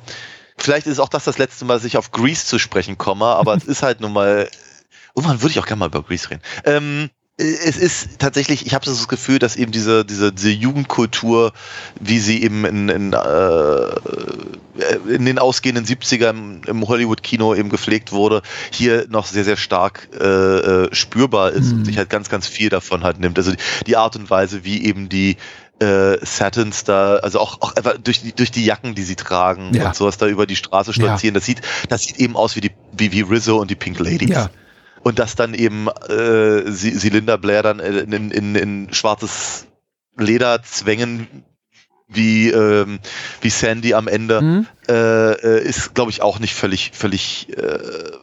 [0.59, 3.55] vielleicht ist auch das das letzte Mal, dass ich auf Grease zu sprechen komme, aber
[3.55, 4.51] es ist halt nun mal,
[5.15, 6.43] irgendwann würde ich auch gerne mal über Grease reden.
[6.65, 11.53] Ähm, es ist tatsächlich, ich habe so das Gefühl, dass eben diese, diese, diese Jugendkultur,
[11.99, 13.87] wie sie eben in, in, äh,
[15.09, 20.25] in den ausgehenden 70ern im Hollywood-Kino eben gepflegt wurde, hier noch sehr, sehr stark äh,
[20.25, 21.79] äh, spürbar ist mhm.
[21.79, 23.39] und sich halt ganz, ganz viel davon halt nimmt.
[23.39, 23.53] Also
[23.87, 25.39] die Art und Weise, wie eben die
[25.81, 29.73] äh, Satins da, also auch, auch einfach durch die, durch die Jacken, die sie tragen
[29.75, 29.89] ja.
[29.89, 31.41] und sowas da über die Straße stolzieren, ja.
[31.41, 34.29] das sieht, das sieht eben aus wie die, wie, wie Rizzo und die Pink Ladies.
[34.29, 34.51] Ja
[35.03, 39.67] und dass dann eben äh, sie, sie Linda Blair dann in, in, in schwarzes
[40.17, 41.45] Leder zwängen
[42.15, 42.99] wie ähm,
[43.41, 44.67] wie Sandy am Ende mhm.
[44.89, 47.79] äh, äh ist glaube ich auch nicht völlig völlig äh,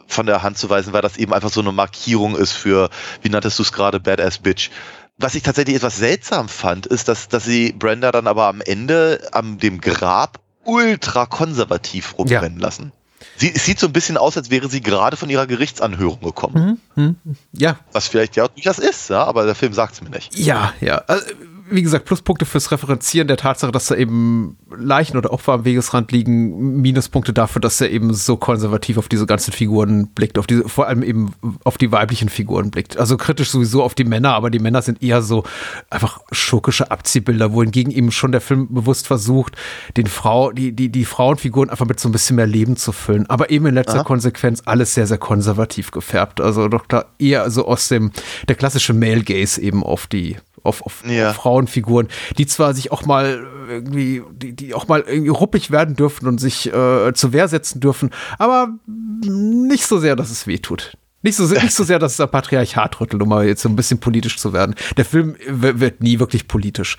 [0.08, 2.90] von der Hand zu weisen weil das eben einfach so eine Markierung ist für
[3.22, 4.70] wie nanntest du es gerade Badass Bitch
[5.18, 9.28] was ich tatsächlich etwas seltsam fand ist dass dass sie Brenda dann aber am Ende
[9.32, 12.66] am dem Grab ultra konservativ rumrennen ja.
[12.66, 12.92] lassen
[13.40, 16.82] Sie, sieht so ein bisschen aus, als wäre sie gerade von ihrer Gerichtsanhörung gekommen.
[16.96, 17.16] Mhm.
[17.54, 17.80] Ja.
[17.94, 20.38] Was vielleicht ja durchaus ist, ja, aber der Film sagt es mir nicht.
[20.38, 21.04] Ja, ja.
[21.08, 21.26] Also,
[21.72, 26.12] wie gesagt, Pluspunkte fürs Referenzieren der Tatsache, dass da eben Leichen oder Opfer am Wegesrand
[26.12, 30.68] liegen, Minuspunkte dafür, dass er eben so konservativ auf diese ganzen Figuren blickt, auf diese,
[30.68, 32.98] vor allem eben auf die weiblichen Figuren blickt.
[32.98, 35.44] Also kritisch sowieso auf die Männer, aber die Männer sind eher so
[35.90, 39.56] einfach schurkische Abziehbilder, wohingegen eben schon der Film bewusst versucht,
[39.98, 43.30] den Frau, die, die, die Frauenfiguren einfach mit so ein bisschen mehr Leben zu füllen.
[43.30, 44.04] Aber eben in letzter Aha.
[44.04, 46.42] Konsequenz alles sehr, sehr konservativ gefärbt.
[46.42, 48.12] Also doch da eher so aus dem,
[48.48, 51.30] der klassische Male Gaze eben auf die auf, auf, ja.
[51.30, 52.08] auf, Frauenfiguren,
[52.38, 56.40] die zwar sich auch mal irgendwie, die, die auch mal irgendwie ruppig werden dürfen und
[56.40, 60.98] sich äh, zur Wehr setzen dürfen, aber nicht so sehr, dass es weh tut.
[61.22, 63.76] Nicht so, nicht so sehr, dass es ein Patriarchat rüttelt, um mal jetzt so ein
[63.76, 64.76] bisschen politisch zu werden.
[64.98, 66.98] Der Film wird nie wirklich politisch.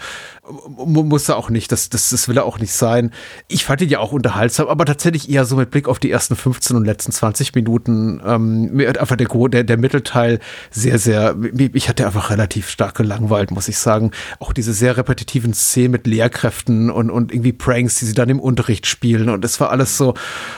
[0.76, 1.70] Muss er auch nicht.
[1.72, 3.12] Das, das, das will er auch nicht sein.
[3.48, 6.36] Ich fand ihn ja auch unterhaltsam, aber tatsächlich eher so mit Blick auf die ersten
[6.36, 8.20] 15 und letzten 20 Minuten.
[8.24, 10.40] Ähm, mir hat einfach der, der, der Mittelteil
[10.70, 11.36] sehr, sehr,
[11.72, 14.10] ich hatte einfach relativ stark gelangweilt, muss ich sagen.
[14.38, 18.40] Auch diese sehr repetitiven Szenen mit Lehrkräften und, und irgendwie Pranks, die sie dann im
[18.40, 19.28] Unterricht spielen.
[19.28, 20.14] Und es war alles so,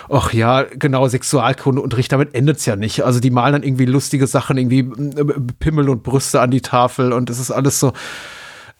[0.09, 3.05] ach ja, genau, Sexualkundeunterricht, damit endet es ja nicht.
[3.05, 5.24] Also die malen dann irgendwie lustige Sachen, irgendwie äh,
[5.59, 7.93] Pimmel und Brüste an die Tafel und es ist alles so,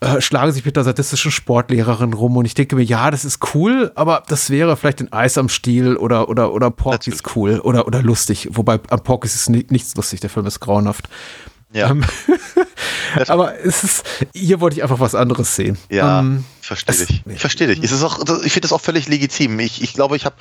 [0.03, 3.55] äh, schlagen sich mit der sadistischen Sportlehrerin rum und ich denke mir, ja, das ist
[3.55, 7.61] cool, aber das wäre vielleicht ein Eis am Stiel oder, oder, oder Porky ist cool
[7.61, 8.49] oder, oder lustig.
[8.53, 11.09] Wobei am Porky ist nichts lustig, der Film ist grauenhaft.
[11.73, 11.91] Ja.
[11.91, 12.05] Ähm,
[13.29, 15.79] aber es ist, hier wollte ich einfach was anderes sehen.
[15.91, 17.23] Ja, ähm, verstehe dich.
[17.27, 17.83] Ich verstehe dich.
[17.83, 19.59] Es ist auch, ich finde das auch völlig legitim.
[19.59, 20.37] Ich, ich glaube, ich habe,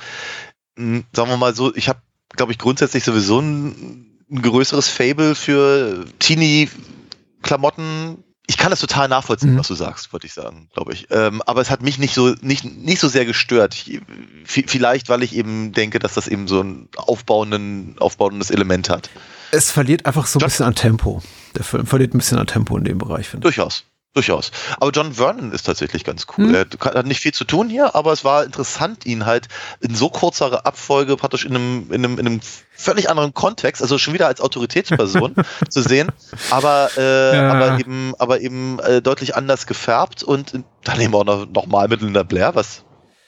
[0.76, 2.00] hm, sagen wir mal so, ich habe,
[2.36, 8.24] glaube ich, grundsätzlich sowieso ein ein größeres Fable für Teenie-Klamotten.
[8.52, 9.58] Ich kann das total nachvollziehen, mhm.
[9.58, 11.06] was du sagst, wollte ich sagen, glaube ich.
[11.10, 13.74] Ähm, aber es hat mich nicht so, nicht, nicht so sehr gestört.
[13.74, 14.02] Ich,
[14.44, 19.08] vielleicht, weil ich eben denke, dass das eben so ein aufbauenden, aufbauendes Element hat.
[19.52, 21.22] Es verliert einfach so ein bisschen an Tempo.
[21.56, 23.54] Der Film verliert ein bisschen an Tempo in dem Bereich, finde ich.
[23.54, 23.86] Durchaus.
[24.14, 24.50] Durchaus.
[24.78, 26.48] Aber John Vernon ist tatsächlich ganz cool.
[26.48, 26.54] Mhm.
[26.54, 29.48] Er hat nicht viel zu tun hier, aber es war interessant, ihn halt
[29.80, 32.40] in so kurzer Abfolge praktisch in einem, in einem, in einem
[32.72, 35.34] völlig anderen Kontext, also schon wieder als Autoritätsperson
[35.70, 36.12] zu sehen,
[36.50, 37.52] aber, äh, ja.
[37.52, 41.88] aber eben, aber eben äh, deutlich anders gefärbt und dann eben auch noch, noch mal
[41.88, 42.84] mit Linda Blair, was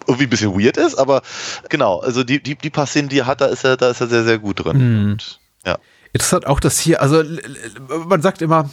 [0.07, 1.22] irgendwie ein bisschen weird ist, aber
[1.70, 4.03] genau, also die, die, die paar Szenen, die er hat, da ist er, da ist
[4.03, 4.76] er sehr, sehr gut drin.
[4.76, 5.12] Mhm.
[5.12, 5.78] Und, ja.
[6.12, 7.24] Interessant auch, dass hier, also
[8.07, 8.68] man sagt immer,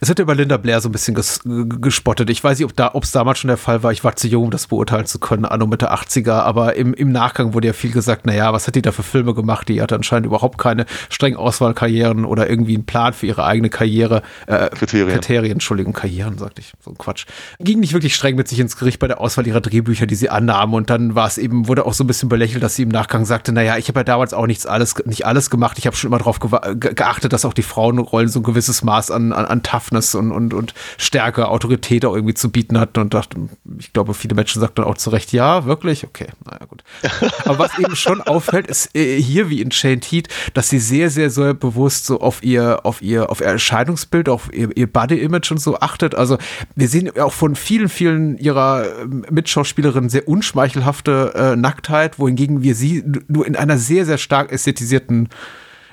[0.00, 2.30] es wird über Linda Blair so ein bisschen ges gespottet.
[2.30, 3.92] Ich weiß nicht, ob da, ob es damals schon der Fall war.
[3.92, 6.40] Ich war zu jung, um das beurteilen zu können, anno Mitte 80er.
[6.40, 9.34] Aber im, im Nachgang wurde ja viel gesagt, naja, was hat die da für Filme
[9.34, 9.68] gemacht?
[9.68, 14.22] Die hatte anscheinend überhaupt keine strengen Auswahlkarrieren oder irgendwie einen Plan für ihre eigene Karriere.
[14.46, 15.14] Äh, Kriterien.
[15.14, 16.72] Kriterien, Entschuldigung, Karrieren, sagte ich.
[16.84, 17.26] So ein Quatsch.
[17.58, 20.30] Ging nicht wirklich streng mit sich ins Gericht bei der Auswahl ihrer Drehbücher, die sie
[20.30, 20.74] annahmen.
[20.74, 23.24] Und dann war es eben, wurde auch so ein bisschen belächelt, dass sie im Nachgang
[23.24, 25.78] sagte, naja, ich habe ja damals auch nichts alles, nicht alles gemacht.
[25.78, 29.32] Ich habe schon immer darauf geachtet, dass auch die Frauenrollen so ein gewisses Maß an,
[29.32, 33.48] an, an Toughness und, und, und Stärke, Autorität auch irgendwie zu bieten hat und dachte,
[33.78, 36.82] ich glaube, viele Menschen sagten auch zu Recht, ja, wirklich, okay, naja, gut.
[37.44, 41.10] Aber was eben schon auffällt, ist äh, hier wie in Shane Heat, dass sie sehr,
[41.10, 45.50] sehr, sehr bewusst so auf ihr, auf ihr, auf ihr Erscheinungsbild, auf ihr, ihr Body-Image
[45.50, 46.14] und so achtet.
[46.14, 46.38] Also
[46.74, 52.74] wir sehen auch von vielen, vielen ihrer ähm, Mitschauspielerinnen sehr unschmeichelhafte äh, Nacktheit, wohingegen wir
[52.74, 55.28] sie nur in einer sehr, sehr stark ästhetisierten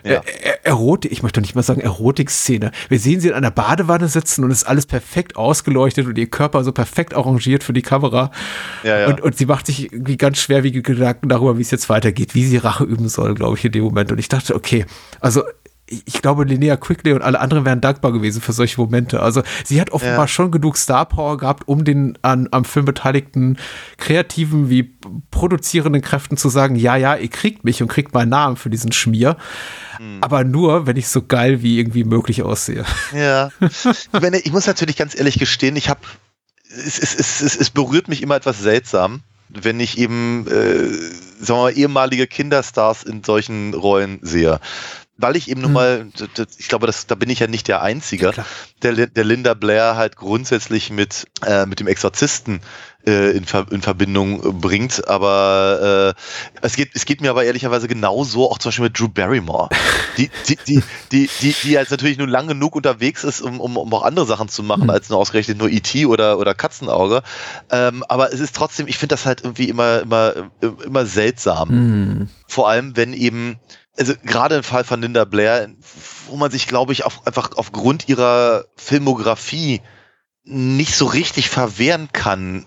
[0.06, 0.22] ja.
[0.64, 2.72] Erotik, ich möchte nicht mal sagen Erotik-Szene.
[2.90, 6.28] Wir sehen sie in einer Badewanne sitzen und es ist alles perfekt ausgeleuchtet und ihr
[6.28, 8.32] Körper so perfekt arrangiert für die Kamera.
[8.84, 9.08] Ja, ja.
[9.08, 12.46] Und, und sie macht sich irgendwie ganz schwerwiegende Gedanken darüber, wie es jetzt weitergeht, wie
[12.46, 14.12] sie Rache üben soll, glaube ich, in dem Moment.
[14.12, 14.86] Und ich dachte, okay,
[15.20, 15.44] also
[15.88, 19.22] ich glaube, Linnea Quickly und alle anderen wären dankbar gewesen für solche Momente.
[19.22, 20.28] Also sie hat offenbar ja.
[20.28, 23.58] schon genug Star Power gehabt, um den an, am Film beteiligten
[23.98, 24.96] kreativen wie
[25.30, 28.92] produzierenden Kräften zu sagen, ja, ja, ihr kriegt mich und kriegt meinen Namen für diesen
[28.92, 29.38] Schmier.
[29.98, 30.18] Hm.
[30.22, 32.84] Aber nur, wenn ich so geil wie irgendwie möglich aussehe.
[33.14, 33.52] Ja.
[33.60, 36.02] ich muss natürlich ganz ehrlich gestehen, ich habe,
[36.68, 41.56] es, es, es, es berührt mich immer etwas seltsam, wenn ich eben, äh, sagen wir
[41.56, 44.60] mal, ehemalige Kinderstars in solchen Rollen sehe
[45.18, 45.74] weil ich eben nun hm.
[45.74, 46.08] mal,
[46.58, 48.46] ich glaube, das, da bin ich ja nicht der Einzige, ja,
[48.82, 52.62] der, der Linda Blair halt grundsätzlich mit, äh, mit dem Exorzisten
[53.08, 55.08] äh, in, Ver in Verbindung bringt.
[55.08, 59.08] Aber äh, es, geht, es geht mir aber ehrlicherweise genauso, auch zum Beispiel mit Drew
[59.08, 59.70] Barrymore,
[60.18, 63.78] die, die, die, die, die, die jetzt natürlich nur lang genug unterwegs ist, um, um,
[63.78, 64.90] um auch andere Sachen zu machen, mhm.
[64.90, 66.06] als nur ausgerechnet nur E.T.
[66.06, 67.24] oder, oder Katzenauge.
[67.72, 70.34] Ähm, aber es ist trotzdem, ich finde das halt irgendwie immer, immer,
[70.84, 71.70] immer seltsam.
[71.70, 72.30] Mhm.
[72.48, 73.60] Vor allem, wenn eben
[73.98, 75.70] also gerade im Fall von Linda Blair,
[76.28, 79.82] wo man sich, glaube ich, auf, einfach aufgrund ihrer Filmografie
[80.44, 82.66] nicht so richtig verwehren kann,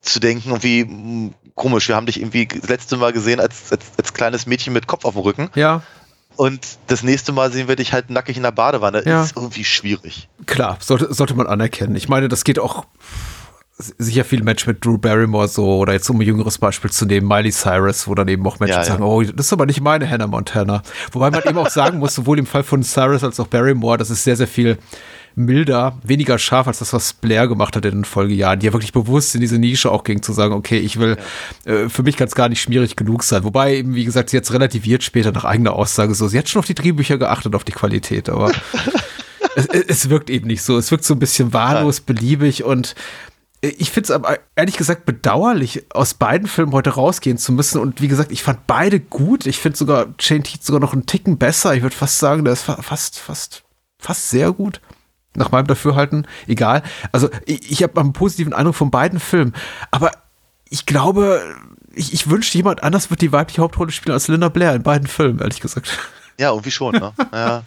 [0.00, 3.84] zu denken, irgendwie mh, komisch, wir haben dich irgendwie das letzte Mal gesehen als, als,
[3.96, 5.50] als kleines Mädchen mit Kopf auf dem Rücken.
[5.54, 5.82] Ja.
[6.36, 9.02] Und das nächste Mal sehen wir dich halt nackig in der Badewanne.
[9.04, 9.24] Ja.
[9.24, 10.28] Ist irgendwie schwierig.
[10.46, 11.96] Klar, sollte, sollte man anerkennen.
[11.96, 12.86] Ich meine, das geht auch
[13.78, 17.28] sicher viel Match mit Drew Barrymore so oder jetzt um ein jüngeres Beispiel zu nehmen,
[17.28, 18.84] Miley Cyrus, wo dann eben auch Menschen Ja, ja.
[18.84, 20.82] sagen, oh, das ist aber nicht meine Hannah Montana.
[21.12, 24.10] Wobei man eben auch sagen muss, sowohl im Fall von Cyrus als auch Barrymore, das
[24.10, 24.78] ist sehr, sehr viel
[25.36, 28.92] milder, weniger scharf als das, was Blair gemacht hat in den Folgejahren, die ja wirklich
[28.92, 31.16] bewusst in diese Nische auch ging, zu sagen, okay, ich will,
[31.64, 33.44] äh, für mich kann es gar nicht schmierig genug sein.
[33.44, 36.58] Wobei eben, wie gesagt, sie jetzt relativiert später nach eigener Aussage so, sie hat schon
[36.58, 38.50] auf die Drehbücher geachtet, auf die Qualität, aber
[39.54, 40.76] es, es wirkt eben nicht so.
[40.76, 42.94] Es wirkt so ein bisschen wahllos, beliebig und
[43.60, 47.80] ich finde es aber ehrlich gesagt bedauerlich, aus beiden Filmen heute rausgehen zu müssen.
[47.80, 49.46] Und wie gesagt, ich fand beide gut.
[49.46, 51.74] Ich finde sogar Shane Teeth sogar noch einen Ticken besser.
[51.74, 53.64] Ich würde fast sagen, der ist fa fast, fast,
[53.98, 54.80] fast sehr gut.
[55.34, 56.26] Nach meinem Dafürhalten.
[56.46, 56.82] Egal.
[57.10, 59.54] Also ich, ich habe einen positiven Eindruck von beiden Filmen.
[59.90, 60.12] Aber
[60.70, 61.42] ich glaube,
[61.92, 65.08] ich, ich wünschte, jemand anders wird die weibliche Hauptrolle spielen als Linda Blair in beiden
[65.08, 65.98] Filmen, ehrlich gesagt.
[66.38, 67.12] Ja, irgendwie schon, ne?
[67.32, 67.64] ja.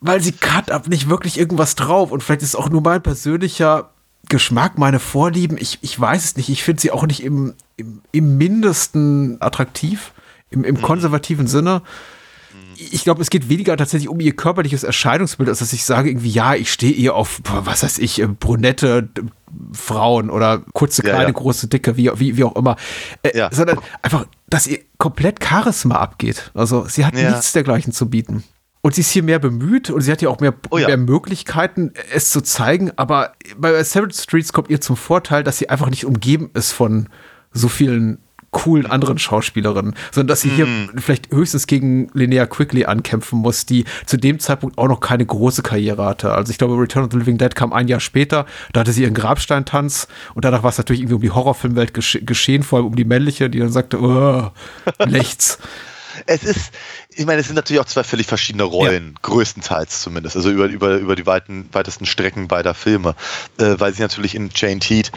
[0.00, 3.02] weil sie cut ab nicht wirklich irgendwas drauf und vielleicht ist es auch nur mein
[3.02, 3.90] persönlicher
[4.28, 5.56] Geschmack, meine Vorlieben.
[5.58, 6.48] Ich, ich weiß es nicht.
[6.48, 10.12] Ich finde sie auch nicht im, im, im mindesten attraktiv,
[10.50, 11.82] im, im konservativen Sinne.
[12.76, 16.30] Ich glaube, es geht weniger tatsächlich um ihr körperliches Erscheinungsbild, als dass ich sage irgendwie,
[16.30, 19.08] ja, ich stehe eher auf, was weiß ich, äh, brunette
[19.72, 21.30] Frauen oder kurze, Ja, kleine, ja.
[21.32, 22.76] große, dicke, wie, wie, wie auch immer.
[23.22, 23.48] Äh, Ja.
[23.52, 26.52] Sondern einfach, dass ihr komplett Charisma abgeht.
[26.54, 27.30] Also sie hat Ja.
[27.30, 28.44] nichts dergleichen zu bieten.
[28.88, 30.86] Und sie ist hier mehr bemüht und sie hat ja auch mehr, Oh ja.
[30.86, 32.90] mehr Möglichkeiten, es zu zeigen.
[32.96, 37.10] Aber bei Seven Streets kommt ihr zum Vorteil, dass sie einfach nicht umgeben ist von
[37.52, 38.16] so vielen
[38.50, 40.88] coolen anderen Schauspielerinnen, sondern dass sie hier Mhm.
[40.96, 45.60] vielleicht höchstens gegen Linnea Quigley ankämpfen muss, die zu dem Zeitpunkt auch noch keine große
[45.62, 46.32] Karriere hatte.
[46.32, 49.02] Also ich glaube, Return of the Living Dead kam ein Jahr später, da hatte sie
[49.02, 52.86] ihren Grabsteintanz und danach war es natürlich irgendwie um die Horrorfilmwelt gesche geschehen, vor allem
[52.86, 54.50] um die männliche, die dann sagte, oh,
[55.06, 55.58] nichts.
[56.26, 56.70] Es ist,
[57.10, 60.96] ich meine, es sind natürlich auch zwei völlig verschiedene Rollen, größtenteils zumindest, also über, über,
[60.96, 63.14] über die weiten, weitesten Strecken beider Filme,
[63.58, 65.12] äh, weil sie natürlich in Jane Heat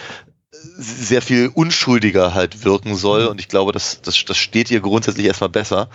[0.78, 3.26] sehr viel unschuldiger halt wirken soll.
[3.26, 5.90] Und ich glaube, das, das, das steht ihr grundsätzlich erstmal besser.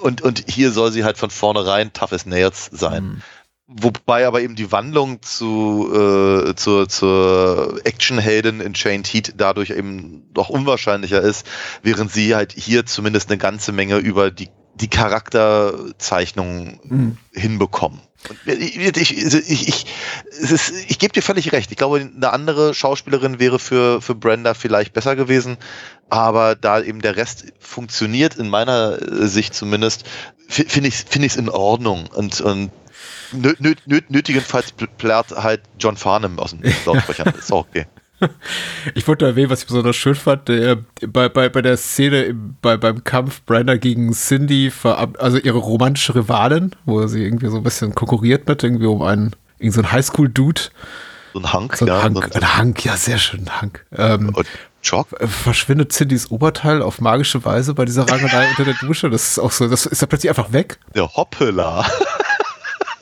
[0.00, 3.22] Und, und hier soll sie halt von vornherein tough as nails sein.
[3.66, 10.28] Wobei aber eben die Wandlung zu, äh, zur, zur Actionheldin in Chained Heat dadurch eben
[10.34, 11.46] doch unwahrscheinlicher ist,
[11.82, 18.00] während sie halt hier zumindest eine ganze Menge über die, die Charakterzeichnung hinbekommen.
[18.28, 19.86] Und ich, ich, ich, ich,
[20.30, 21.70] ist, ich gebe dir völlig recht.
[21.70, 25.56] Ich glaube, eine andere Schauspielerin wäre für, für Brenda vielleicht besser gewesen.
[26.10, 30.04] Aber da eben der Rest funktioniert, in meiner Sicht zumindest,
[30.48, 32.08] fi- finde ich es find ich's in Ordnung.
[32.14, 32.70] Und, und
[33.32, 37.32] nö, nö, nö, nötigenfalls pl- plärt halt John Farnham aus den Lautsprechern.
[37.38, 37.86] Ist auch okay.
[38.94, 42.56] Ich wollte erwähnen, was ich besonders schön fand, der, bei, bei, bei der Szene im,
[42.62, 44.72] bei, beim Kampf Brenda gegen Cindy,
[45.18, 49.34] also ihre romantische Rivalin, wo sie irgendwie so ein bisschen konkurriert mit, irgendwie um einen,
[49.58, 50.60] irgend so einen Highschool-Dude.
[51.34, 52.02] So ein Hank, So ein ja.
[52.02, 53.84] Hank, so ein- ein Hank, ja, sehr schön, ein Hank.
[53.94, 54.46] Ähm, Und
[54.82, 55.08] Jock?
[55.20, 59.10] äh, verschwindet Cindys Oberteil auf magische Weise bei dieser Rangelei unter der Dusche.
[59.10, 60.78] Das ist auch so, das ist ja plötzlich einfach weg.
[60.94, 61.84] Der Hoppela.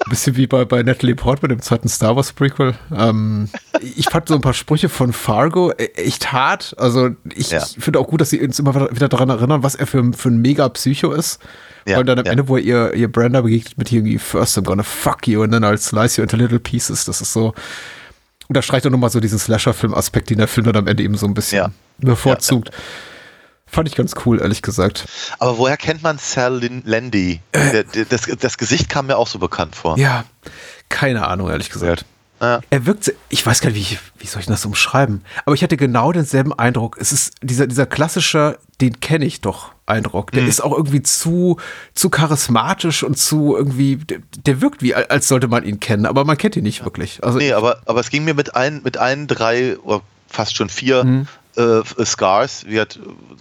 [0.05, 2.75] Ein bisschen wie bei, bei Natalie Portman im zweiten Star Wars Prequel.
[2.97, 3.49] Ähm,
[3.81, 6.75] ich fand so ein paar Sprüche von Fargo e- echt hart.
[6.79, 7.61] Also ich, Ja.
[7.79, 10.39] finde auch gut, dass sie uns immer wieder daran erinnern, was er für, für ein
[10.43, 11.41] Mega-Psycho ist.
[11.87, 12.33] Ja, Und dann am ja.
[12.33, 15.65] Ende, wo ihr, ihr Brenda begegnet mit irgendwie First I'm gonna fuck you und dann
[15.65, 17.05] I'll slice you into little pieces.
[17.05, 17.55] Das ist so.
[18.49, 21.17] Und da streicht er nochmal so diesen Slasher-Film-Aspekt, den der Film dann am Ende eben
[21.17, 21.71] so ein bisschen Ja.
[23.73, 25.07] Fand ich ganz cool, ehrlich gesagt.
[25.39, 27.41] Aber woher kennt man Sal Landy?
[27.55, 29.97] Der, das, das Gesicht kam mir auch so bekannt vor.
[29.97, 30.25] Ja,
[30.91, 32.05] keine Ahnung, ehrlich gesagt.
[32.43, 32.61] Ja.
[32.71, 35.25] Er wirkt, ich weiß gar nicht, wie, wie soll ich das umschreiben?
[35.47, 36.99] Aber ich hatte genau denselben Eindruck.
[37.01, 40.33] Es ist dieser, dieser klassische, den kenne ich doch Eindruck.
[40.33, 41.59] Der ist auch irgendwie zu,
[41.95, 46.25] zu charismatisch und zu irgendwie, der, der wirkt wie, als sollte man ihn kennen, aber
[46.25, 47.23] man kennt ihn nicht wirklich.
[47.23, 50.69] Also, Nee, aber, aber es ging mir mit ein, mit ein, drei oder fast schon
[50.69, 51.29] vier Mhm.
[51.57, 52.65] Äh, Scars.
[52.67, 52.99] Wie hat,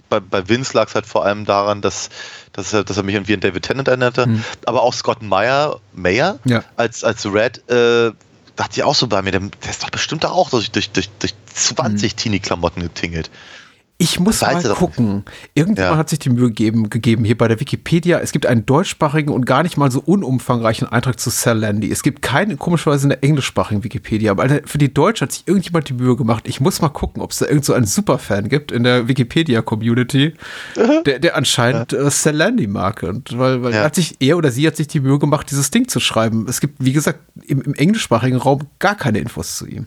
[0.08, 2.10] bei, bei Vince lag es halt vor allem daran, dass,
[2.52, 4.28] dass, er, dass er mich irgendwie an David Tennant erinnerte.
[4.66, 6.50] Aber auch Scott Meyer, Mayer Mhm.
[6.50, 6.64] Ja.
[6.76, 8.12] als, als Red, äh,
[8.56, 11.08] dachte ich auch so bei mir, der, der ist doch bestimmt auch durch, durch, durch,
[11.18, 13.30] durch 20 Teenie-Klamotten getingelt.
[14.02, 15.24] Ich muss Weiß mal gucken.
[15.54, 15.96] Irgendjemand Ja.
[15.96, 18.18] hat sich die Mühe gegeben, gegeben hier bei der Wikipedia.
[18.18, 21.88] Es gibt einen deutschsprachigen und gar nicht mal so unumfangreichen Eintrag zu Sal Landy.
[21.88, 24.32] Es gibt keinen, komischerweise in der englischsprachigen Wikipedia.
[24.32, 26.48] Aber für die Deutsche hat sich irgendjemand die Mühe gemacht.
[26.48, 30.34] Ich muss mal gucken, ob es da irgend so einen Superfan gibt in der Wikipedia-Community,
[31.06, 33.04] der, der anscheinend äh, Sal Landy mag.
[33.04, 33.78] Und weil, weil Ja.
[33.78, 36.46] er hat sich, er oder sie hat sich die Mühe gemacht, dieses Ding zu schreiben.
[36.48, 39.86] Es gibt, wie gesagt, im, im englischsprachigen Raum gar keine Infos zu ihm.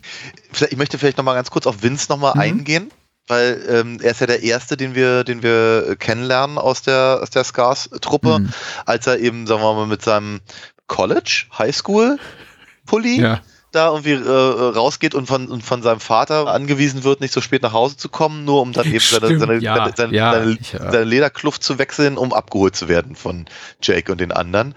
[0.70, 2.40] Ich möchte vielleicht noch mal ganz kurz auf Vince noch mal Mhm.
[2.40, 2.92] eingehen.
[3.28, 7.30] Weil ähm, er ist ja der Erste, den wir, den wir kennenlernen aus der, aus
[7.30, 8.50] der Scars-Truppe, Mhm.
[8.86, 10.42] als er eben, sagen wir mal, mit seinem
[10.88, 13.42] College, Highschool-Pulli Ja.
[13.72, 14.30] da irgendwie äh,
[14.78, 18.10] rausgeht und von, und von seinem Vater angewiesen wird, nicht so spät nach Hause zu
[18.10, 20.78] kommen, nur um dann eben seine, Stimmt, seine, ja, seine, seine, ja, seine, ich, äh,
[20.78, 23.46] seine Lederkluft zu wechseln, um abgeholt zu werden von
[23.82, 24.76] Jake und den anderen.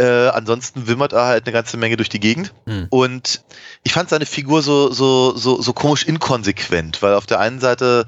[0.00, 2.54] Äh, ansonsten wimmert er halt eine ganze Menge durch die Gegend.
[2.64, 2.86] Hm.
[2.88, 3.42] Und
[3.82, 8.06] ich fand seine Figur so, so, so, so komisch inkonsequent, weil auf der einen Seite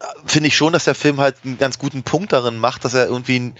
[0.00, 2.94] äh, finde ich schon, dass der Film halt einen ganz guten Punkt darin macht, dass
[2.94, 3.54] er irgendwie ein,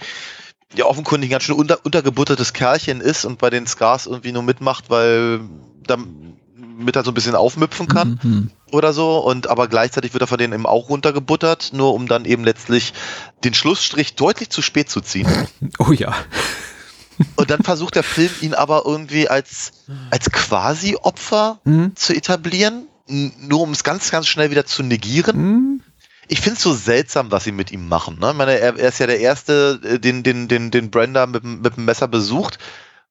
[0.75, 4.43] ja offenkundig ein ganz schön unter, untergebuttertes Kerlchen ist und bei den Scars irgendwie nur
[4.43, 5.39] mitmacht, weil
[5.87, 8.51] damit er so ein bisschen aufmüpfen kann Mhm.
[8.71, 12.25] oder so und aber gleichzeitig wird er von denen eben auch runtergebuttert, nur um dann
[12.25, 12.93] eben letztlich
[13.45, 15.27] den Schlussstrich deutlich zu spät zu ziehen.
[15.79, 16.13] Oh ja.
[17.35, 19.71] Und dann versucht der Film ihn aber irgendwie als,
[20.09, 21.95] als quasi Opfer Mhm.
[21.95, 25.37] zu etablieren, nur um es ganz, ganz schnell wieder zu negieren.
[25.37, 25.81] Mhm.
[26.27, 28.19] Ich finde es so seltsam, was sie mit ihm machen.
[28.19, 28.29] Ne?
[28.31, 31.43] Ich meine, er, er ist ja der Erste, äh, den, den, den, den Brenda mit,
[31.43, 32.59] dem- mit dem Messer besucht.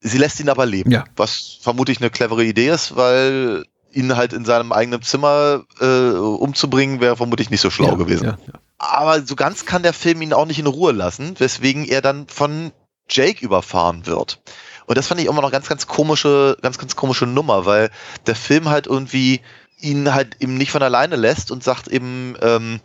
[0.01, 0.93] Sie lässt ihn aber leben.
[0.93, 1.05] Ja.
[1.16, 7.01] Was vermutlich eine clevere Idee ist, weil ihn halt in seinem eigenen Zimmer äh, umzubringen,
[7.01, 8.24] wäre vermutlich nicht so schlau ja, gewesen.
[8.26, 8.52] Ja, ja.
[8.78, 12.28] Aber so ganz kann der Film ihn auch nicht in Ruhe lassen, weswegen er dann
[12.28, 12.70] von
[13.10, 14.40] Jake überfahren wird.
[14.86, 17.90] Und das fand ich immer noch ganz, ganz komische, ganz, ganz komische Nummer, weil
[18.26, 19.40] der Film halt irgendwie
[19.80, 22.80] ihn halt eben nicht von alleine lässt und sagt eben, ähm,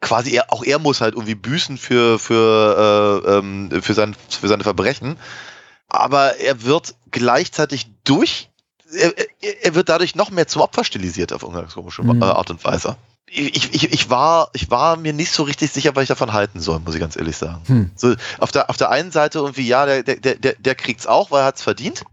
[0.00, 4.48] quasi er, auch er muss halt irgendwie büßen für, für, äh, ähm, für, sein, für
[4.48, 5.16] seine Verbrechen.
[5.88, 8.48] Aber er wird gleichzeitig durch,
[8.92, 9.12] er,
[9.62, 12.22] er- wird dadurch noch mehr zum Opfer stilisiert auf irgendeine komische Mhm.
[12.22, 12.96] Art und Weise.
[13.32, 16.58] Ich, ich, ich, war, ich war mir nicht so richtig sicher, was ich davon halten
[16.58, 17.62] soll, muss ich ganz ehrlich sagen.
[17.66, 17.90] Hm.
[17.94, 21.30] So, auf, der, auf der einen Seite irgendwie, ja, der, der, der, der kriegt's auch,
[21.30, 22.04] weil er hat's verdient.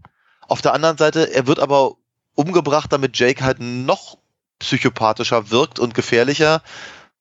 [0.46, 1.96] Auf der anderen Seite, er wird aber
[2.36, 4.16] umgebracht, damit Jake halt noch
[4.60, 6.62] psychopathischer wirkt und gefährlicher.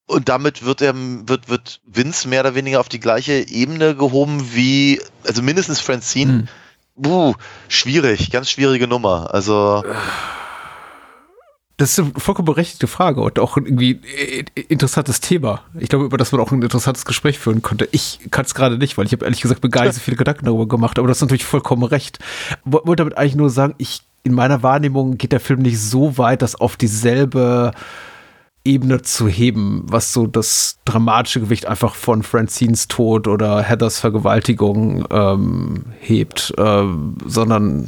[0.06, 4.54] Und damit wird er, wird, wird Vince mehr oder weniger auf die gleiche Ebene gehoben
[4.54, 6.32] wie, also mindestens Francine.
[6.32, 6.48] Hm.
[6.96, 7.34] Buh,
[7.68, 9.34] schwierig, ganz schwierige Nummer.
[9.34, 9.84] Also,
[11.80, 15.62] Das ist eine vollkommen berechtigte Frage und auch irgendwie äh, interessantes Thema.
[15.80, 17.88] Ich glaube, über das man auch ein interessantes Gespräch führen könnte.
[17.92, 20.18] Ich kann es gerade nicht, weil ich habe ehrlich gesagt mir gar nicht so viele
[20.18, 22.18] Gedanken darüber gemacht, aber das ist natürlich vollkommen recht.
[22.66, 26.18] Wo- Wollte damit eigentlich nur sagen, ich in meiner Wahrnehmung geht der Film nicht so
[26.18, 27.72] weit, das auf dieselbe
[28.66, 35.06] Ebene zu heben, was so das dramatische Gewicht einfach von Francines Tod oder Heathers Vergewaltigung
[35.12, 37.88] ähm, hebt, ähm, sondern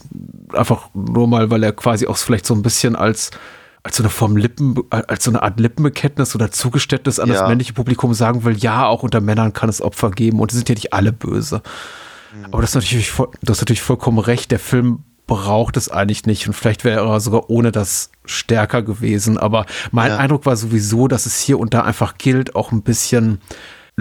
[0.54, 3.32] einfach nur mal, weil er quasi auch vielleicht so ein bisschen als
[3.84, 7.36] als so eine Form Lippen, als so eine Art Lippenbekenntnis oder Zugeständnis an Ja.
[7.40, 10.56] das männliche Publikum sagen will, ja, auch unter Männern kann es Opfer geben und die
[10.58, 11.62] sind ja nicht alle böse.
[12.52, 13.12] Aber das ist natürlich,
[13.42, 14.52] das ist natürlich vollkommen recht.
[14.52, 19.38] Der Film braucht es eigentlich nicht und vielleicht wäre er sogar ohne das stärker gewesen.
[19.38, 20.18] Aber mein Ja.
[20.18, 23.40] Eindruck war sowieso, dass es hier und da einfach gilt, auch ein bisschen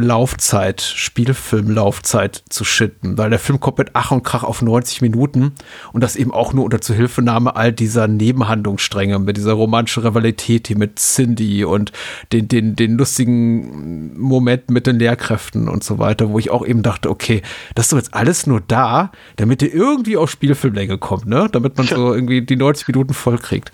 [0.03, 5.55] Laufzeit, Spielfilmlaufzeit zu schitten, weil der Film kommt mit Ach und Krach auf 90 Minuten
[5.93, 10.79] und das eben auch nur unter Zuhilfenahme all dieser Nebenhandlungsstränge mit dieser romantischen Rivalität hier
[10.79, 11.93] mit Cindy und
[12.33, 16.83] den, den, den lustigen Momenten mit den Lehrkräften und so weiter, wo ich auch eben
[16.83, 17.43] dachte, okay,
[17.75, 21.49] das ist doch jetzt alles nur da, damit ihr irgendwie auf Spielfilmlänge kommt, ne?
[21.51, 23.73] Damit man so irgendwie die 90 Minuten voll kriegt.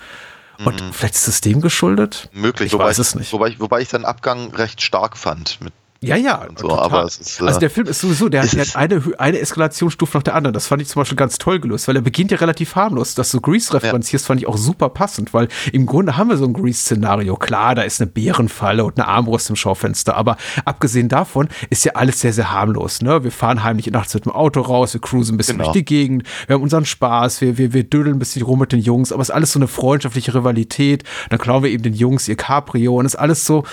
[0.65, 2.29] Und vielleicht ist es dem geschuldet?
[2.33, 2.69] möglich.
[2.69, 3.33] Ich wobei weiß es nicht.
[3.33, 5.61] Wobei ich, wobei ich seinen Abgang recht stark fand.
[5.61, 5.73] Mit,
[6.09, 6.47] Ja, ja.
[6.57, 6.79] So, total.
[6.85, 9.39] aber es ist, äh, also der Film ist sowieso, der, es der hat eine, eine
[9.39, 10.55] Eskalationsstufe nach der anderen.
[10.55, 13.15] Das fand ich zum Beispiel ganz toll gelöst, weil er beginnt ja relativ harmlos.
[13.15, 16.45] Dass du Grease referenzierst, fand ich auch super passend, weil im Grunde haben wir so
[16.45, 17.37] ein Grease-Szenario.
[17.37, 21.93] Klar, da ist eine Bärenfalle und eine Armbrust im Schaufenster, aber abgesehen davon ist ja
[21.93, 23.03] alles sehr, sehr harmlos.
[23.03, 23.25] Ne?
[23.25, 25.65] Wir fahren heimlich nachts mit dem Auto raus, wir cruisen ein bisschen Genau.
[25.67, 28.73] durch die Gegend, wir haben unseren Spaß, wir, wir, wir dödeln ein bisschen rum mit
[28.73, 31.05] den Jungs, aber es ist alles so eine freundschaftliche Rivalität.
[31.31, 33.65] Dann klauen wir eben den Jungs ihr Cabrio und ist alles so,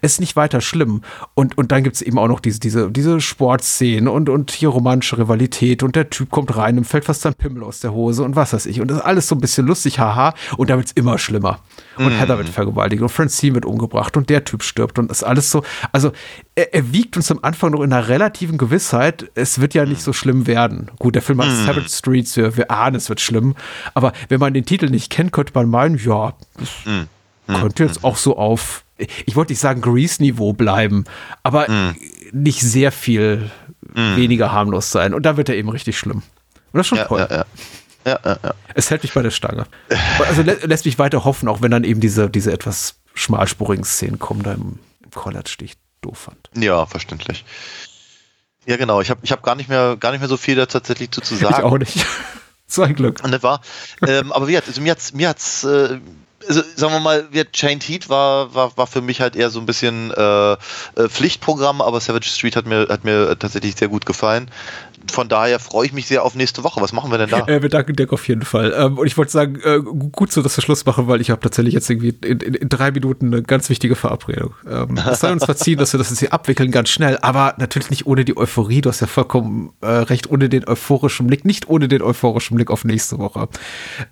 [0.00, 1.02] ist nicht weiter schlimm.
[1.34, 5.18] Und, und dann gibt's eben auch noch diese, diese, diese Sportszenen und, und hier romantische
[5.18, 8.36] Rivalität und der Typ kommt rein und fällt fast sein Pimmel aus der Hose und
[8.36, 8.80] was weiß ich.
[8.80, 10.34] Und das ist alles so ein bisschen lustig, haha.
[10.56, 11.60] Und da wird's immer schlimmer.
[11.96, 15.24] Und Heather wird vergewaltigt und Francine wird umgebracht und der Typ stirbt und das ist
[15.24, 15.64] alles so.
[15.92, 16.12] Also
[16.54, 20.02] er, er wiegt uns am Anfang noch in einer relativen Gewissheit, es wird ja nicht
[20.02, 20.90] so schlimm werden.
[20.98, 23.54] Gut, der Film heißt Seventh Street, wir, wir ahnen, es wird schlimm.
[23.94, 26.70] Aber wenn man den Titel nicht kennt, könnte man meinen, ja, das
[27.48, 31.04] könnte jetzt auch so auf, ich wollte nicht sagen Grease-Niveau bleiben,
[31.42, 31.94] aber
[32.32, 33.50] nicht sehr viel
[33.80, 35.14] weniger harmlos sein.
[35.14, 36.22] Und da wird er eben richtig schlimm.
[36.72, 37.26] Und das ist schon ja, toll.
[37.30, 37.44] ja, ja.
[38.06, 38.54] Ja, ja, ja.
[38.74, 39.66] Es hält mich bei der Stange.
[40.26, 44.18] Also lä lässt mich weiter hoffen, auch wenn dann eben diese, diese etwas schmalspurigen Szenen
[44.18, 46.48] kommen da im, im College, die ich doof fand.
[46.56, 47.44] Ja, verständlich.
[48.66, 49.00] Ja, genau.
[49.00, 51.20] Ich habe ich hab gar, nicht mehr- gar nicht mehr so viel da tatsächlich zu,
[51.20, 51.54] zu sagen.
[51.58, 52.06] Ich auch nicht.
[52.66, 53.22] so ein Glück.
[53.24, 53.60] Und das war,
[54.06, 55.98] ähm, aber wie hat, also mir hat's, mir hat's, äh,
[56.46, 59.58] also sagen wir mal, wir Chained Heat war, war, war für mich halt eher so
[59.58, 60.56] ein bisschen äh, äh,
[61.08, 64.50] Pflichtprogramm, aber Savage Street hat mir, hat mir tatsächlich sehr gut gefallen
[65.10, 66.80] von daher freue ich mich sehr auf nächste Woche.
[66.80, 67.46] Was machen wir denn da?
[67.46, 68.74] Äh, wir danken dir auf jeden Fall.
[68.76, 71.40] Ähm, und ich wollte sagen, äh, gut so, dass wir Schluss machen, weil ich habe
[71.40, 74.54] tatsächlich jetzt irgendwie in, in, in, drei Minuten eine ganz wichtige Verabredung.
[74.68, 77.90] Ähm, es sei uns verziehen, dass wir das jetzt hier abwickeln, ganz schnell, aber natürlich
[77.90, 78.80] nicht ohne die Euphorie.
[78.80, 82.70] Du hast ja vollkommen äh, recht, ohne den euphorischen Blick, nicht ohne den euphorischen Blick
[82.70, 83.48] auf nächste Woche.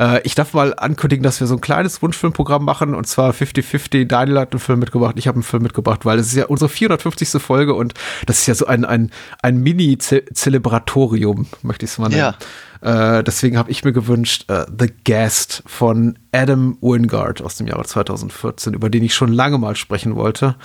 [0.00, 4.06] Äh, ich darf mal ankündigen, dass wir so ein kleines Wunschfilmprogramm machen und zwar 50-50.
[4.06, 6.68] Daniel hat einen Film mitgebracht, ich habe einen Film mitgebracht, weil es ist ja unsere
[6.68, 7.26] 450.
[7.42, 7.94] Folge und
[8.26, 9.10] das ist ja so ein, ein,
[9.42, 12.34] ein Mini-Zelebratorium, möchte ich es mal nennen.
[12.82, 13.18] Ja.
[13.18, 17.84] Äh, deswegen habe ich mir gewünscht, uh, The Guest von Adam Wingard aus dem Jahre
[17.84, 20.56] 2014, über den ich schon lange mal sprechen wollte.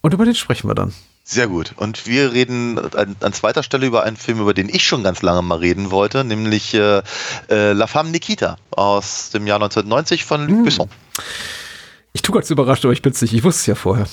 [0.00, 0.92] Und über den sprechen wir dann.
[1.28, 1.72] Sehr gut.
[1.76, 5.22] Und wir reden an, an, zweiter Stelle über einen Film, über den ich schon ganz
[5.22, 7.02] lange mal reden wollte, nämlich äh,
[7.50, 10.62] äh, La Femme Nikita aus dem Jahr 1990 von Luc mm.
[10.62, 10.88] Besson.
[12.12, 13.34] Ich tue ganz überrascht, aber ich bin's nicht.
[13.34, 14.06] Ich wusste es ja vorher.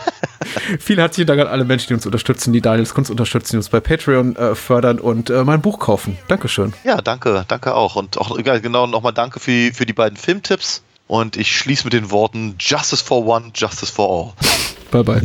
[0.80, 3.68] Vielen herzlichen Dank an alle Menschen, die uns unterstützen, die Daniels Kunst unterstützen, die uns
[3.68, 6.16] bei Patreon äh, fördern und äh, mein Buch kaufen.
[6.28, 6.72] Dankeschön.
[6.82, 7.94] Ja, danke, danke auch.
[7.94, 10.82] Und auch genau nochmal danke für, für die beiden Filmtipps.
[11.08, 14.77] Und ich schließe mit den Worten Justice for One, Justice for All.
[14.90, 15.22] Bye bye.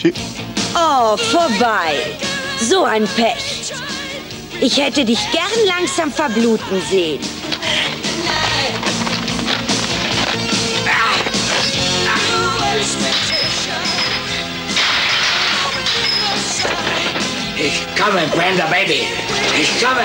[0.00, 0.14] Tschüss.
[0.74, 1.94] Oh, vorbei.
[2.60, 3.72] So ein Pech.
[4.60, 7.20] Ich hätte dich gern langsam verbluten sehen.
[17.56, 19.06] Ich komme, Brenda Baby.
[19.60, 20.04] Ich komme.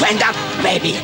[0.00, 0.32] Brenda
[0.62, 0.96] Baby.